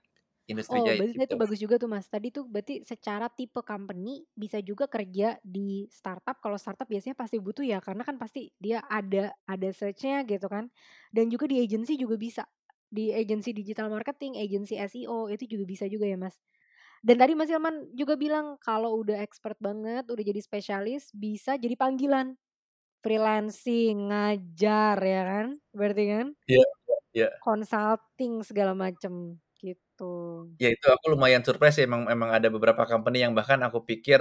industri 0.52 0.78
Oh, 0.78 0.84
jahit 0.84 1.08
berarti 1.16 1.16
itu 1.16 1.32
gitu. 1.32 1.40
bagus 1.40 1.56
juga 1.64 1.80
tuh 1.80 1.88
Mas. 1.88 2.04
Tadi 2.12 2.28
tuh 2.28 2.44
berarti 2.44 2.84
secara 2.84 3.32
tipe 3.32 3.56
company 3.64 4.20
bisa 4.36 4.60
juga 4.60 4.84
kerja 4.84 5.40
di 5.40 5.88
startup. 5.88 6.36
Kalau 6.44 6.60
startup 6.60 6.84
biasanya 6.84 7.16
pasti 7.16 7.40
butuh 7.40 7.64
ya 7.64 7.80
karena 7.80 8.04
kan 8.04 8.20
pasti 8.20 8.52
dia 8.60 8.84
ada 8.84 9.32
ada 9.48 9.68
search-nya 9.72 10.28
gitu 10.28 10.44
kan. 10.52 10.68
Dan 11.08 11.32
juga 11.32 11.48
di 11.48 11.56
agency 11.64 11.96
juga 11.96 12.20
bisa. 12.20 12.44
Di 12.92 13.12
agency 13.12 13.52
digital 13.52 13.92
marketing, 13.92 14.40
agency 14.40 14.80
SEO 14.80 15.28
itu 15.28 15.44
juga 15.44 15.64
bisa 15.68 15.84
juga 15.92 16.08
ya 16.08 16.16
Mas. 16.16 16.40
Dan 17.04 17.20
tadi 17.20 17.36
Mas 17.36 17.52
Hilman 17.52 17.92
juga 17.96 18.16
bilang 18.16 18.56
kalau 18.64 18.96
udah 19.02 19.20
expert 19.24 19.56
banget, 19.60 20.08
udah 20.08 20.24
jadi 20.24 20.40
spesialis, 20.42 21.12
bisa 21.16 21.56
jadi 21.60 21.76
panggilan. 21.78 22.36
Freelancing, 23.04 24.10
ngajar 24.12 24.98
ya 25.02 25.22
kan, 25.26 25.48
berarti 25.76 26.04
kan? 26.10 26.26
Iya 26.46 26.64
iya 26.88 26.96
iya. 27.26 27.28
Consulting 27.42 28.42
segala 28.42 28.74
macem, 28.74 29.38
gitu. 29.62 30.50
Ya 30.60 30.74
itu 30.74 30.86
aku 30.90 31.14
lumayan 31.14 31.46
surprise 31.46 31.78
sih 31.78 31.86
emang 31.86 32.10
emang 32.10 32.34
ada 32.34 32.50
beberapa 32.50 32.82
company 32.82 33.22
yang 33.22 33.30
bahkan 33.30 33.62
aku 33.62 33.86
pikir, 33.86 34.18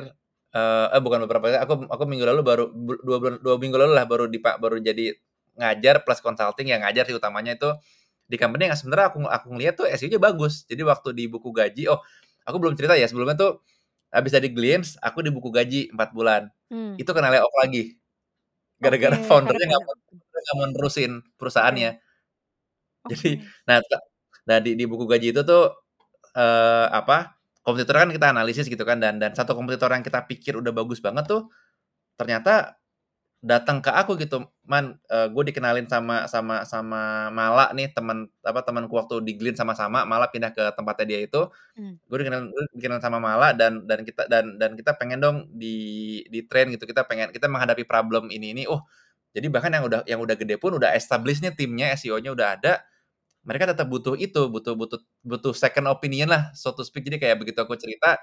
eee, 0.54 0.86
eh 0.94 1.02
bukan 1.02 1.26
beberapa 1.26 1.50
ya, 1.50 1.66
aku 1.66 1.90
aku 1.90 2.04
minggu 2.06 2.30
lalu 2.30 2.42
baru 2.46 2.64
2 3.02 3.18
bulan 3.18 3.38
2 3.42 3.56
minggu 3.58 3.74
lalu 3.82 3.94
lah 3.98 4.06
baru 4.06 4.30
dipa 4.30 4.62
baru 4.62 4.78
jadi 4.78 5.18
ngajar 5.58 6.06
plus 6.06 6.22
consulting, 6.22 6.70
ya 6.70 6.78
ngajar 6.78 7.10
sih 7.10 7.18
utamanya 7.18 7.58
itu 7.58 7.74
di 8.30 8.36
company 8.40 8.70
yang 8.72 8.78
sebenarnya 8.80 9.08
aku 9.14 9.20
aku 9.28 9.48
ngelihat 9.56 9.76
tuh 9.80 9.88
SEO-nya 9.92 10.20
bagus. 10.22 10.64
Jadi 10.70 10.82
waktu 10.88 11.10
di 11.18 11.26
buku 11.32 11.50
gaji 11.56 11.88
oh, 11.92 12.00
aku 12.48 12.58
belum 12.62 12.76
cerita 12.80 12.96
ya 13.00 13.08
sebelumnya 13.10 13.36
tuh 13.40 13.52
habis 14.14 14.32
dari 14.36 14.50
Glimpse, 14.54 14.98
aku 15.04 15.22
di 15.26 15.32
buku 15.34 15.50
gaji 15.54 15.92
4 15.96 16.10
bulan. 16.16 16.44
Mmm. 16.74 16.98
Itu 17.02 17.12
kena 17.16 17.30
layoff 17.34 17.54
lagi. 17.64 17.96
Gara-gara 18.84 19.16
Oke, 19.20 19.26
founder-nya 19.30 19.66
nggak 19.72 19.84
mau 19.88 19.96
nggak 20.34 20.56
mau 20.60 20.68
nerusin 20.74 21.12
perusahaannya. 21.40 21.92
Oke. 23.06 23.16
Jadi 23.16 23.30
nah 23.68 23.80
nah 24.48 24.58
di 24.64 24.74
di 24.80 24.86
buku 24.90 25.06
gaji 25.10 25.32
itu 25.36 25.42
tuh, 25.46 25.64
eee, 26.38 26.86
apa, 26.92 27.36
kompetitor 27.66 27.96
kan 28.04 28.10
kita 28.14 28.28
analisis 28.36 28.66
gitu 28.72 28.84
kan 28.88 29.00
dan 29.04 29.20
dan 29.22 29.34
satu 29.38 29.54
kompetitor 29.58 29.92
yang 29.94 30.04
kita 30.06 30.24
pikir 30.30 30.56
udah 30.62 30.72
bagus 30.76 31.00
banget 31.04 31.26
tuh, 31.30 31.50
ternyata 32.20 32.77
datang 33.46 33.80
ke 33.86 33.92
aku 33.94 34.18
gitu, 34.22 34.50
"Man, 34.66 34.98
eee, 35.12 35.28
gue 35.32 35.44
dikenalin 35.54 35.86
sama 35.90 36.26
sama 36.32 36.66
sama 36.66 37.30
Mala 37.34 37.70
nih 37.78 37.94
temen 37.94 38.28
apa, 38.44 38.62
temenku 38.66 38.94
waktu 38.98 39.22
di 39.24 39.38
Glean 39.38 39.54
sama-sama, 39.56 40.04
Mala 40.10 40.28
pindah 40.34 40.52
ke 40.56 40.64
tempatnya 40.76 41.06
dia 41.10 41.20
itu, 41.28 41.42
Mmm. 41.80 41.96
gue 42.10 42.18
dikenalin 42.24 42.48
gue 42.54 42.64
dikenalin 42.80 43.04
sama 43.04 43.20
Mala 43.24 43.54
dan 43.58 43.86
dan 43.90 44.02
kita 44.08 44.28
dan 44.32 44.58
dan 44.62 44.74
kita 44.80 44.94
pengen 45.00 45.20
dong 45.24 45.38
di 45.54 46.22
di-train 46.32 46.70
gitu, 46.76 46.86
kita 46.90 47.06
pengen 47.10 47.32
kita 47.36 47.48
menghadapi 47.52 47.84
problem 47.88 48.30
ini 48.34 48.54
ini." 48.58 48.64
Oh, 48.70 48.82
jadi 49.38 49.48
bahkan 49.54 49.72
yang 49.76 49.86
udah 49.90 50.02
yang 50.10 50.22
udah 50.24 50.36
gede 50.40 50.58
pun 50.62 50.76
udah 50.78 50.94
established 50.98 51.42
nih 51.46 51.54
timnya, 51.58 51.94
SEO-nya 51.98 52.32
udah 52.36 52.48
ada, 52.60 52.74
mereka 53.48 53.72
tetap 53.72 53.88
butuh 53.92 54.16
itu, 54.20 54.48
butuh 54.52 54.76
butuh 54.78 55.00
butuh 55.26 55.54
second 55.56 55.88
opinion 55.92 56.30
lah, 56.32 56.52
so 56.58 56.72
to 56.76 56.84
speak. 56.88 57.06
Jadi 57.08 57.18
kayak 57.24 57.40
begitu 57.42 57.60
aku 57.64 57.76
cerita, 57.80 58.20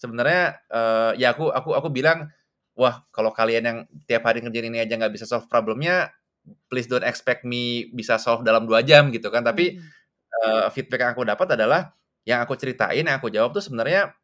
sebenarnya, 0.00 0.58
eee, 0.72 1.10
ya 1.24 1.34
aku 1.36 1.50
aku 1.54 1.72
aku 1.78 1.88
bilang, 1.94 2.28
"Wah, 2.78 3.06
kalau 3.14 3.30
kalian 3.34 3.64
yang 3.66 3.78
tiap 4.10 4.26
hari 4.28 4.42
ngerjain 4.42 4.68
ini 4.70 4.78
aja 4.82 4.94
nggak 4.98 5.14
bisa 5.14 5.26
solve 5.30 5.46
problem-nya, 5.50 6.10
please 6.70 6.86
don't 6.90 7.06
expect 7.06 7.42
me 7.48 7.90
bisa 7.94 8.16
solve 8.22 8.42
dalam 8.46 8.66
2 8.68 8.82
jam," 8.86 9.10
gitu 9.14 9.28
kan. 9.34 9.42
Tapi, 9.46 9.74
Mhm. 9.74 9.94
eee, 10.34 10.66
feedback 10.74 11.00
yang 11.08 11.12
aku 11.16 11.24
dapat 11.28 11.48
adalah, 11.58 11.94
yang 12.28 12.40
aku 12.44 12.54
ceritain, 12.60 13.04
yang 13.06 13.18
aku 13.20 13.30
jawab 13.34 13.52
tuh 13.56 13.62
sebenarnya 13.64 14.14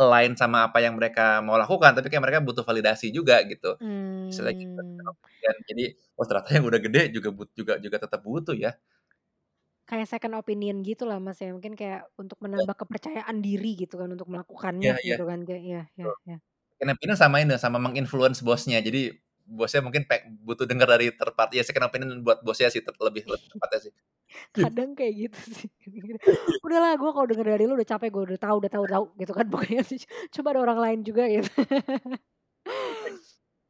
align 0.00 0.34
sama 0.38 0.68
apa 0.70 0.80
yang 0.84 0.96
mereka 0.98 1.40
mau 1.44 1.56
lakukan, 1.60 1.92
tapi 1.98 2.08
kayak 2.12 2.24
mereka 2.24 2.40
butuh 2.44 2.64
validasi 2.66 3.10
juga 3.14 3.40
gitu. 3.48 3.76
Gitu. 4.30 4.80
Mmm. 4.84 5.14
Dan 5.42 5.56
jadi, 5.70 5.84
oh 6.18 6.24
ternyata 6.28 6.50
yang 6.58 6.66
udah 6.70 6.80
gede 6.82 7.02
juga 7.16 7.30
but 7.36 7.50
juga 7.58 7.74
juga 7.82 7.98
tetap 8.04 8.20
butuh 8.26 8.56
ya. 8.58 8.72
Kayak 9.88 10.06
second 10.12 10.34
opinion 10.40 10.76
gitu 10.88 11.02
lah 11.08 11.16
Mas 11.16 11.40
ya, 11.40 11.48
mungkin 11.56 11.72
kayak 11.80 12.00
untuk 12.20 12.36
Ya. 12.56 12.64
menambah 12.64 12.76
kepercayaan 12.80 13.36
diri 13.46 13.68
gitu 13.80 13.94
kan 14.00 14.08
untuk 14.14 14.28
melakukannya 14.32 14.92
iya. 15.04 15.16
gitu 15.16 15.22
kan, 15.30 15.38
kayak 15.48 15.62
iya 15.64 15.80
iya 15.96 16.04
Betul. 16.04 16.18
Second 16.78 16.94
opinion 16.94 17.18
sama 17.18 17.36
ini, 17.42 17.58
sama 17.58 17.82
meng-influence 17.82 18.38
bosnya. 18.38 18.78
Jadi 18.78 19.10
bosnya 19.50 19.82
mungkin 19.82 20.06
butuh 20.46 20.62
denger 20.62 20.86
dari 20.86 21.10
third 21.10 21.34
party 21.34 21.58
ya 21.58 21.64
second 21.66 21.90
opinion 21.90 22.22
buat 22.22 22.38
bosnya 22.46 22.70
sih 22.70 22.78
lebih 22.84 23.26
lebih 23.26 23.48
tepatnya 23.50 23.78
sih. 23.90 23.92
Kadang 24.54 24.94
kayak 24.94 25.14
gitu 25.26 25.38
sih. 25.50 25.68
Udahlah 26.64 26.94
gue 26.94 27.10
kalau 27.10 27.26
denger 27.26 27.58
dari 27.58 27.66
lu 27.66 27.74
udah 27.74 27.88
capek, 27.88 28.14
gue 28.14 28.22
udah 28.30 28.38
tahu 28.38 28.56
udah 28.62 28.70
tahu 28.70 28.84
tahu 28.86 29.04
gitu 29.18 29.32
kan 29.34 29.46
pokoknya 29.50 29.82
sih. 29.82 29.98
Coba 30.30 30.54
ada 30.54 30.60
orang 30.70 30.78
lain 30.78 31.00
juga 31.02 31.26
gitu. 31.26 31.50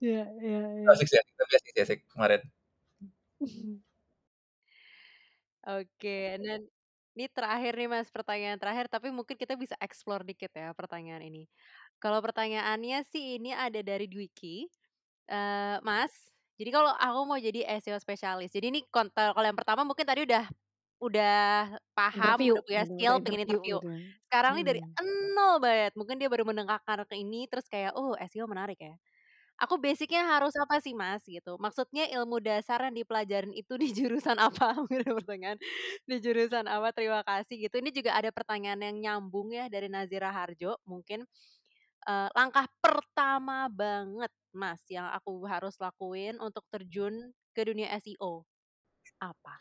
Iya 0.05 0.29
iya 0.45 0.63
iya. 0.85 0.91
Asik 0.93 1.09
sih, 1.09 1.17
tapi 1.17 1.53
asik 1.57 1.71
sih, 1.73 1.83
asik 1.89 2.01
kemarin. 2.13 2.45
Oke, 5.65 6.37
dan 6.45 6.61
ini 7.19 7.27
terakhir 7.35 7.75
nih 7.75 7.89
Mas, 7.91 8.09
pertanyaan 8.15 8.59
terakhir, 8.63 8.87
tapi 8.87 9.11
mungkin 9.11 9.35
kita 9.35 9.59
bisa 9.59 9.75
explore 9.83 10.23
dikit 10.23 10.55
ya 10.55 10.71
pertanyaan 10.71 11.19
ini. 11.27 11.51
Kalau 12.03 12.23
pertanyaannya 12.23 13.03
sih 13.11 13.43
ini 13.43 13.51
ada 13.51 13.83
dari 13.83 14.07
Dwiki, 14.07 14.71
eee, 15.31 15.77
"Mas, 15.83 16.31
jadi 16.61 16.71
kalau 16.75 16.93
aku 16.95 17.21
mau 17.29 17.39
jadi 17.41 17.67
SEO 17.83 17.99
spesialis, 18.03 18.51
jadi 18.55 18.71
ini 18.75 18.87
kon 18.91 19.11
kalau 19.15 19.43
yang 19.47 19.59
pertama 19.59 19.83
mungkin 19.87 20.07
tadi 20.07 20.23
udah 20.29 20.45
udah 21.03 21.35
paham, 21.97 22.39
Interview 22.39 22.55
udah 22.55 22.63
punya 22.67 22.85
skill, 22.91 23.19
pengen 23.25 23.47
interview 23.47 23.51
interview. 23.51 23.79
gitu. 23.81 23.93
Sekarang 24.27 24.59
nih 24.61 24.67
dari 24.77 24.81
Mhm. 24.81 24.99
nol 25.37 25.59
banget, 25.63 25.93
mungkin 25.99 26.19
dia 26.23 26.29
baru 26.33 26.45
mendengarkan 26.49 27.07
ke 27.09 27.17
ini 27.21 27.47
terus 27.51 27.67
kayak, 27.71 27.95
"Oh 27.99 28.15
SEO 28.19 28.47
menarik 28.51 28.79
ya." 28.83 28.95
Aku 29.59 29.75
basic-nya 29.83 30.23
harus 30.27 30.55
apa 30.59 30.79
sih 30.85 30.95
Mas 30.95 31.23
gitu? 31.27 31.59
Maksudnya 31.59 32.07
ilmu 32.15 32.39
dasar 32.43 32.79
yang 32.87 32.95
dipelajarin 32.99 33.51
itu 33.57 33.75
di 33.81 33.91
jurusan 33.91 34.39
apa? 34.39 34.75
Mungkin 34.87 35.03
ada 35.03 35.15
pertanyaan, 35.19 35.59
di 36.07 36.17
jurusan 36.23 36.67
apa? 36.71 36.95
Terima 36.95 37.23
kasih 37.27 37.59
gitu. 37.67 37.75
Ini 37.83 37.91
juga 37.95 38.15
ada 38.19 38.31
pertanyaan 38.31 38.79
yang 38.83 38.97
nyambung 39.03 39.51
ya 39.55 39.67
dari 39.67 39.91
Nazira 39.91 40.31
Harjo 40.31 40.79
mungkin, 40.87 41.27
eee, 42.09 42.29
langkah 42.39 42.67
pertama 42.85 43.69
banget 43.71 44.33
Mas 44.57 44.83
yang 44.91 45.09
aku 45.13 45.45
harus 45.47 45.77
lakuin 45.85 46.37
untuk 46.43 46.65
terjun 46.73 47.33
ke 47.55 47.63
dunia 47.69 47.89
SEO, 48.01 48.43
apa? 49.23 49.55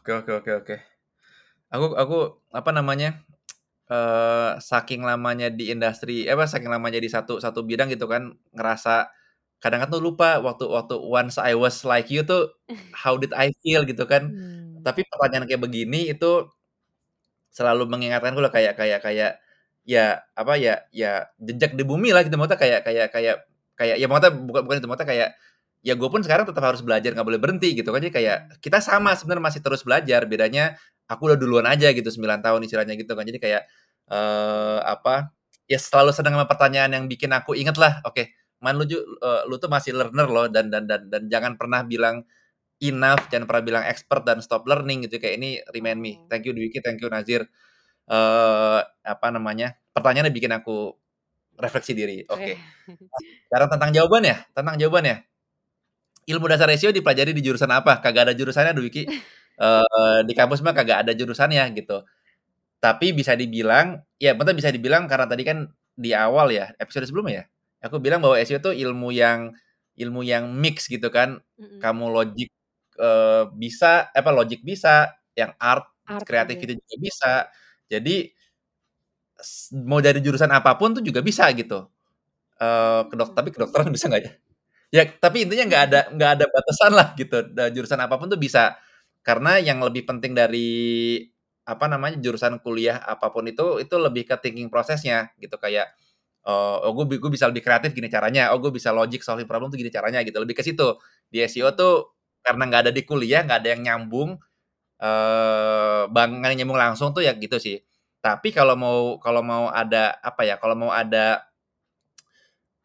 Oke 0.00 0.10
oke 0.20 0.30
oke 0.40 0.50
oke. 0.60 0.74
Aku 1.74 1.86
aku 2.02 2.16
apa 2.54 2.70
namanya, 2.78 3.08
eee, 3.92 4.50
saking 4.62 5.02
lamanya 5.08 5.48
di 5.52 5.70
industri 5.74 6.26
apa, 6.32 6.44
saking 6.50 6.70
lamanya 6.72 7.00
di 7.04 7.10
satu 7.12 7.40
satu 7.44 7.60
bidang 7.68 7.88
gitu 7.94 8.06
kan, 8.10 8.34
ngerasa 8.56 9.10
kadang-kadang 9.62 9.94
tuh 10.00 10.04
lupa 10.08 10.28
waktu 10.46 10.64
waktu 10.70 10.94
once 11.00 11.36
I 11.40 11.54
was 11.58 11.82
like 11.88 12.08
you 12.14 12.22
tuh, 12.26 12.52
how 12.94 13.16
did 13.20 13.32
I 13.36 13.52
feel 13.64 13.82
gitu 13.88 14.04
kan. 14.08 14.32
Mmm. 14.32 14.84
Tapi 14.86 15.02
pertanyaan 15.10 15.46
kayak 15.50 15.62
begini 15.66 16.12
itu 16.14 16.48
selalu 17.54 17.86
mengingatkanku 17.86 18.40
lah 18.42 18.52
kayak 18.52 18.74
kayak 18.78 19.00
kayak 19.04 19.32
ya 19.84 20.20
apa 20.36 20.56
ya 20.56 20.80
ya 20.92 21.28
jejak 21.40 21.76
di 21.76 21.84
bumi 21.84 22.10
lah 22.16 22.24
gitu 22.24 22.36
maksudnya 22.40 22.60
kayak 22.60 22.80
kayak 22.88 23.06
kayak 23.12 23.36
kayak 23.76 23.96
ya 24.00 24.06
maksudnya 24.08 24.32
bukan 24.36 24.62
bukan 24.64 24.76
itu 24.80 24.88
maksudnya 24.88 25.08
kayak 25.12 25.28
ya 25.84 25.92
gue 26.00 26.08
pun 26.08 26.20
sekarang 26.24 26.48
tetap 26.48 26.64
harus 26.64 26.80
belajar 26.80 27.12
nggak 27.12 27.26
boleh 27.28 27.40
berhenti 27.40 27.76
gitu 27.76 27.92
kan 27.92 28.00
jadi 28.00 28.12
kayak 28.14 28.38
kita 28.64 28.80
sama 28.80 29.12
sebenarnya 29.12 29.44
masih 29.52 29.60
terus 29.60 29.84
belajar 29.84 30.24
bedanya 30.24 30.74
aku 31.08 31.28
udah 31.28 31.36
duluan 31.36 31.68
aja 31.68 31.92
gitu 31.92 32.08
9 32.08 32.40
tahun 32.40 32.64
istilahnya 32.64 32.96
gitu 32.96 33.12
kan 33.12 33.24
jadi 33.28 33.38
kayak 33.40 33.62
eh 34.08 34.78
apa 34.84 35.32
ya 35.68 35.76
selalu 35.80 36.12
sedang 36.16 36.36
sama 36.40 36.48
pertanyaan 36.48 36.92
yang 36.96 37.04
bikin 37.08 37.32
aku 37.36 37.52
inget 37.56 37.76
lah 37.76 38.00
oke 38.08 38.24
man 38.64 38.76
lu 38.80 38.84
eh, 38.88 39.42
lu 39.48 39.56
tuh 39.60 39.68
masih 39.68 39.92
learner 39.96 40.28
loh 40.28 40.46
dan 40.48 40.72
dan 40.72 40.88
dan 40.88 41.08
dan 41.12 41.22
jangan 41.28 41.56
pernah 41.60 41.84
bilang 41.84 42.24
enough 42.82 43.28
jangan 43.32 43.46
pernah 43.48 43.64
bilang 43.64 43.84
expert 43.88 44.22
dan 44.28 44.38
stop 44.44 44.64
learning 44.68 45.06
gitu 45.08 45.18
kayak 45.22 45.36
ini 45.40 45.60
remind 45.72 46.00
me 46.02 46.12
Oh. 46.20 46.28
thank 46.32 46.44
you 46.48 46.52
Dwiki 46.56 46.80
thank 46.84 47.00
you 47.02 47.08
Nazir 47.12 47.44
eh 48.10 48.80
apa 49.04 49.26
namanya 49.32 49.76
pertanyaannya 49.96 50.32
bikin 50.34 50.52
aku 50.52 50.92
refleksi 51.60 51.92
diri. 51.96 52.24
Oke. 52.28 52.54
Oke. 52.88 53.04
sekarang 53.48 53.68
tentang 53.72 53.90
jawaban 53.94 54.22
ya 54.26 54.36
tentang 54.56 54.76
jawaban 54.80 55.04
ya. 55.06 55.16
Ilmu 56.24 56.48
dasar 56.48 56.72
SEO 56.72 56.92
dipelajari 56.92 57.36
di 57.36 57.42
jurusan 57.44 57.68
apa? 57.68 58.00
Kagak 58.00 58.32
ada 58.32 58.34
jurusannya 58.36 58.72
Dwiki 58.76 59.04
eh 59.54 60.18
di 60.26 60.32
kampus 60.34 60.60
mah 60.66 60.74
kagak 60.74 61.06
ada 61.06 61.12
jurusannya 61.14 61.62
gitu. 61.78 62.02
Tapi 62.82 63.14
bisa 63.16 63.34
dibilang 63.38 64.00
ya 64.20 64.34
betul 64.36 64.56
bisa 64.58 64.68
dibilang 64.74 65.08
karena 65.08 65.26
tadi 65.30 65.42
kan 65.46 65.68
di 65.94 66.12
awal 66.16 66.50
ya 66.52 66.74
episode 66.82 67.06
sebelumnya 67.08 67.44
ya 67.44 67.86
aku 67.86 68.00
bilang 68.02 68.20
bahwa 68.24 68.36
SEO 68.42 68.58
itu 68.60 68.72
ilmu 68.88 69.14
yang 69.14 69.52
ilmu 70.00 70.20
yang 70.26 70.50
mix 70.52 70.88
gitu 70.90 71.08
kan. 71.12 71.38
Mm-mm. 71.60 71.78
kamu 71.82 72.04
logic 72.12 72.48
eh, 72.98 73.44
bisa 73.54 74.10
apa 74.10 74.30
logic 74.34 74.60
bisa 74.66 75.12
yang 75.38 75.54
art 75.60 75.86
Art 76.04 76.24
creativity 76.28 76.76
juga. 76.76 76.84
juga 76.84 76.96
bisa 77.00 77.32
jadi 77.90 78.32
mau 79.84 79.98
dari 80.02 80.18
jurusan 80.24 80.50
apa 80.52 80.76
pun 80.78 80.94
tuh 80.96 81.02
juga 81.04 81.20
bisa 81.24 81.48
gitu. 81.54 81.86
Eh 82.60 83.02
kedok 83.10 83.30
tapi 83.36 83.50
kedokteran 83.54 83.90
bisa 83.94 84.08
nggak 84.10 84.22
ya? 84.26 84.32
Ya 84.94 85.02
tapi 85.20 85.44
intinya 85.48 85.64
nggak 85.70 85.84
ada 85.90 86.00
nggak 86.14 86.30
ada 86.40 86.46
batasan 86.50 86.92
lah 86.96 87.08
gitu. 87.18 87.36
Da- 87.54 87.70
jurusan 87.74 88.00
apa 88.02 88.16
pun 88.20 88.28
tuh 88.32 88.40
bisa. 88.40 88.76
Karena 89.26 89.58
yang 89.62 89.80
lebih 89.84 90.04
penting 90.08 90.32
dari 90.36 91.20
apa 91.64 91.86
namanya 91.88 92.20
jurusan 92.20 92.60
kuliah 92.60 93.00
apa 93.04 93.32
pun 93.32 93.48
itu 93.48 93.80
itu 93.80 93.96
lebih 93.96 94.28
ke 94.28 94.36
thinking 94.42 94.68
prosesnya 94.72 95.32
gitu. 95.40 95.56
Kayak 95.60 95.92
oh, 96.48 96.90
oh 96.90 96.92
gue, 97.04 97.18
gue 97.20 97.30
bisa 97.32 97.46
lebih 97.50 97.62
kreatif 97.64 97.92
gini 97.96 98.08
caranya. 98.12 98.52
Oh 98.54 98.58
gue 98.62 98.72
bisa 98.74 98.90
logic 98.94 99.22
solving 99.24 99.48
problem 99.48 99.70
tuh 99.72 99.78
gini 99.80 99.92
caranya 99.92 100.20
gitu. 100.26 100.38
Lebih 100.42 100.56
ke 100.60 100.64
situ. 100.66 100.96
Di 101.32 101.44
SEO 101.44 101.72
tuh 101.76 102.14
karena 102.44 102.64
nggak 102.70 102.82
ada 102.90 102.92
di 102.94 103.02
kuliah 103.08 103.42
nggak 103.46 103.58
ada 103.64 103.70
yang 103.76 103.82
nyambung 103.86 104.36
eh 105.02 106.02
bang 106.10 106.30
nyambung 106.58 106.78
langsung 106.78 107.10
tuh 107.16 107.22
ya 107.26 107.34
gitu 107.38 107.58
sih 107.58 107.78
tapi 108.24 108.50
kalau 108.54 108.74
mau 108.78 109.18
kalau 109.20 109.42
mau 109.44 109.64
ada 109.72 110.16
apa 110.22 110.42
ya 110.48 110.56
kalau 110.62 110.74
mau 110.78 110.90
ada 110.94 111.44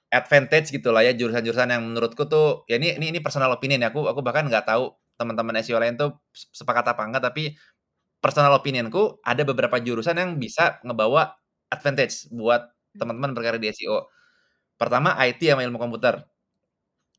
advantage 0.10 0.74
gitu 0.74 0.89
lah 0.89 1.05
ya 1.05 1.14
jurusan-jurusan 1.14 1.70
yang 1.70 1.84
menurutku 1.86 2.26
tuh 2.26 2.66
ya 2.66 2.82
ini 2.82 2.97
ini 2.97 3.14
ini 3.14 3.20
personal 3.22 3.53
opinion 3.53 3.78
ya 3.86 3.93
aku 3.93 4.10
aku 4.10 4.22
bahkan 4.26 4.49
nggak 4.49 4.66
tahu 4.66 4.89
teman-teman 5.22 5.62
SEO 5.62 5.78
lain 5.78 5.93
tuh 5.99 6.18
sepakat 6.34 6.86
apa 6.97 7.01
enggak 7.05 7.24
tapi 7.30 7.53
personal 8.24 8.53
opinionku 8.57 9.20
ada 9.24 9.43
beberapa 9.47 9.78
jurusan 9.82 10.18
yang 10.18 10.32
bisa 10.41 10.80
ngebawa 10.86 11.36
advantage 11.72 12.28
buat 12.34 12.70
teman-teman 12.97 13.32
berkarir 13.38 13.62
di 13.62 13.70
SEO. 13.72 14.10
Pertama 14.80 15.16
IT 15.22 15.41
sama 15.51 15.64
ilmu 15.68 15.78
komputer. 15.82 16.24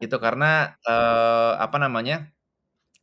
Itu 0.02 0.16
karena 0.22 0.74
eh, 0.84 1.52
apa 1.60 1.76
namanya? 1.82 2.28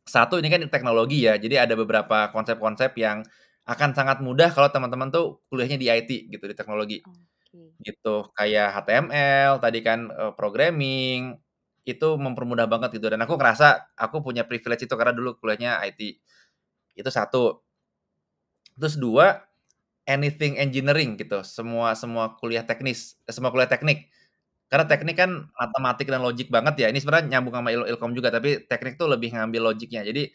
Satu 0.08 0.40
ini 0.40 0.48
kan 0.48 0.60
teknologi 0.72 1.28
ya. 1.28 1.36
Jadi 1.36 1.54
ada 1.60 1.74
beberapa 1.76 2.32
konsep-konsep 2.32 2.96
yang 2.98 3.20
akan 3.68 3.92
sangat 3.92 4.18
mudah 4.24 4.48
kalau 4.56 4.72
teman-teman 4.72 5.12
tuh 5.12 5.44
kuliahnya 5.52 5.76
di 5.80 5.86
IT 5.92 6.10
gitu 6.32 6.44
di 6.48 6.56
teknologi. 6.56 7.04
Oke. 7.04 7.24
gitu 7.80 8.28
kayak 8.36 8.76
HTML 8.76 9.52
tadi 9.64 9.80
kan 9.84 10.12
eh, 10.12 10.32
programming 10.36 11.36
itu 11.88 12.08
mempermudah 12.20 12.66
banget 12.68 12.96
gitu. 13.00 13.08
Dan 13.12 13.20
aku 13.24 13.36
ngerasa 13.40 13.94
aku 13.96 14.20
punya 14.24 14.44
privilege 14.48 14.84
itu 14.88 14.94
karena 14.98 15.12
dulu 15.16 15.36
kuliahnya 15.40 15.80
IT 15.84 16.00
itu 16.98 17.10
satu. 17.12 17.62
Terus 18.78 18.94
dua 18.98 19.42
anything 20.08 20.56
engineering 20.58 21.18
gitu. 21.20 21.42
Semua 21.46 21.94
semua 21.98 22.36
kuliah 22.40 22.64
teknis 22.66 23.18
eh, 23.28 23.34
semua 23.34 23.50
kuliah 23.54 23.70
teknik 23.70 24.08
karena 24.68 24.84
teknik 24.88 25.16
kan 25.18 25.30
matematik 25.56 26.06
dan 26.12 26.20
logik 26.24 26.48
banget 26.52 26.74
ya. 26.84 26.86
Ini 26.92 26.98
sebenarnya 27.00 27.26
nyambung 27.38 27.54
sama 27.56 27.70
il 27.74 27.82
ilkom 27.94 28.12
juga 28.16 28.28
tapi 28.32 28.64
teknik 28.68 28.96
tuh 29.00 29.08
lebih 29.12 29.32
ngambil 29.36 29.72
logiknya. 29.74 30.02
Jadi 30.06 30.28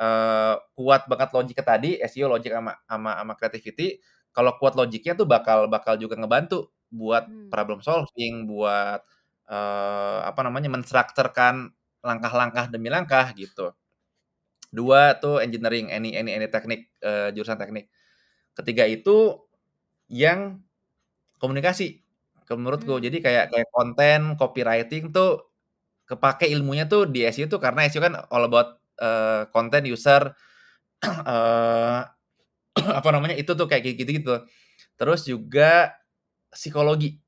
eh, 0.00 0.54
kuat 0.78 1.02
banget 1.10 1.30
logiknya 1.36 1.64
tadi 1.66 1.90
SEO 2.00 2.28
logik 2.30 2.52
sama 2.54 2.72
sama 2.88 3.10
sama 3.20 3.32
creativity 3.38 3.98
kalau 4.34 4.54
kuat 4.60 4.74
logiknya 4.78 5.14
tuh 5.18 5.26
bakal 5.28 5.66
bakal 5.70 5.94
juga 5.98 6.14
ngebantu 6.18 6.70
buat 6.90 7.30
Hmm. 7.30 7.50
problem 7.52 7.80
solving 7.84 8.46
buat 8.50 9.00
eh, 9.50 10.18
apa 10.30 10.40
namanya 10.46 10.70
menstrukturkan 10.72 11.70
langkah-langkah 12.04 12.70
demi 12.72 12.88
langkah 12.92 13.30
gitu. 13.36 13.74
Dua 14.70 15.18
tuh 15.18 15.42
engineering 15.42 15.90
any 15.90 16.14
any 16.14 16.30
any 16.30 16.46
teknik 16.46 16.94
eh, 17.02 17.34
jurusan 17.34 17.58
teknik. 17.58 17.90
Ketiga 18.54 18.84
itu 18.88 19.38
yang 20.10 20.60
komunikasi 21.40 22.02
menurutku 22.58 22.98
Hmm. 22.98 23.04
jadi 23.06 23.16
kayak 23.24 23.44
kayak 23.54 23.68
konten 23.74 24.20
copywriting 24.40 25.10
tuh 25.14 25.46
kepake 26.08 26.46
ilmunya 26.50 26.84
tuh 26.90 27.06
di 27.10 27.24
SEO 27.28 27.48
tuh 27.52 27.60
karena 27.62 27.86
SEO 27.90 28.02
kan 28.06 28.14
all 28.32 28.44
about 28.48 28.80
eh, 29.02 29.46
content 29.54 29.84
user 29.88 30.22
eh 31.30 32.00
apa 32.98 33.08
namanya 33.14 33.36
itu 33.38 33.52
tuh 33.58 33.66
kayak 33.70 33.84
gitu 33.98 34.10
gitu 34.20 34.34
terus 35.00 35.24
juga 35.28 35.94
psikologi 36.52 37.18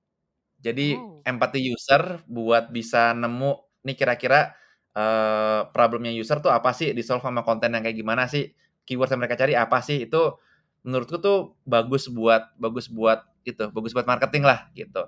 jadi 0.62 1.02
Oh. 1.02 1.22
empathy 1.26 1.72
user 1.74 2.22
buat 2.30 2.70
bisa 2.74 3.12
nemu 3.16 3.52
nih 3.86 3.96
kira-kira 3.98 4.54
eh 4.96 5.60
problemnya 5.74 6.12
user 6.14 6.38
tuh 6.44 6.52
apa 6.52 6.72
sih 6.76 6.92
di 6.96 7.02
solve 7.06 7.24
sama 7.24 7.42
konten 7.46 7.72
yang 7.74 7.82
kayak 7.86 7.96
gimana 7.98 8.24
sih 8.28 8.52
keyword 8.86 9.10
yang 9.14 9.20
mereka 9.24 9.38
cari 9.40 9.54
apa 9.56 9.78
sih 9.84 10.04
itu 10.08 10.36
menurutku 10.84 11.18
tuh 11.22 11.56
bagus 11.64 12.10
buat 12.12 12.52
bagus 12.60 12.86
buat 12.92 13.24
itu 13.46 13.64
bagus 13.74 13.92
buat 13.96 14.06
marketing 14.08 14.44
lah 14.46 14.68
gitu 14.76 15.06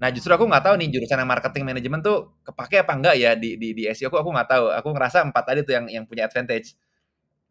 nah 0.00 0.10
justru 0.12 0.32
aku 0.34 0.44
nggak 0.50 0.64
tahu 0.66 0.74
nih 0.80 0.88
jurusan 0.94 1.18
yang 1.22 1.30
marketing 1.30 1.64
manajemen 1.68 2.00
tuh 2.04 2.34
kepake 2.46 2.82
apa 2.84 2.92
enggak 2.98 3.14
ya 3.20 3.32
di 3.38 3.56
di, 3.60 3.68
di 3.76 3.82
SEO 3.88 4.10
aku 4.12 4.18
aku 4.22 4.30
nggak 4.34 4.48
tahu 4.50 4.64
aku 4.74 4.88
ngerasa 4.96 5.18
empat 5.28 5.44
tadi 5.48 5.60
tuh 5.66 5.74
yang 5.78 5.86
yang 5.90 6.04
punya 6.10 6.26
advantage 6.28 6.74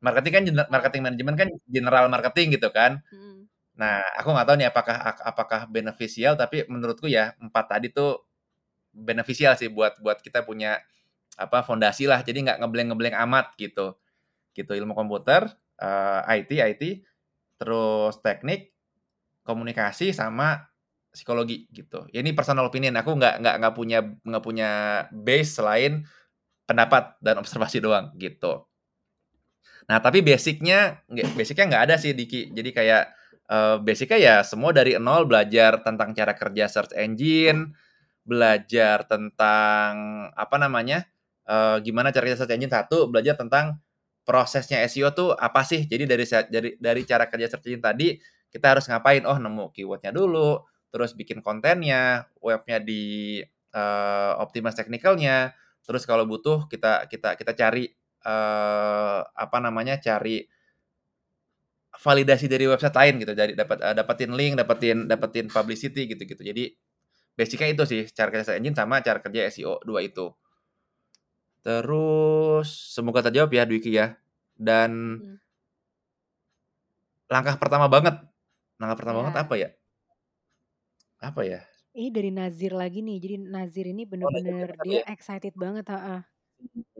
marketing 0.01 0.33
kan 0.33 0.43
marketing 0.73 1.01
manajemen 1.05 1.35
kan 1.37 1.49
general 1.69 2.05
marketing 2.09 2.57
gitu 2.57 2.69
kan 2.73 3.01
Mm-mm. 3.13 3.45
Nah, 3.79 4.05
aku 4.19 4.29
nggak 4.35 4.47
tahu 4.47 4.57
nih 4.61 4.69
apakah 4.69 4.97
apakah 5.25 5.61
beneficial, 5.65 6.37
tapi 6.37 6.67
menurutku 6.69 7.09
ya 7.09 7.33
empat 7.41 7.65
tadi 7.77 7.89
tuh 7.89 8.21
beneficial 8.93 9.55
sih 9.59 9.69
buat 9.71 9.99
buat 10.03 10.19
kita 10.21 10.43
punya 10.45 10.79
apa 11.39 11.63
fondasi 11.65 12.07
lah. 12.09 12.21
Jadi 12.25 12.45
nggak 12.47 12.59
ngebleng-ngebleng 12.63 13.15
amat 13.27 13.55
gitu. 13.59 13.95
Gitu 14.57 14.71
ilmu 14.75 14.93
komputer, 14.97 15.47
eh, 15.79 16.21
IT, 16.41 16.51
IT, 16.63 16.83
terus 17.61 18.19
teknik, 18.23 18.70
komunikasi 19.51 20.15
sama 20.15 20.71
psikologi 21.11 21.67
gitu. 21.75 22.07
Ya 22.15 22.23
ini 22.23 22.31
personal 22.31 22.71
opinion. 22.71 22.95
Aku 22.95 23.19
nggak 23.19 23.43
nggak 23.43 23.55
nggak 23.59 23.73
punya 23.75 23.99
nggak 24.23 24.43
punya 24.43 24.69
base 25.11 25.51
selain 25.59 26.07
pendapat 26.63 27.19
dan 27.19 27.35
observasi 27.43 27.83
doang 27.83 28.15
gitu. 28.15 28.63
Nah, 29.91 29.99
tapi 29.99 30.23
basicnya 30.23 31.03
basicnya 31.35 31.65
nggak 31.67 31.83
ada 31.91 31.95
sih 31.99 32.15
Diki. 32.15 32.55
Jadi 32.55 32.69
kayak 32.71 33.03
eh, 33.51 33.75
basicnya 33.83 34.19
ya 34.19 34.35
semua 34.47 34.71
dari 34.71 34.95
nol 34.95 35.27
belajar 35.27 35.83
tentang 35.83 36.15
cara 36.15 36.31
kerja 36.31 36.65
search 36.71 36.95
engine, 36.95 37.75
belajar 38.23 39.03
tentang 39.03 39.91
apa 40.31 40.55
namanya 40.55 41.03
eh, 41.43 41.77
gimana 41.83 42.15
cara 42.15 42.23
kerja 42.31 42.39
search 42.47 42.55
engine 42.55 42.71
satu, 42.71 43.11
belajar 43.11 43.35
tentang 43.35 43.83
prosesnya 44.23 44.79
SEO 44.87 45.11
tuh 45.11 45.35
apa 45.35 45.67
sih. 45.67 45.83
Jadi 45.89 46.03
dari 46.07 46.25
dari 46.47 46.69
dari 46.79 47.01
cara 47.03 47.27
kerja 47.27 47.51
search 47.51 47.67
engine 47.67 47.83
tadi 47.83 48.07
kita 48.53 48.77
harus 48.77 48.85
ngapain? 48.91 49.23
Oh 49.27 49.37
nemu 49.39 49.71
keywordnya 49.75 50.11
dulu, 50.13 50.61
terus 50.93 51.15
bikin 51.17 51.39
kontennya, 51.45 52.27
webnya 52.43 52.77
di 52.83 53.39
eh, 53.73 54.33
optimize 54.39 54.75
technicalnya, 54.77 55.55
terus 55.87 56.03
kalau 56.09 56.23
butuh 56.29 56.67
kita 56.71 57.07
kita 57.11 57.35
kita 57.39 57.51
cari 57.57 57.87
eh, 58.27 59.19
apa 59.25 59.57
namanya 59.63 59.97
cari 60.03 60.45
validasi 61.91 62.45
dari 62.51 62.65
website 62.71 62.95
lain 62.99 63.13
gitu. 63.23 63.33
Jadi 63.35 63.51
dapat 63.61 63.77
eh, 63.83 63.95
dapetin 63.99 64.31
link 64.39 64.53
dapetin 64.59 64.97
dapetin 65.11 65.47
publicity 65.51 66.01
gitu 66.11 66.23
gitu 66.31 66.41
jadi 66.49 66.63
basicnya 67.39 67.69
itu 67.75 67.83
sih 67.91 68.03
cara 68.17 68.29
kerja 68.33 68.45
search 68.53 68.59
engine 68.61 68.77
sama 68.77 68.95
cara 69.07 69.19
kerja 69.25 69.41
SEO 69.51 69.75
dua 69.87 70.01
itu. 70.09 70.27
Terus 71.65 72.67
semoga 72.95 73.21
terjawab 73.25 73.51
ya 73.53 73.63
Dwiki 73.69 73.91
ya. 73.93 74.17
Dan 74.57 74.91
Mm. 75.21 75.37
langkah 77.31 77.55
pertama 77.57 77.87
banget 77.87 78.15
langkah 78.81 78.97
pertama 78.99 79.19
banget 79.25 79.35
Ya. 79.35 79.45
apa 79.45 79.55
ya 79.63 79.69
apa 81.21 81.41
ya 81.45 81.61
Ini 81.95 82.07
dari 82.15 82.31
Nazir 82.31 82.71
lagi 82.71 83.03
nih. 83.03 83.17
Jadi 83.23 83.35
Nazir 83.51 83.85
ini 83.91 84.03
oh 84.21 84.29
Nazir 84.31 84.53
bener-bener 84.53 84.69
tadi 84.79 84.93
dia 84.93 84.99
ya 85.01 85.05
excited 85.11 85.51
banget, 85.59 85.85
heeh. 85.91 86.19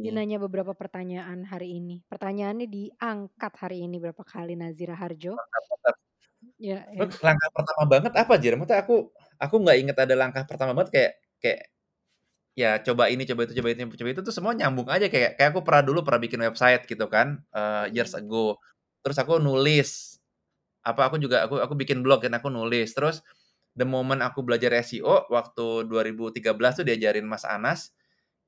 Dia 0.01 0.11
Hmm. 0.11 0.17
nanya 0.17 0.37
beberapa 0.45 0.73
pertanyaan 0.77 1.41
hari 1.51 1.79
ini. 1.79 1.95
Pertanyaannya 2.11 2.67
diangkat 2.71 3.53
hari 3.61 3.77
ini 3.87 3.97
berapa 4.03 4.23
kali 4.25 4.53
Nazira 4.59 4.95
Harjo. 4.99 5.35
Mantap, 5.37 5.63
mantap. 5.71 5.95
Iya 6.59 6.77
iya. 6.93 7.07
Terus 7.07 7.17
langkah 7.23 7.49
pertama 7.55 7.83
banget 7.89 8.13
apa, 8.15 8.33
Jir? 8.41 8.53
Maksudnya 8.59 8.79
aku 8.85 8.95
aku 9.41 9.55
nggak 9.63 9.77
inget 9.81 9.97
ada 9.97 10.15
langkah 10.17 10.43
pertama 10.45 10.71
banget 10.77 10.89
kayak 10.95 11.11
kayak 11.41 11.59
ya 12.57 12.71
coba 12.83 13.07
ini, 13.13 13.23
coba 13.29 13.47
itu, 13.47 13.53
coba 13.57 13.69
itu, 13.73 13.81
coba 13.99 14.09
itu 14.13 14.21
tuh 14.27 14.33
semua 14.35 14.53
nyambung 14.57 14.87
aja 14.91 15.07
kayak 15.07 15.39
kayak 15.39 15.49
aku 15.55 15.61
pernah 15.67 15.83
dulu 15.87 15.99
pernah 16.07 16.21
bikin 16.23 16.41
website 16.43 16.83
gitu 16.89 17.05
kan, 17.11 17.39
eee, 17.55 17.85
years 17.95 18.11
Mhm. 18.11 18.17
ago. 18.17 18.59
Terus 19.05 19.17
aku 19.21 19.39
nulis, 19.43 20.10
apa 20.85 21.01
aku 21.11 21.17
juga 21.21 21.45
aku 21.47 21.61
aku 21.61 21.73
bikin 21.77 22.01
blog 22.05 22.23
dan 22.25 22.37
aku 22.37 22.49
nulis. 22.53 22.91
Terus 22.95 23.21
the 23.77 23.85
moment 23.87 24.21
aku 24.25 24.41
belajar 24.45 24.71
SEO 24.83 25.27
waktu 25.31 25.87
2013 25.89 26.81
tuh 26.81 26.85
diajarin 26.87 27.25
Mas 27.27 27.43
Anas, 27.47 27.93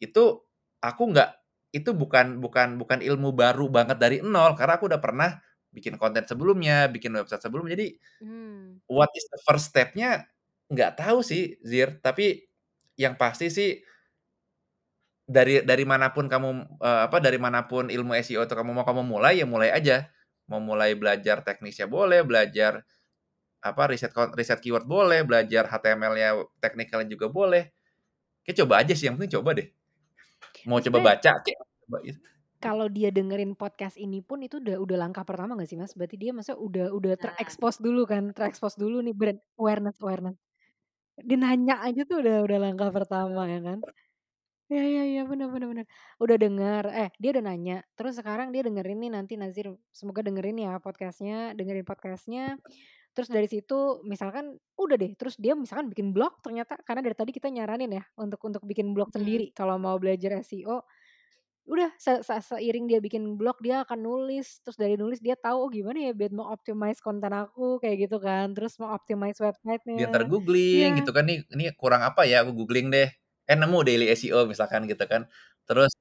itu 0.03 0.41
aku 0.83 1.03
nggak 1.13 1.29
itu 1.75 1.91
bukan 1.95 2.39
bukan 2.43 2.77
bukan 2.81 2.99
ilmu 3.01 3.33
baru 3.35 3.67
banget 3.71 3.97
dari 4.01 4.17
nol 4.25 4.53
karena 4.59 4.77
aku 4.79 4.87
udah 4.91 5.01
pernah 5.03 5.31
bikin 5.73 5.97
konten 6.01 6.23
sebelumnya, 6.29 6.87
bikin 6.91 7.13
website 7.17 7.41
sebelumnya. 7.45 7.73
Jadi 7.77 7.97
Mmm. 8.23 8.81
what 8.91 9.09
is 9.17 9.25
the 9.31 9.39
first 9.47 9.71
step-nya 9.73 10.25
nggak 10.73 10.97
tahu 10.99 11.21
sih, 11.25 11.57
Zir. 11.65 11.99
Tapi 12.03 12.45
yang 12.99 13.15
pasti 13.19 13.49
sih 13.53 13.69
dari 15.27 15.63
dari 15.63 15.85
mana 15.87 16.11
pun 16.11 16.27
kamu, 16.27 16.49
eee, 16.83 16.99
apa, 17.07 17.17
dari 17.23 17.39
mana 17.39 17.63
pun 17.67 17.87
ilmu 17.87 18.11
SEO 18.19 18.43
itu 18.43 18.53
kamu 18.55 18.71
mau 18.75 18.83
kamu 18.87 19.03
mulai, 19.07 19.39
ya 19.39 19.45
mulai 19.47 19.71
aja. 19.71 20.07
Mau 20.51 20.59
mulai 20.59 20.93
belajar 20.93 21.39
teknisnya 21.41 21.87
boleh, 21.87 22.21
belajar 22.23 22.83
apa, 23.63 23.83
riset 23.87 24.11
riset 24.35 24.59
keyword 24.59 24.83
boleh, 24.83 25.23
belajar 25.23 25.63
HTML-nya, 25.71 26.35
teknikalnya 26.59 27.07
juga 27.07 27.31
boleh. 27.31 27.71
Kayaknya 28.43 28.59
coba 28.67 28.73
aja 28.83 28.93
sih, 28.93 29.05
yang 29.07 29.15
penting 29.15 29.39
coba 29.39 29.49
deh. 29.55 29.67
Mau 30.67 30.83
coba 30.83 30.99
baca 31.15 31.31
coba 31.43 31.97
gitu. 32.03 32.19
kalau 32.63 32.87
dia 32.87 33.11
dengerin 33.11 33.59
podcast 33.59 33.99
ini 33.99 34.23
pun 34.23 34.39
itu 34.39 34.63
udah 34.63 34.79
udah 34.79 34.97
langkah 35.07 35.27
pertama 35.27 35.55
nggak 35.59 35.67
sih, 35.67 35.75
Mas? 35.75 35.91
Berarti 35.95 36.15
dia 36.15 36.31
maksudnya 36.31 36.59
udah 36.63 36.85
udah 36.95 37.13
Nah. 37.19 37.21
terekspos 37.35 37.75
dulu 37.83 38.07
kan, 38.07 38.31
terekspos 38.31 38.79
dulu 38.79 39.03
nih 39.03 39.11
brand 39.11 39.39
awareness 39.59 39.99
awareness. 39.99 40.39
Dia 41.19 41.37
nanya 41.39 41.83
aja 41.83 42.07
tuh 42.07 42.23
udah 42.23 42.47
udah 42.47 42.57
langkah 42.63 42.89
pertama 42.91 43.47
ya 43.51 43.59
kan. 43.59 43.79
Iya 44.73 44.81
iya 44.91 45.03
iya, 45.11 45.21
bener 45.31 45.47
bener 45.53 45.67
bener. 45.73 45.87
Udah 46.23 46.37
denger, 46.43 46.83
eh 47.01 47.09
dia 47.21 47.29
udah 47.35 47.43
nanya, 47.49 47.75
terus 47.97 48.13
sekarang 48.19 48.49
dia 48.55 48.61
dengerin 48.67 48.97
nih 49.05 49.11
nanti 49.17 49.33
Nazir, 49.41 49.67
semoga 49.99 50.21
dengerin 50.27 50.57
ya 50.65 50.71
podcast-nya, 50.85 51.53
dengerin 51.57 51.85
podcast-nya. 51.85 52.57
Terus 53.15 53.29
dari 53.35 53.47
situ 53.53 53.75
misalkan 54.07 54.45
udah 54.79 54.97
deh, 55.01 55.11
terus 55.19 55.35
dia 55.43 55.53
misalkan 55.57 55.87
bikin 55.93 56.09
blog 56.15 56.39
ternyata 56.45 56.79
karena 56.87 57.01
dari 57.05 57.15
tadi 57.19 57.31
kita 57.37 57.49
nyaranin 57.53 57.91
ya 57.99 58.03
untuk 58.17 58.41
untuk 58.49 58.63
bikin 58.71 58.93
blog 58.97 59.09
Mhm. 59.15 59.15
sendiri 59.15 59.53
kalau 59.57 59.77
mau 59.81 59.97
belajar 60.01 60.41
SEO. 60.41 60.81
Udah 61.69 61.89
se 62.01 62.21
se 62.27 62.33
seiring 62.43 62.85
dia 62.91 62.99
bikin 63.03 63.37
blog 63.39 63.57
dia 63.65 63.83
akan 63.85 63.99
nulis, 64.03 64.61
terus 64.65 64.77
dari 64.81 64.95
nulis 64.99 65.19
dia 65.23 65.35
tahu, 65.39 65.57
"Oh 65.67 65.71
gimana 65.73 65.99
ya 66.09 66.13
biar 66.17 66.31
mau-optimize 66.35 66.99
konten 67.03 67.31
aku," 67.35 67.79
kayak 67.83 68.09
gitu 68.09 68.17
kan, 68.23 68.53
terus 68.57 68.75
mau-optimize 68.81 69.39
Dia 69.93 70.09
entar 70.09 70.25
website-nya. 70.25 70.31
googling 70.31 70.97
Iya. 70.97 70.97
gitu 70.97 71.13
kan, 71.13 71.23
"Nih 71.29 71.45
ini 71.53 71.69
kurang 71.77 72.01
apa 72.01 72.25
ya?" 72.25 72.41
Aku 72.41 72.57
googling 72.57 72.89
deh, 72.89 73.13
eh 73.49 73.57
nemu 73.59 73.77
daily 73.87 74.05
SEO 74.15 74.45
misalkan 74.51 74.85
gitu 74.91 75.03
kan. 75.11 75.23
Terus 75.67 75.91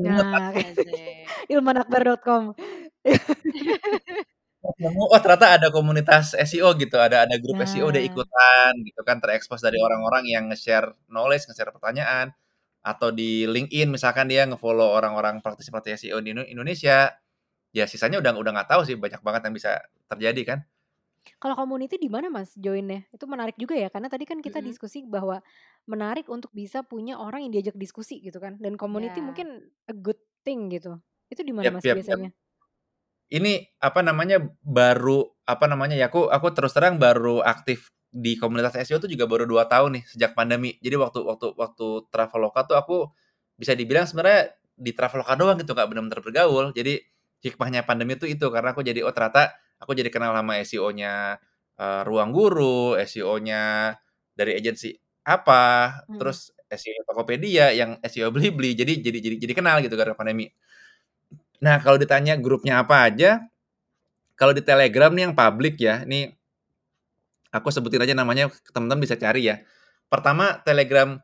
Nah, 0.00 0.48
Asik. 0.56 0.88
ilmanakbar.com. 1.52 2.56
Pas 4.64 4.74
nemu, 4.80 5.02
oh 5.12 5.20
ternyata 5.20 5.46
ada 5.60 5.68
komunitas 5.68 6.32
SEO 6.48 6.72
gitu, 6.80 6.96
ada 6.96 7.28
ada 7.28 7.36
grup 7.42 7.60
SEO 7.68 7.92
dia 7.92 8.00
Nah. 8.00 8.08
ikutan 8.10 8.72
gitu 8.88 9.00
kan, 9.04 9.20
terekspos 9.20 9.60
dari 9.60 9.76
Iya. 9.76 9.84
orang-orang 9.88 10.24
yang 10.28 10.44
nge-share 10.50 10.88
knowledge, 11.12 11.44
nge-share 11.50 11.72
pertanyaan. 11.74 12.32
Atau 12.84 13.10
di 13.12 13.44
LinkedIn 13.48 13.88
misalkan 13.92 14.28
dia 14.32 14.44
nge-follow 14.48 14.88
orang-orang 14.96 15.40
praktisi-praktisi 15.44 16.08
SEO 16.08 16.20
di 16.24 16.32
Indo 16.36 16.44
Indonesia. 16.48 17.12
Ya 17.76 17.86
sisanya 17.90 18.18
udah 18.22 18.32
udah 18.38 18.52
nggak 18.56 18.70
tahu 18.72 18.82
sih, 18.88 18.96
banyak 18.98 19.20
banget 19.24 19.42
yang 19.50 19.54
bisa 19.56 19.72
terjadi 20.10 20.42
kan. 20.56 20.58
Kalau 21.40 21.56
community 21.56 21.96
di 21.96 22.08
mana 22.12 22.28
Mas 22.28 22.52
join-nya? 22.56 23.08
Itu 23.14 23.24
menarik 23.24 23.56
juga 23.56 23.74
ya, 23.78 23.88
karena 23.88 24.08
tadi 24.12 24.24
kan 24.28 24.38
kita 24.44 24.60
Mhm. 24.60 24.64
diskusi 24.64 25.02
bahwa 25.08 25.40
menarik 25.88 26.28
untuk 26.28 26.52
bisa 26.52 26.84
punya 26.84 27.16
orang 27.20 27.48
yang 27.48 27.52
diajak 27.56 27.76
diskusi 27.80 28.20
gitu 28.20 28.38
kan, 28.40 28.60
dan 28.60 28.76
community 28.76 29.20
Iya. 29.20 29.24
mungkin 29.24 29.72
a 29.88 29.94
good 29.96 30.20
thing 30.44 30.68
gitu. 30.72 31.00
Itu 31.32 31.40
di 31.44 31.52
mana 31.56 31.68
Yap 31.68 31.74
Mas 31.74 31.88
yap. 31.88 31.96
biasanya? 31.96 32.34
Ini 33.32 33.52
apa 33.80 34.04
namanya, 34.04 34.38
baru 34.60 35.32
apa 35.48 35.64
namanya 35.68 35.96
ya, 35.96 36.12
aku 36.12 36.28
aku 36.28 36.52
terus 36.52 36.76
terang 36.76 37.00
baru 37.00 37.40
aktif 37.40 37.88
di 38.12 38.36
komunitas 38.38 38.76
SEO 38.78 39.00
tuh 39.02 39.10
juga 39.10 39.24
baru 39.26 39.48
2 39.48 39.66
tahun 39.66 39.98
nih 40.00 40.04
sejak 40.06 40.32
pandemi. 40.36 40.76
Jadi 40.84 40.96
waktu 41.00 41.20
waktu 41.24 41.46
waktu 41.56 41.86
Traveloka 42.12 42.60
tuh 42.68 42.76
aku 42.78 42.96
bisa 43.58 43.72
dibilang 43.74 44.04
sebenarnya 44.06 44.54
di 44.76 44.92
Traveloka 44.92 45.34
doang 45.40 45.56
gitu, 45.58 45.72
nggak 45.72 45.88
bener-bener 45.90 46.20
bergaul. 46.20 46.66
Jadi 46.76 47.00
hikmahnya 47.44 47.82
pandemi 47.88 48.14
tuh 48.20 48.28
itu, 48.30 48.46
karena 48.52 48.72
aku 48.76 48.84
jadi, 48.84 49.00
oh 49.04 49.12
ternyata 49.12 49.52
aku 49.82 49.92
jadi 49.98 50.10
kenal 50.12 50.32
sama 50.36 50.58
SEO-nya, 50.62 51.38
eee, 51.78 52.00
Ruang 52.08 52.30
Guru, 52.34 52.96
SEO-nya 53.00 53.94
dari 54.36 54.56
agensi 54.58 54.92
apa, 55.26 55.90
Mhm. 56.08 56.18
terus 56.20 56.38
SEO 56.70 57.00
Tokopedia, 57.08 57.70
yang 57.74 57.98
SEO 58.04 58.30
Blibli. 58.34 58.74
Jadi 58.76 59.00
jadi 59.04 59.18
jadi 59.22 59.36
jadi 59.40 59.52
kenal 59.56 59.76
gitu 59.84 59.94
gara-gara 59.98 60.16
pandemi. 60.18 60.50
Nah 61.62 61.78
kalau 61.82 61.96
ditanya 62.00 62.34
grupnya 62.40 62.82
apa 62.82 63.06
aja, 63.10 63.40
kalau 64.38 64.52
di 64.56 64.62
Telegram 64.64 65.10
nih 65.14 65.24
yang 65.30 65.34
public 65.38 65.74
ya, 65.80 66.02
ini 66.06 66.32
aku 67.52 67.68
sebutin 67.74 68.02
aja 68.04 68.14
namanya, 68.16 68.48
teman-teman 68.72 69.02
bisa 69.04 69.16
cari 69.18 69.50
ya. 69.50 69.60
Pertama 70.08 70.58
Telegram 70.66 71.18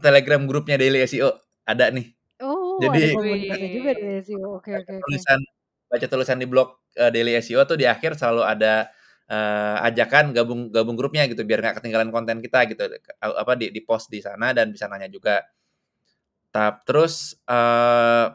Telegram 0.00 0.40
grupnya 0.48 0.76
Daily 0.80 1.04
SEO, 1.04 1.30
ada 1.68 1.90
nih. 1.92 2.14
Oh, 2.40 2.80
ada 2.88 2.96
Jadi 2.96 3.12
komunitasnya 3.12 3.68
juga 3.76 3.90
di. 3.96 4.04
SEO, 4.24 4.48
oke 4.60 4.70
baca 4.72 4.80
oke 4.80 4.92
oke. 4.96 5.04
tulisan 5.04 5.40
baca 5.90 6.06
tulisan 6.08 6.38
di 6.40 6.46
blog, 6.48 6.79
eee, 6.98 7.10
Daily 7.14 7.32
SEO 7.42 7.62
tuh 7.68 7.76
di 7.80 7.86
akhir 7.88 8.16
selalu 8.18 8.42
ada, 8.46 8.88
eee, 9.30 9.76
ajakan 9.92 10.32
gabung 10.36 10.70
gabung 10.74 10.96
grupnya 10.98 11.26
gitu, 11.30 11.42
biar 11.46 11.60
nggak 11.64 11.82
ketinggalan 11.82 12.10
konten 12.14 12.38
kita 12.44 12.66
gitu, 12.70 12.82
apa, 13.22 13.52
di 13.58 13.70
di-post 13.74 14.08
di 14.12 14.20
sana 14.24 14.52
dan 14.56 14.70
bisa 14.74 14.86
nanya 14.90 15.08
juga. 15.10 15.42
Tap 16.54 16.82
terus, 16.86 17.38
eee 17.46 18.34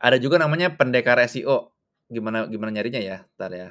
ada 0.00 0.16
juga 0.20 0.36
namanya 0.36 0.68
Pendekar 0.76 1.16
SEO. 1.24 1.72
Gimana 2.12 2.46
gimana 2.52 2.70
nyarinya 2.76 3.00
ya? 3.02 3.16
Entar 3.24 3.50
ya, 3.52 3.68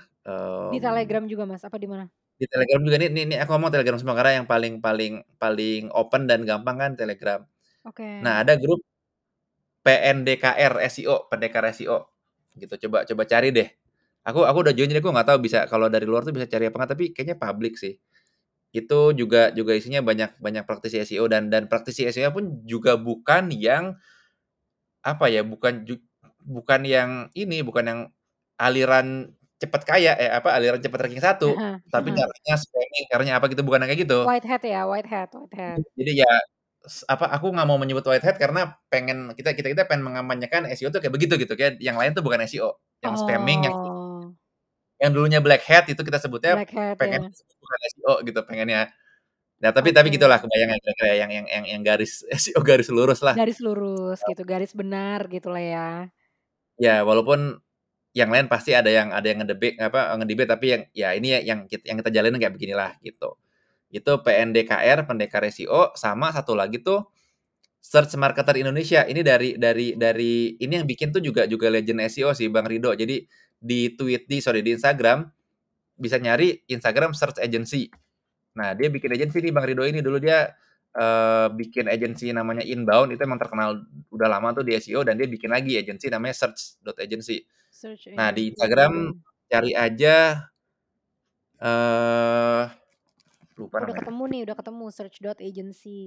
Di 0.72 0.82
mmm 0.82 0.82
Telegram 0.82 1.24
juga 1.30 1.46
Mas, 1.46 1.62
apa 1.62 1.78
di 1.78 1.86
mana? 1.86 2.10
Di 2.40 2.46
Telegram 2.52 2.82
juga 2.84 2.98
nih 3.00 3.10
nih 3.16 3.24
nih 3.32 3.38
aku 3.40 3.50
ngomong 3.56 3.72
Telegram 3.72 3.96
semua, 4.00 4.16
karena 4.20 4.44
yang 4.44 4.48
paling 4.52 4.74
paling 4.84 5.12
paling 5.40 5.88
open 5.96 6.28
dan 6.28 6.44
gampang 6.44 6.76
kan 6.84 6.92
Telegram. 7.00 7.40
Nah 8.24 8.34
Oke. 8.36 8.44
ada 8.44 8.54
grup 8.62 8.82
PNDKR 9.86 10.74
SEO, 10.90 11.30
Pendekar 11.30 11.70
SEO, 11.70 12.10
gitu. 12.60 12.76
Coba 12.90 13.04
coba 13.10 13.24
cari 13.28 13.50
deh. 13.56 13.68
Aku 14.28 14.42
aku 14.48 14.60
udah 14.66 14.74
join, 14.78 14.90
jadi 14.92 15.02
aku 15.04 15.12
nggak 15.14 15.28
tahu 15.36 15.40
bisa 15.46 15.60
kalau 15.72 15.88
dari 15.92 16.06
luar 16.10 16.26
tuh 16.28 16.34
bisa 16.36 16.48
cari 16.50 16.66
apa 16.70 16.76
nggak, 16.82 16.92
tapi 16.98 17.06
kayaknya 17.16 17.38
public 17.40 17.78
sih. 17.80 17.96
Itu 18.76 19.14
juga 19.18 19.52
juga 19.56 19.74
isinya 19.78 20.02
banyak 20.06 20.40
banyak 20.44 20.64
praktisi 20.70 21.02
SEO 21.04 21.28
dan 21.32 21.50
dan 21.54 21.68
praktisi 21.72 22.06
SEO 22.10 22.32
pun 22.36 22.64
juga 22.68 22.96
bukan 23.00 23.50
yang 23.56 23.98
apa 25.06 25.26
ya, 25.34 25.42
bukan 25.46 25.86
bukan 26.46 26.82
yang 26.88 27.12
ini, 27.38 27.62
bukan 27.66 27.86
yang 27.92 28.02
aliran 28.62 29.34
cepet 29.62 29.82
kaya, 29.88 30.12
eh 30.20 30.32
apa, 30.32 30.50
aliran 30.58 30.80
cepet 30.84 31.00
ranking 31.02 31.24
1, 31.24 31.46
Heeh 31.46 31.80
tapi 31.94 32.12
heeh. 32.12 32.18
caranya 32.18 32.56
spamming, 32.60 33.06
caranya 33.12 33.34
apa 33.40 33.46
gitu, 33.52 33.64
bukan 33.68 33.82
kayak 33.88 34.02
gitu. 34.08 34.20
White 34.24 34.46
hat 34.46 34.64
ya, 34.64 34.88
white 34.88 35.08
hat 35.08 35.36
white 35.36 35.54
hat. 35.54 35.84
Jadi 35.98 36.12
ya, 36.22 36.32
apa, 37.10 37.26
aku 37.36 37.52
nggak 37.54 37.68
mau 37.68 37.78
menyebut 37.82 38.06
white 38.06 38.24
hat 38.26 38.38
karena 38.38 38.78
pengen 38.90 39.34
kita 39.38 39.54
kita 39.58 39.68
kita 39.74 39.84
pengen 39.90 40.06
mengampanyekan 40.08 40.66
SEO 40.74 40.90
tuh 40.94 41.02
kayak 41.04 41.14
begitu 41.14 41.36
gitu, 41.42 41.54
kayak 41.58 41.78
yang 41.82 41.98
lain 42.00 42.14
tuh 42.16 42.22
bukan 42.26 42.42
SEO, 42.46 42.78
yang 43.04 43.16
spamming, 43.20 43.66
yang 43.68 43.76
Oh. 43.76 44.32
yang 45.02 45.12
dulunya 45.12 45.44
black 45.44 45.62
hat 45.68 45.86
itu 45.92 46.00
kita 46.02 46.18
sebutnya 46.24 46.56
hat 46.56 46.96
pengen 46.98 47.28
ya. 47.28 47.44
bukan 47.62 47.80
SEO 47.92 48.14
gitu 48.24 48.40
pengennya. 48.48 48.82
Nah 49.60 49.72
tapi 49.72 49.92
tapi 49.96 50.08
Oke. 50.12 50.20
gitulah 50.20 50.40
kebayang 50.40 50.70
ya 50.72 50.78
kira-kira 50.84 51.12
yang 51.16 51.32
yang 51.32 51.46
yang 51.48 51.64
yang 51.78 51.82
garis 51.84 52.24
SEO 52.44 52.60
garis 52.64 52.88
lurus 52.92 53.20
lah. 53.24 53.36
Garis 53.36 53.60
lurus 53.64 54.20
gitu, 54.28 54.44
garis 54.48 54.72
benar 54.76 55.28
gitulah 55.32 55.64
ya. 55.64 55.90
Ya 56.80 57.04
walaupun 57.08 57.60
yang 58.16 58.32
lain 58.32 58.48
pasti 58.48 58.72
ada 58.72 58.88
yang 58.88 59.12
ada 59.12 59.28
yang 59.28 59.44
ngedebate 59.44 59.76
apa, 59.80 60.16
nge-debate 60.20 60.50
tapi 60.56 60.66
yang 60.72 60.82
ya 60.96 61.10
ini 61.16 61.28
ya 61.36 61.40
yang 61.44 61.60
kit 61.68 61.84
yang 61.84 62.00
kita 62.00 62.12
jalanin 62.16 62.40
kayak 62.40 62.56
beginilah 62.56 62.96
gitu. 63.04 63.36
Itu 63.96 64.20
PNDKR, 64.20 65.08
Pendekar 65.08 65.48
SEO, 65.48 65.96
sama 65.96 66.36
satu 66.36 66.52
lagi 66.52 66.84
tuh 66.84 67.08
Search 67.80 68.18
Marketer 68.20 68.58
Indonesia. 68.60 69.06
Ini 69.08 69.22
dari 69.24 69.56
dari 69.56 69.96
dari 69.96 70.58
ini 70.60 70.74
yang 70.82 70.88
bikin 70.90 71.14
tuh 71.16 71.22
juga 71.24 71.46
juga 71.48 71.72
legend 71.72 72.04
SEO 72.12 72.34
sih 72.36 72.50
Bang 72.52 72.68
Rido. 72.68 72.92
Jadi 72.92 73.24
di 73.56 73.94
tweet 73.96 74.28
di 74.28 74.44
sorry 74.44 74.60
di 74.66 74.76
Instagram 74.76 75.24
bisa 75.96 76.20
nyari 76.20 76.66
Instagram 76.68 77.16
Search 77.16 77.40
Agency. 77.40 77.88
Nah 78.60 78.74
dia 78.76 78.88
bikin 78.92 79.12
agency 79.16 79.40
nih 79.44 79.54
Bang 79.56 79.68
Rido 79.68 79.84
ini, 79.88 80.00
dulu 80.04 80.18
dia, 80.20 80.48
eee, 80.96 81.48
bikin 81.56 81.88
agency 81.92 82.32
namanya 82.36 82.64
Inbound, 82.66 83.16
itu 83.16 83.22
emang 83.24 83.40
terkenal 83.40 83.84
udah 84.12 84.28
lama 84.32 84.56
tuh 84.56 84.64
di 84.68 84.76
SEO 84.80 85.04
dan 85.08 85.16
dia 85.20 85.28
bikin 85.30 85.52
lagi 85.52 85.76
agency 85.80 86.08
namanya. 86.12 86.36
Search 86.36 86.80
Nah 88.18 88.32
di 88.32 88.50
agency, 88.52 88.52
Instagram 88.56 88.94
cari 89.52 89.72
aja 89.76 90.16
eee, 91.62 92.64
lupa 93.56 93.80
Udah 93.80 93.88
namanya. 93.88 94.00
ketemu 94.04 94.24
nih, 94.28 94.42
udah 94.46 94.56
ketemu 94.60 94.86
search.agency. 94.92 96.00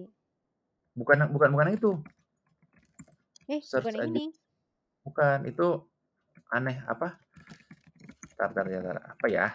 Bukan 0.94 1.16
yang 1.20 1.30
bukan 1.32 1.48
bukan 1.54 1.66
yang 1.72 1.76
itu. 1.78 1.92
Eh, 3.48 3.60
Search 3.64 3.88
bukan 3.88 4.04
aja 4.04 4.08
ini? 4.12 4.26
bukan, 5.08 5.38
itu 5.48 5.66
aneh, 6.52 6.84
apa 6.84 7.16
Entar 8.38 8.52
entar 8.52 8.64
entar, 8.68 8.96
apa 9.16 9.26
ya? 9.26 9.46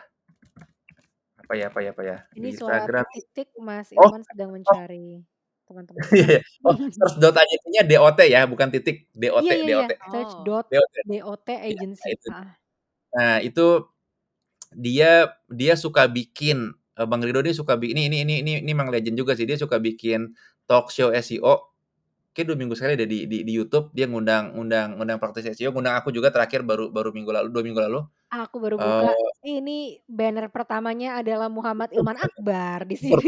Apa 1.39 1.53
ya 1.55 1.65
apa 1.69 1.79
ya 1.79 1.89
apa 1.93 2.03
ya? 2.03 2.17
Ini 2.33 2.49
Di 2.51 2.57
suara 2.57 2.81
Instagram. 2.83 3.05
titik 3.13 3.49
Mas 3.61 3.87
Oh 3.95 4.09
Ilman 4.09 4.23
sedang 4.25 4.49
oh. 4.49 4.53
mencari 4.57 5.21
teman-teman. 5.63 6.01
Iya 6.17 6.25
iya. 6.27 6.41
Oh, 6.65 6.75
search 6.91 7.15
dot 7.21 7.35
agency-nya 7.37 7.83
DOT 7.87 8.19
ya, 8.27 8.41
bukan 8.49 8.67
titik, 8.73 9.07
DOT 9.15 9.45
Iya 9.47 9.53
iya 9.55 9.63
iya, 9.63 9.75
DOT. 9.87 9.91
search 10.11 10.33
Oh. 10.35 10.43
dot 10.43 10.65
DOT. 10.67 10.93
DOT 11.07 11.47
agency, 11.53 12.09
itu. 12.17 12.27
heeh. 12.33 12.49
Nah, 13.13 13.35
itu 13.45 13.67
dia 14.73 15.11
dia 15.47 15.73
suka 15.77 16.09
bikin, 16.09 16.73
eee, 16.97 17.05
Bang 17.09 17.21
Rido 17.25 17.41
ini 17.45 17.53
suka 17.55 17.75
bikin 17.79 17.97
ini 17.99 18.07
ini 18.09 18.17
ini 18.25 18.35
ini 18.45 18.51
ini 18.65 18.71
emang 18.75 18.89
legend 18.93 19.15
juga 19.19 19.33
sih, 19.37 19.45
dia 19.49 19.57
suka 19.59 19.77
bikin 19.81 20.33
talk 20.69 20.89
show 20.93 21.09
SEO, 21.13 21.71
kayaknya 22.35 22.47
2 22.53 22.57
minggu 22.59 22.75
sekali 22.79 22.95
deh 22.99 23.07
di 23.09 23.19
di 23.31 23.37
di 23.47 23.53
YouTube, 23.55 23.91
dia 23.97 24.07
ngundang 24.11 24.55
ngundang 24.57 24.97
ngundang 24.99 25.19
praktisi 25.23 25.51
SEO, 25.55 25.71
ngundang 25.75 25.95
aku 26.01 26.11
juga 26.15 26.29
terakhir 26.35 26.61
baru 26.67 26.89
baru 26.93 27.11
minggu 27.15 27.31
lalu 27.35 27.49
2 27.53 27.63
minggu 27.67 27.81
lalu. 27.83 27.99
Aku 28.31 28.55
baru 28.63 28.77
buka, 28.79 29.09
Eee 29.09 29.33
ini 29.43 29.99
banner 30.07 30.47
pertamanya 30.53 31.19
adalah 31.19 31.51
Muhammad 31.51 31.91
Ilman 31.91 32.15
Akbar 32.15 32.87
di 32.87 32.95
sini. 32.95 33.27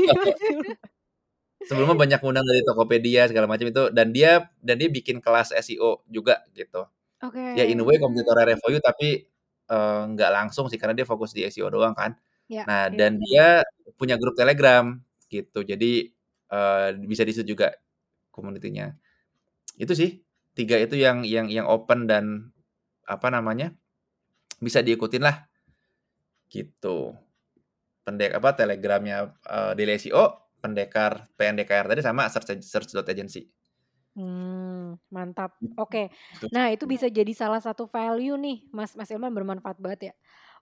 Sebelumnya 1.66 1.98
banyak 1.98 2.20
ngundang 2.22 2.46
dari 2.46 2.62
Tokopedia 2.62 3.26
segala 3.26 3.50
macam 3.50 3.66
itu 3.66 3.90
dan 3.90 4.14
dia 4.14 4.54
dan 4.62 4.78
dia 4.78 4.86
bikin 4.86 5.18
kelas 5.18 5.50
SEO 5.50 6.06
juga 6.06 6.46
gitu. 6.54 6.86
Oke. 7.22 7.40
Ya 7.56 7.66
in 7.68 7.82
a 7.82 7.86
way 7.88 7.98
kompetitornya 8.02 8.56
Revoyu 8.58 8.80
tapi, 8.84 9.28
eee, 9.70 10.02
nggak 10.16 10.32
langsung 10.34 10.68
sih 10.72 10.78
karena 10.82 10.94
dia 10.98 11.08
fokus 11.10 11.34
di 11.36 11.44
SEO 11.48 11.70
doang 11.74 11.94
kan. 11.98 12.16
Ya, 12.50 12.70
Nah, 12.70 12.90
iya. 12.90 12.98
dan 12.98 13.22
dia 13.22 13.62
punya 14.00 14.18
grup 14.18 14.34
Telegram 14.38 14.98
gitu. 15.30 15.62
Jadi, 15.62 16.10
eee, 16.50 16.88
bisa 17.06 17.22
di 17.28 17.32
situ 17.36 17.54
juga 17.56 17.70
community-nya. 18.34 18.96
Itu 19.80 19.94
sih, 19.98 20.22
3 20.58 20.78
itu 20.82 20.96
yang 21.00 21.24
yang 21.28 21.48
yang 21.52 21.68
open 21.70 22.08
dan 22.10 22.52
apa 23.08 23.30
namanya, 23.34 23.74
bisa 24.62 24.82
diikutin 24.86 25.24
lah. 25.26 25.48
Gitu. 26.52 27.14
Pendek 28.08 28.32
apa, 28.40 28.52
Telegramnya, 28.58 29.34
eee, 29.48 29.72
Daily 29.80 29.96
SEO, 30.02 30.26
pendekar 30.64 31.28
PNDKR 31.38 31.88
tadi 31.92 32.02
sama 32.06 32.28
search 32.32 32.58
search 32.66 32.92
dot 32.96 33.08
agency. 33.12 33.52
Mmm, 34.16 34.96
mantap. 35.12 35.60
Gitu. 35.62 35.76
Oke. 35.76 36.08
Nah, 36.56 36.72
itu 36.72 36.88
bisa 36.88 37.12
jadi 37.12 37.28
salah 37.36 37.60
satu 37.60 37.84
value 37.92 38.40
nih, 38.40 38.64
Mas 38.72 38.96
Mas 38.96 39.12
Ilman 39.12 39.36
bermanfaat 39.36 39.76
banget 39.84 40.00
ya. 40.08 40.14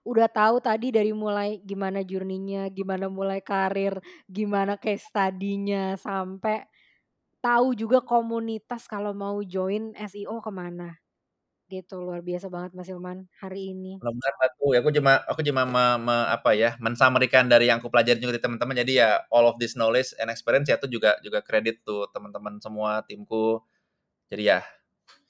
Udah 0.04 0.28
tahu 0.28 0.60
tadi 0.60 0.92
dari 0.92 1.16
mulai 1.16 1.64
gimana 1.64 2.04
journey-nya, 2.04 2.68
gimana 2.68 3.08
mulai 3.08 3.40
karir, 3.40 3.96
gimana 4.28 4.76
case 4.76 5.08
study-nya, 5.08 5.96
sampai 5.96 6.68
tahu 7.40 7.72
juga 7.72 8.04
komunitas 8.04 8.84
kalau 8.84 9.16
mau 9.16 9.40
join 9.40 9.96
SEO 9.96 10.44
ke 10.44 10.52
mana. 10.52 10.92
Gitu, 11.72 11.96
luar 12.04 12.20
biasa 12.20 12.52
banget 12.52 12.76
Mas 12.76 12.92
Ilman 12.92 13.24
hari 13.40 13.72
ini. 13.72 13.96
Mudah-mudahan 14.04 14.36
bantu 14.36 14.64
ya, 14.76 14.78
aku 14.84 14.90
cuma 14.92 15.12
aku 15.24 15.40
cuma 15.40 15.62
me 15.64 15.84
me 16.04 16.16
apa 16.28 16.50
ya, 16.52 16.70
men-summary-kan 16.84 17.48
dari 17.48 17.72
yang 17.72 17.80
aku 17.80 17.88
pelajari 17.88 18.20
juga 18.20 18.36
teman-teman. 18.36 18.76
Jadi 18.84 19.00
ya 19.00 19.24
all 19.32 19.48
of 19.48 19.56
this 19.56 19.72
knowledge 19.78 20.12
and 20.20 20.28
experience 20.28 20.68
ya 20.68 20.76
itu 20.76 20.88
juga 21.00 21.16
juga 21.24 21.40
kredit 21.40 21.80
tuh 21.80 22.12
teman-teman 22.12 22.60
semua, 22.60 23.00
timku. 23.08 23.64
Jadi 24.28 24.52
ya 24.52 24.60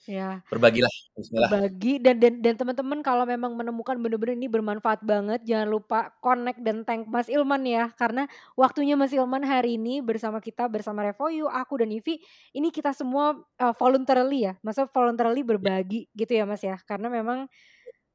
Ya. 0.09 0.45
berbagilah, 0.51 0.91
bismillah. 1.17 1.55
Berbagi 1.55 1.99
dan 1.99 2.21
dan 2.23 2.43
dan 2.45 2.55
teman-teman 2.61 3.01
kalau 3.03 3.25
memang 3.27 3.57
menemukan 3.59 3.99
bener-bener 3.99 4.37
ini 4.39 4.49
bermanfaat 4.53 5.03
banget, 5.03 5.43
jangan 5.49 5.69
lupa 5.73 6.13
connect 6.25 6.61
dan 6.63 6.85
thank 6.87 7.07
Mas 7.11 7.27
Ilman 7.33 7.65
ya. 7.67 7.93
Karena 7.97 8.29
waktunya 8.59 8.95
Mas 8.95 9.13
Ilman 9.17 9.43
hari 9.47 9.81
ini 9.81 10.03
bersama 10.05 10.39
kita, 10.45 10.69
bersama 10.71 11.03
Revoyu, 11.07 11.49
aku 11.51 11.81
dan 11.83 11.91
Ivi, 11.95 12.21
ini 12.55 12.69
kita 12.75 12.93
semua, 12.97 13.35
eee, 13.61 13.75
voluntarily 13.79 14.47
ya, 14.51 14.55
maksudnya 14.63 14.91
voluntarily 14.95 15.43
Ya. 15.61 15.75
berbagi 15.81 16.07
gitu 16.15 16.33
ya 16.37 16.45
Mas 16.49 16.63
ya. 16.65 16.77
Karena 16.87 17.09
memang, 17.11 17.51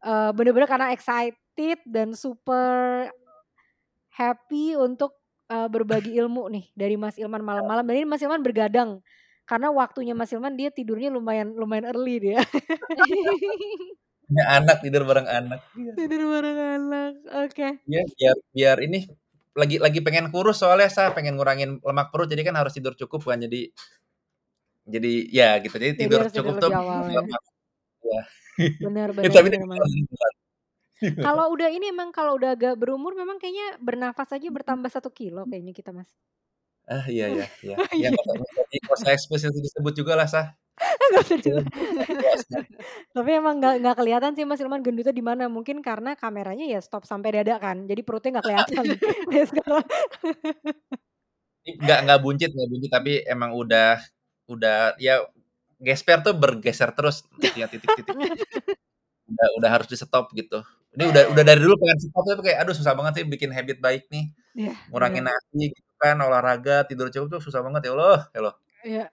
eee, 0.04 0.32
bener-bener 0.38 0.70
karena 0.70 0.92
excited 0.96 1.80
dan 1.90 2.14
super 2.18 3.10
happy 4.14 4.76
untuk, 4.80 5.18
eee, 5.52 5.68
berbagi 5.72 6.18
ilmu 6.20 6.50
nih 6.54 6.66
dari 6.78 6.96
Mas 7.00 7.18
Ilman 7.22 7.44
malam-malam. 7.46 7.86
Dan 7.88 7.96
ini 8.04 8.08
Mas 8.10 8.24
Ilman 8.26 8.42
bergadang, 8.46 9.02
karena 9.50 9.74
waktunya 9.74 10.14
Mas 10.14 10.30
Ilman 10.30 10.54
dia 10.54 10.70
tidurnya 10.70 11.10
lumayan 11.10 11.58
lumayan 11.58 11.90
early 11.90 12.22
dia. 12.22 12.40
Punya 14.30 14.46
anak, 14.62 14.86
tidur 14.86 15.10
bareng 15.10 15.26
anak. 15.26 15.60
Iya. 15.74 15.92
Tidur 15.98 16.22
bareng 16.30 16.60
anak, 16.78 17.14
oke. 17.50 17.68
Iya, 17.90 18.02
biar 18.14 18.38
biar 18.54 18.78
ini 18.86 19.00
lagi 19.58 19.82
lagi 19.82 20.00
pengen 20.06 20.30
kurus 20.30 20.62
soalnya 20.62 20.86
Sa, 20.94 21.10
pengen 21.18 21.34
ngurangin 21.34 21.82
lemak 21.82 22.14
perut 22.14 22.30
jadi 22.30 22.46
kan 22.46 22.54
harus 22.62 22.78
tidur 22.78 22.94
cukup 22.94 23.26
kan 23.26 23.42
jadi 23.42 23.74
jadi 24.86 25.14
ya 25.34 25.50
gitu, 25.66 25.76
jadi 25.82 25.98
Jadi 25.98 26.02
tidur 26.06 26.20
harus 26.22 26.34
tidur 26.34 26.46
cukup 26.46 26.62
tuh 26.62 26.72
awal 26.78 27.02
ya. 27.10 27.18
lemak 27.20 27.42
iya. 28.06 28.22
Benar 28.86 29.08
Eh, 29.10 29.16
benar 29.26 29.34
tapi 29.34 29.48
benar, 29.50 29.62
beneran. 29.66 30.34
Kalau 31.26 31.46
udah 31.56 31.70
ini 31.72 31.86
emang 31.90 32.10
kalau 32.14 32.36
udah 32.38 32.54
agak 32.60 32.76
berumur 32.78 33.16
memang 33.16 33.40
kayaknya 33.42 33.80
bernafas 33.82 34.30
aja 34.36 34.48
bertambah 34.52 34.92
1 34.92 35.10
kilo 35.16 35.48
kayaknya 35.48 35.74
kita, 35.74 35.92
Mas. 35.96 36.12
Ah, 36.90 37.06
iya 37.06 37.26
iya 37.30 37.46
iya. 37.62 37.76
Oh 37.78 37.86
Ya 38.04 38.10
iya. 38.10 38.18
di 38.74 38.78
nggak 38.82 38.98
usah 38.98 39.14
eksplisit 39.14 39.54
disebut 39.54 39.94
juga 39.94 40.18
lah, 40.18 40.26
Sa. 40.26 40.58
Nggak 41.10 41.22
usah 41.22 41.38
sih. 41.38 41.54
Tapi 43.16 43.30
emang 43.38 43.62
nggak 43.62 43.76
nggak 43.86 43.96
kelihatan 44.00 44.32
sih 44.34 44.46
Mas 44.50 44.58
Ilman 44.64 44.82
gendutnya 44.82 45.14
di 45.14 45.22
mana, 45.22 45.46
mungkin 45.46 45.86
karena 45.86 46.18
kameranya 46.18 46.66
ya 46.66 46.82
stop 46.82 47.06
sampai 47.06 47.30
dada 47.42 47.62
kan, 47.62 47.86
jadi 47.86 48.02
perutnya 48.02 48.40
nggak 48.40 48.46
kelihatan 48.48 48.84
nggak 51.84 52.00
nggak 52.10 52.20
buncit 52.26 52.50
nggak 52.56 52.70
buncit, 52.72 52.90
tapi 52.90 53.12
emang 53.30 53.52
udah 53.54 54.02
udah 54.50 54.98
ya 54.98 55.22
gesper 55.78 56.26
tuh 56.26 56.34
bergeser 56.34 56.90
terus 56.98 57.22
ya 57.54 57.70
titik-titik. 57.70 58.16
Udah 59.30 59.48
udah 59.62 59.70
harus 59.70 59.88
di-stop 59.92 60.34
gitu. 60.34 60.64
Ini 60.98 61.06
udah 61.12 61.24
udah 61.38 61.44
dari 61.46 61.60
dulu 61.62 61.76
pengen 61.78 61.98
stop 62.02 62.24
tapi 62.26 62.42
kayak 62.50 62.66
aduh 62.66 62.74
susah 62.74 62.94
banget 62.98 63.22
sih 63.22 63.26
bikin 63.30 63.52
habit 63.54 63.78
baik 63.78 64.10
nih. 64.10 64.26
Iya, 64.58 64.74
Ngurangin 64.90 65.22
bener. 65.28 65.38
nasi 65.38 65.70
gitu 65.76 65.89
kan, 66.00 66.18
olahraga, 66.18 66.88
tidur 66.88 67.12
cukup 67.12 67.38
tuh 67.38 67.42
susah 67.44 67.60
banget 67.60 67.88
ya 67.88 67.92
Allah, 67.94 68.20
ya 68.32 68.40
Allah. 68.40 68.56
Iya, 68.80 69.06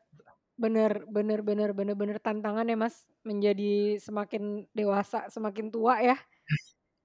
bener 0.57 1.05
bener 1.11 1.43
bener 1.43 1.71
bener 1.75 1.95
bener 1.99 2.17
tantangan 2.23 2.65
ya 2.65 2.79
Mas, 2.79 3.05
menjadi 3.27 3.99
semakin 3.99 4.71
dewasa, 4.73 5.27
semakin 5.29 5.69
tua 5.69 5.99
ya. 6.01 6.17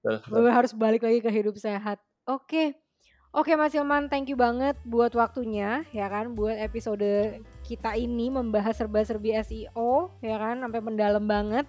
Betul 0.02 0.50
harus 0.50 0.72
balik 0.74 1.02
lagi 1.06 1.18
ke 1.22 1.30
hidup 1.30 1.58
sehat. 1.58 1.98
Oke. 2.26 2.78
Oke 3.32 3.56
Mas 3.56 3.72
Ilman, 3.72 4.12
thank 4.12 4.28
you 4.28 4.36
banget 4.36 4.76
buat 4.84 5.16
waktunya 5.16 5.88
ya 5.88 6.04
kan, 6.12 6.36
buat 6.36 6.52
episode 6.52 7.40
kita 7.64 7.96
ini 7.96 8.28
membahas 8.28 8.76
serba-serbi 8.76 9.32
SEO 9.40 10.20
ya 10.20 10.36
kan, 10.36 10.60
sampai 10.60 10.80
mendalam 10.84 11.24
banget. 11.24 11.64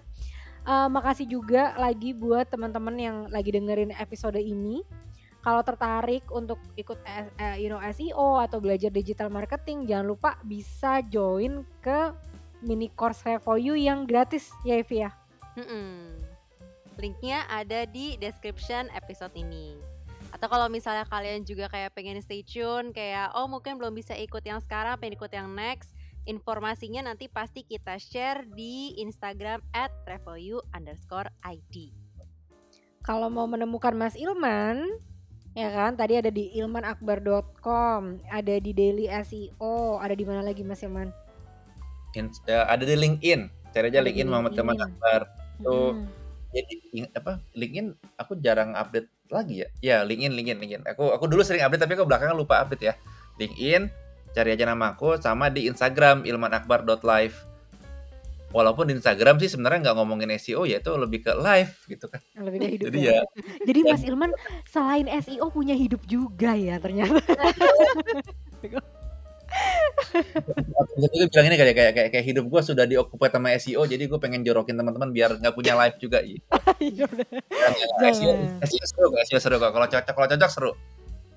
Eee, 0.68 0.88
makasih 0.92 1.24
juga 1.24 1.72
lagi 1.80 2.12
buat 2.12 2.52
teman-teman 2.52 2.96
yang 3.00 3.16
lagi 3.32 3.48
dengerin 3.48 3.96
episode 3.96 4.36
ini. 4.36 4.84
Kalau 5.44 5.60
tertarik 5.60 6.24
untuk 6.32 6.56
ikut 6.72 6.96
eee, 7.04 7.60
you 7.60 7.68
know 7.68 7.76
SEO 7.92 8.40
atau 8.40 8.64
belajar 8.64 8.88
digital 8.88 9.28
marketing, 9.28 9.84
jangan 9.84 10.08
lupa 10.08 10.30
bisa 10.40 11.04
join 11.04 11.68
ke 11.84 12.16
mini 12.64 12.88
course 12.96 13.20
Revoyu 13.28 13.76
yang 13.76 14.08
gratis 14.08 14.48
ya 14.64 14.80
Ivi 14.80 15.04
ya? 15.04 15.12
Linknya 16.96 17.44
ada 17.52 17.84
di 17.84 18.16
description 18.16 18.88
episode 18.96 19.36
ini. 19.36 19.76
Atau 20.32 20.48
kalau 20.48 20.72
misalnya 20.72 21.04
kalian 21.04 21.44
juga 21.44 21.68
kayak 21.68 21.92
pengen 21.92 22.24
stay 22.24 22.40
tune, 22.40 22.96
kayak 22.96 23.36
oh 23.36 23.44
mungkin 23.44 23.76
belum 23.76 23.92
bisa 23.92 24.16
ikut 24.16 24.40
yang 24.42 24.64
sekarang, 24.64 24.96
pengen 24.96 25.20
ikut 25.20 25.28
yang 25.30 25.52
next, 25.52 25.92
informasinya 26.24 27.04
nanti 27.04 27.28
pasti 27.28 27.68
kita 27.68 28.00
share 28.00 28.48
di 28.48 28.96
Instagram 28.96 29.60
@revoyu_id. 30.08 31.74
Kalau 33.04 33.28
mau 33.28 33.44
menemukan 33.44 33.92
Mas 33.92 34.16
Ilman, 34.16 34.80
ya 35.54 35.70
kan 35.70 35.94
tadi 35.94 36.18
ada 36.18 36.30
di 36.34 36.50
ilmanakbar.com, 36.58 38.20
ada 38.26 38.54
di 38.58 38.70
Daily 38.74 39.06
SEO, 39.06 40.02
ada 40.02 40.12
di 40.12 40.24
mana 40.26 40.42
lagi 40.42 40.66
Mas 40.66 40.82
Ilman? 40.82 41.14
Ins 42.14 42.38
eee, 42.46 42.62
ada 42.66 42.82
di 42.82 42.94
LinkedIn, 42.94 43.40
cari 43.74 43.86
aja 43.90 44.02
LinkedIn 44.02 44.28
Muhammad 44.30 44.54
LinkedIn. 44.54 44.78
Akbar. 44.82 45.20
Tuh, 45.62 45.94
Mhm. 45.98 46.06
jadi 46.54 46.74
apa, 47.18 47.32
LinkedIn 47.54 47.86
aku 48.18 48.32
jarang 48.38 48.74
update 48.78 49.10
lagi 49.30 49.66
ya. 49.66 49.68
Ya 49.82 49.96
LinkedIn 50.06 50.34
LinkedIn 50.34 50.58
LinkedIn. 50.62 50.82
Aku 50.94 51.10
aku 51.10 51.26
dulu 51.26 51.42
sering 51.42 51.62
update 51.66 51.82
tapi 51.82 51.94
aku 51.98 52.06
belakangan 52.06 52.38
lupa 52.38 52.62
update 52.62 52.84
ya. 52.86 52.94
LinkedIn, 53.38 53.90
cari 54.34 54.50
aja 54.54 54.66
nama 54.66 54.94
aku, 54.94 55.18
sama 55.18 55.50
di 55.50 55.66
Instagram 55.66 56.22
ilmanakbar.live. 56.22 57.53
Walaupun 58.54 58.86
di 58.86 58.94
Instagram 58.94 59.42
sih 59.42 59.50
sebenarnya 59.50 59.90
nggak 59.90 59.96
ngomongin 59.98 60.30
SEO 60.38 60.62
ya 60.62 60.78
itu 60.78 60.94
lebih 60.94 61.26
ke 61.26 61.34
live 61.34 61.74
gitu 61.90 62.06
kan. 62.06 62.22
Lebih 62.38 62.58
ke 62.62 62.68
hidup 62.78 62.84
Jadi 62.86 62.98
ya. 63.02 63.18
ya 63.18 63.22
Jadi 63.66 63.80
Mas 63.82 64.02
Ilman 64.06 64.30
selain 64.70 65.10
SEO 65.10 65.50
punya 65.50 65.74
hidup 65.74 66.06
juga 66.06 66.54
ya 66.54 66.78
ternyata. 66.78 67.18
Aku 70.54 71.10
juga 71.10 71.26
bilang 71.34 71.46
ini 71.50 71.56
kayak 71.58 71.74
kayak 71.74 71.92
kayak 71.98 72.08
kayak 72.14 72.26
hidup 72.30 72.46
gua 72.46 72.62
sudah 72.62 72.86
diokupai 72.86 73.30
sama 73.34 73.50
SEO 73.58 73.82
jadi 73.90 74.06
gue 74.06 74.18
pengen 74.22 74.46
jorokin 74.46 74.78
teman-teman 74.78 75.10
biar 75.10 75.34
nggak 75.42 75.54
punya 75.54 75.74
live 75.74 75.98
juga 75.98 76.22
gitu. 76.22 76.46
Iya. 76.78 77.10
SEO. 78.14 78.32
SEO 78.62 78.84
seru 78.86 79.08
SEO 79.26 79.40
seru. 79.42 79.56
Kalau 79.58 79.86
cocok 79.90 80.14
kalau 80.14 80.28
cocok 80.30 80.50
seru. 80.50 80.72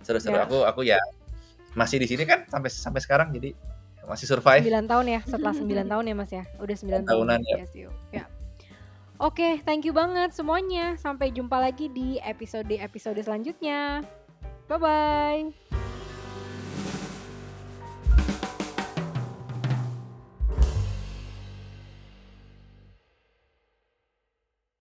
Seru-seru. 0.06 0.38
Ya. 0.38 0.46
Aku 0.46 0.58
aku 0.70 0.82
ya 0.86 1.02
masih 1.74 1.98
di 1.98 2.06
sini 2.06 2.30
kan 2.30 2.46
sampai 2.46 2.70
sampai 2.70 3.02
sekarang 3.02 3.34
jadi 3.34 3.58
masih 4.08 4.26
survive? 4.26 4.64
9 4.64 4.88
tahun 4.88 5.06
ya 5.06 5.20
setelah 5.28 5.54
9 5.54 5.68
tahun 5.92 6.04
ya 6.08 6.16
mas 6.16 6.32
ya? 6.32 6.44
Udah 6.58 6.76
9 6.76 7.04
tahunan 7.04 7.40
tahun. 7.44 7.68
ya. 7.76 7.92
Ya. 8.12 8.24
Oke 9.18 9.42
okay, 9.42 9.54
thank 9.66 9.84
you 9.84 9.92
banget 9.92 10.32
semuanya. 10.32 10.96
Sampai 10.96 11.36
jumpa 11.36 11.60
lagi 11.60 11.92
di 11.92 12.18
episode 12.24 12.72
episode 12.72 13.20
selanjutnya. 13.20 14.02
Bye 14.68 14.80
bye 14.80 15.97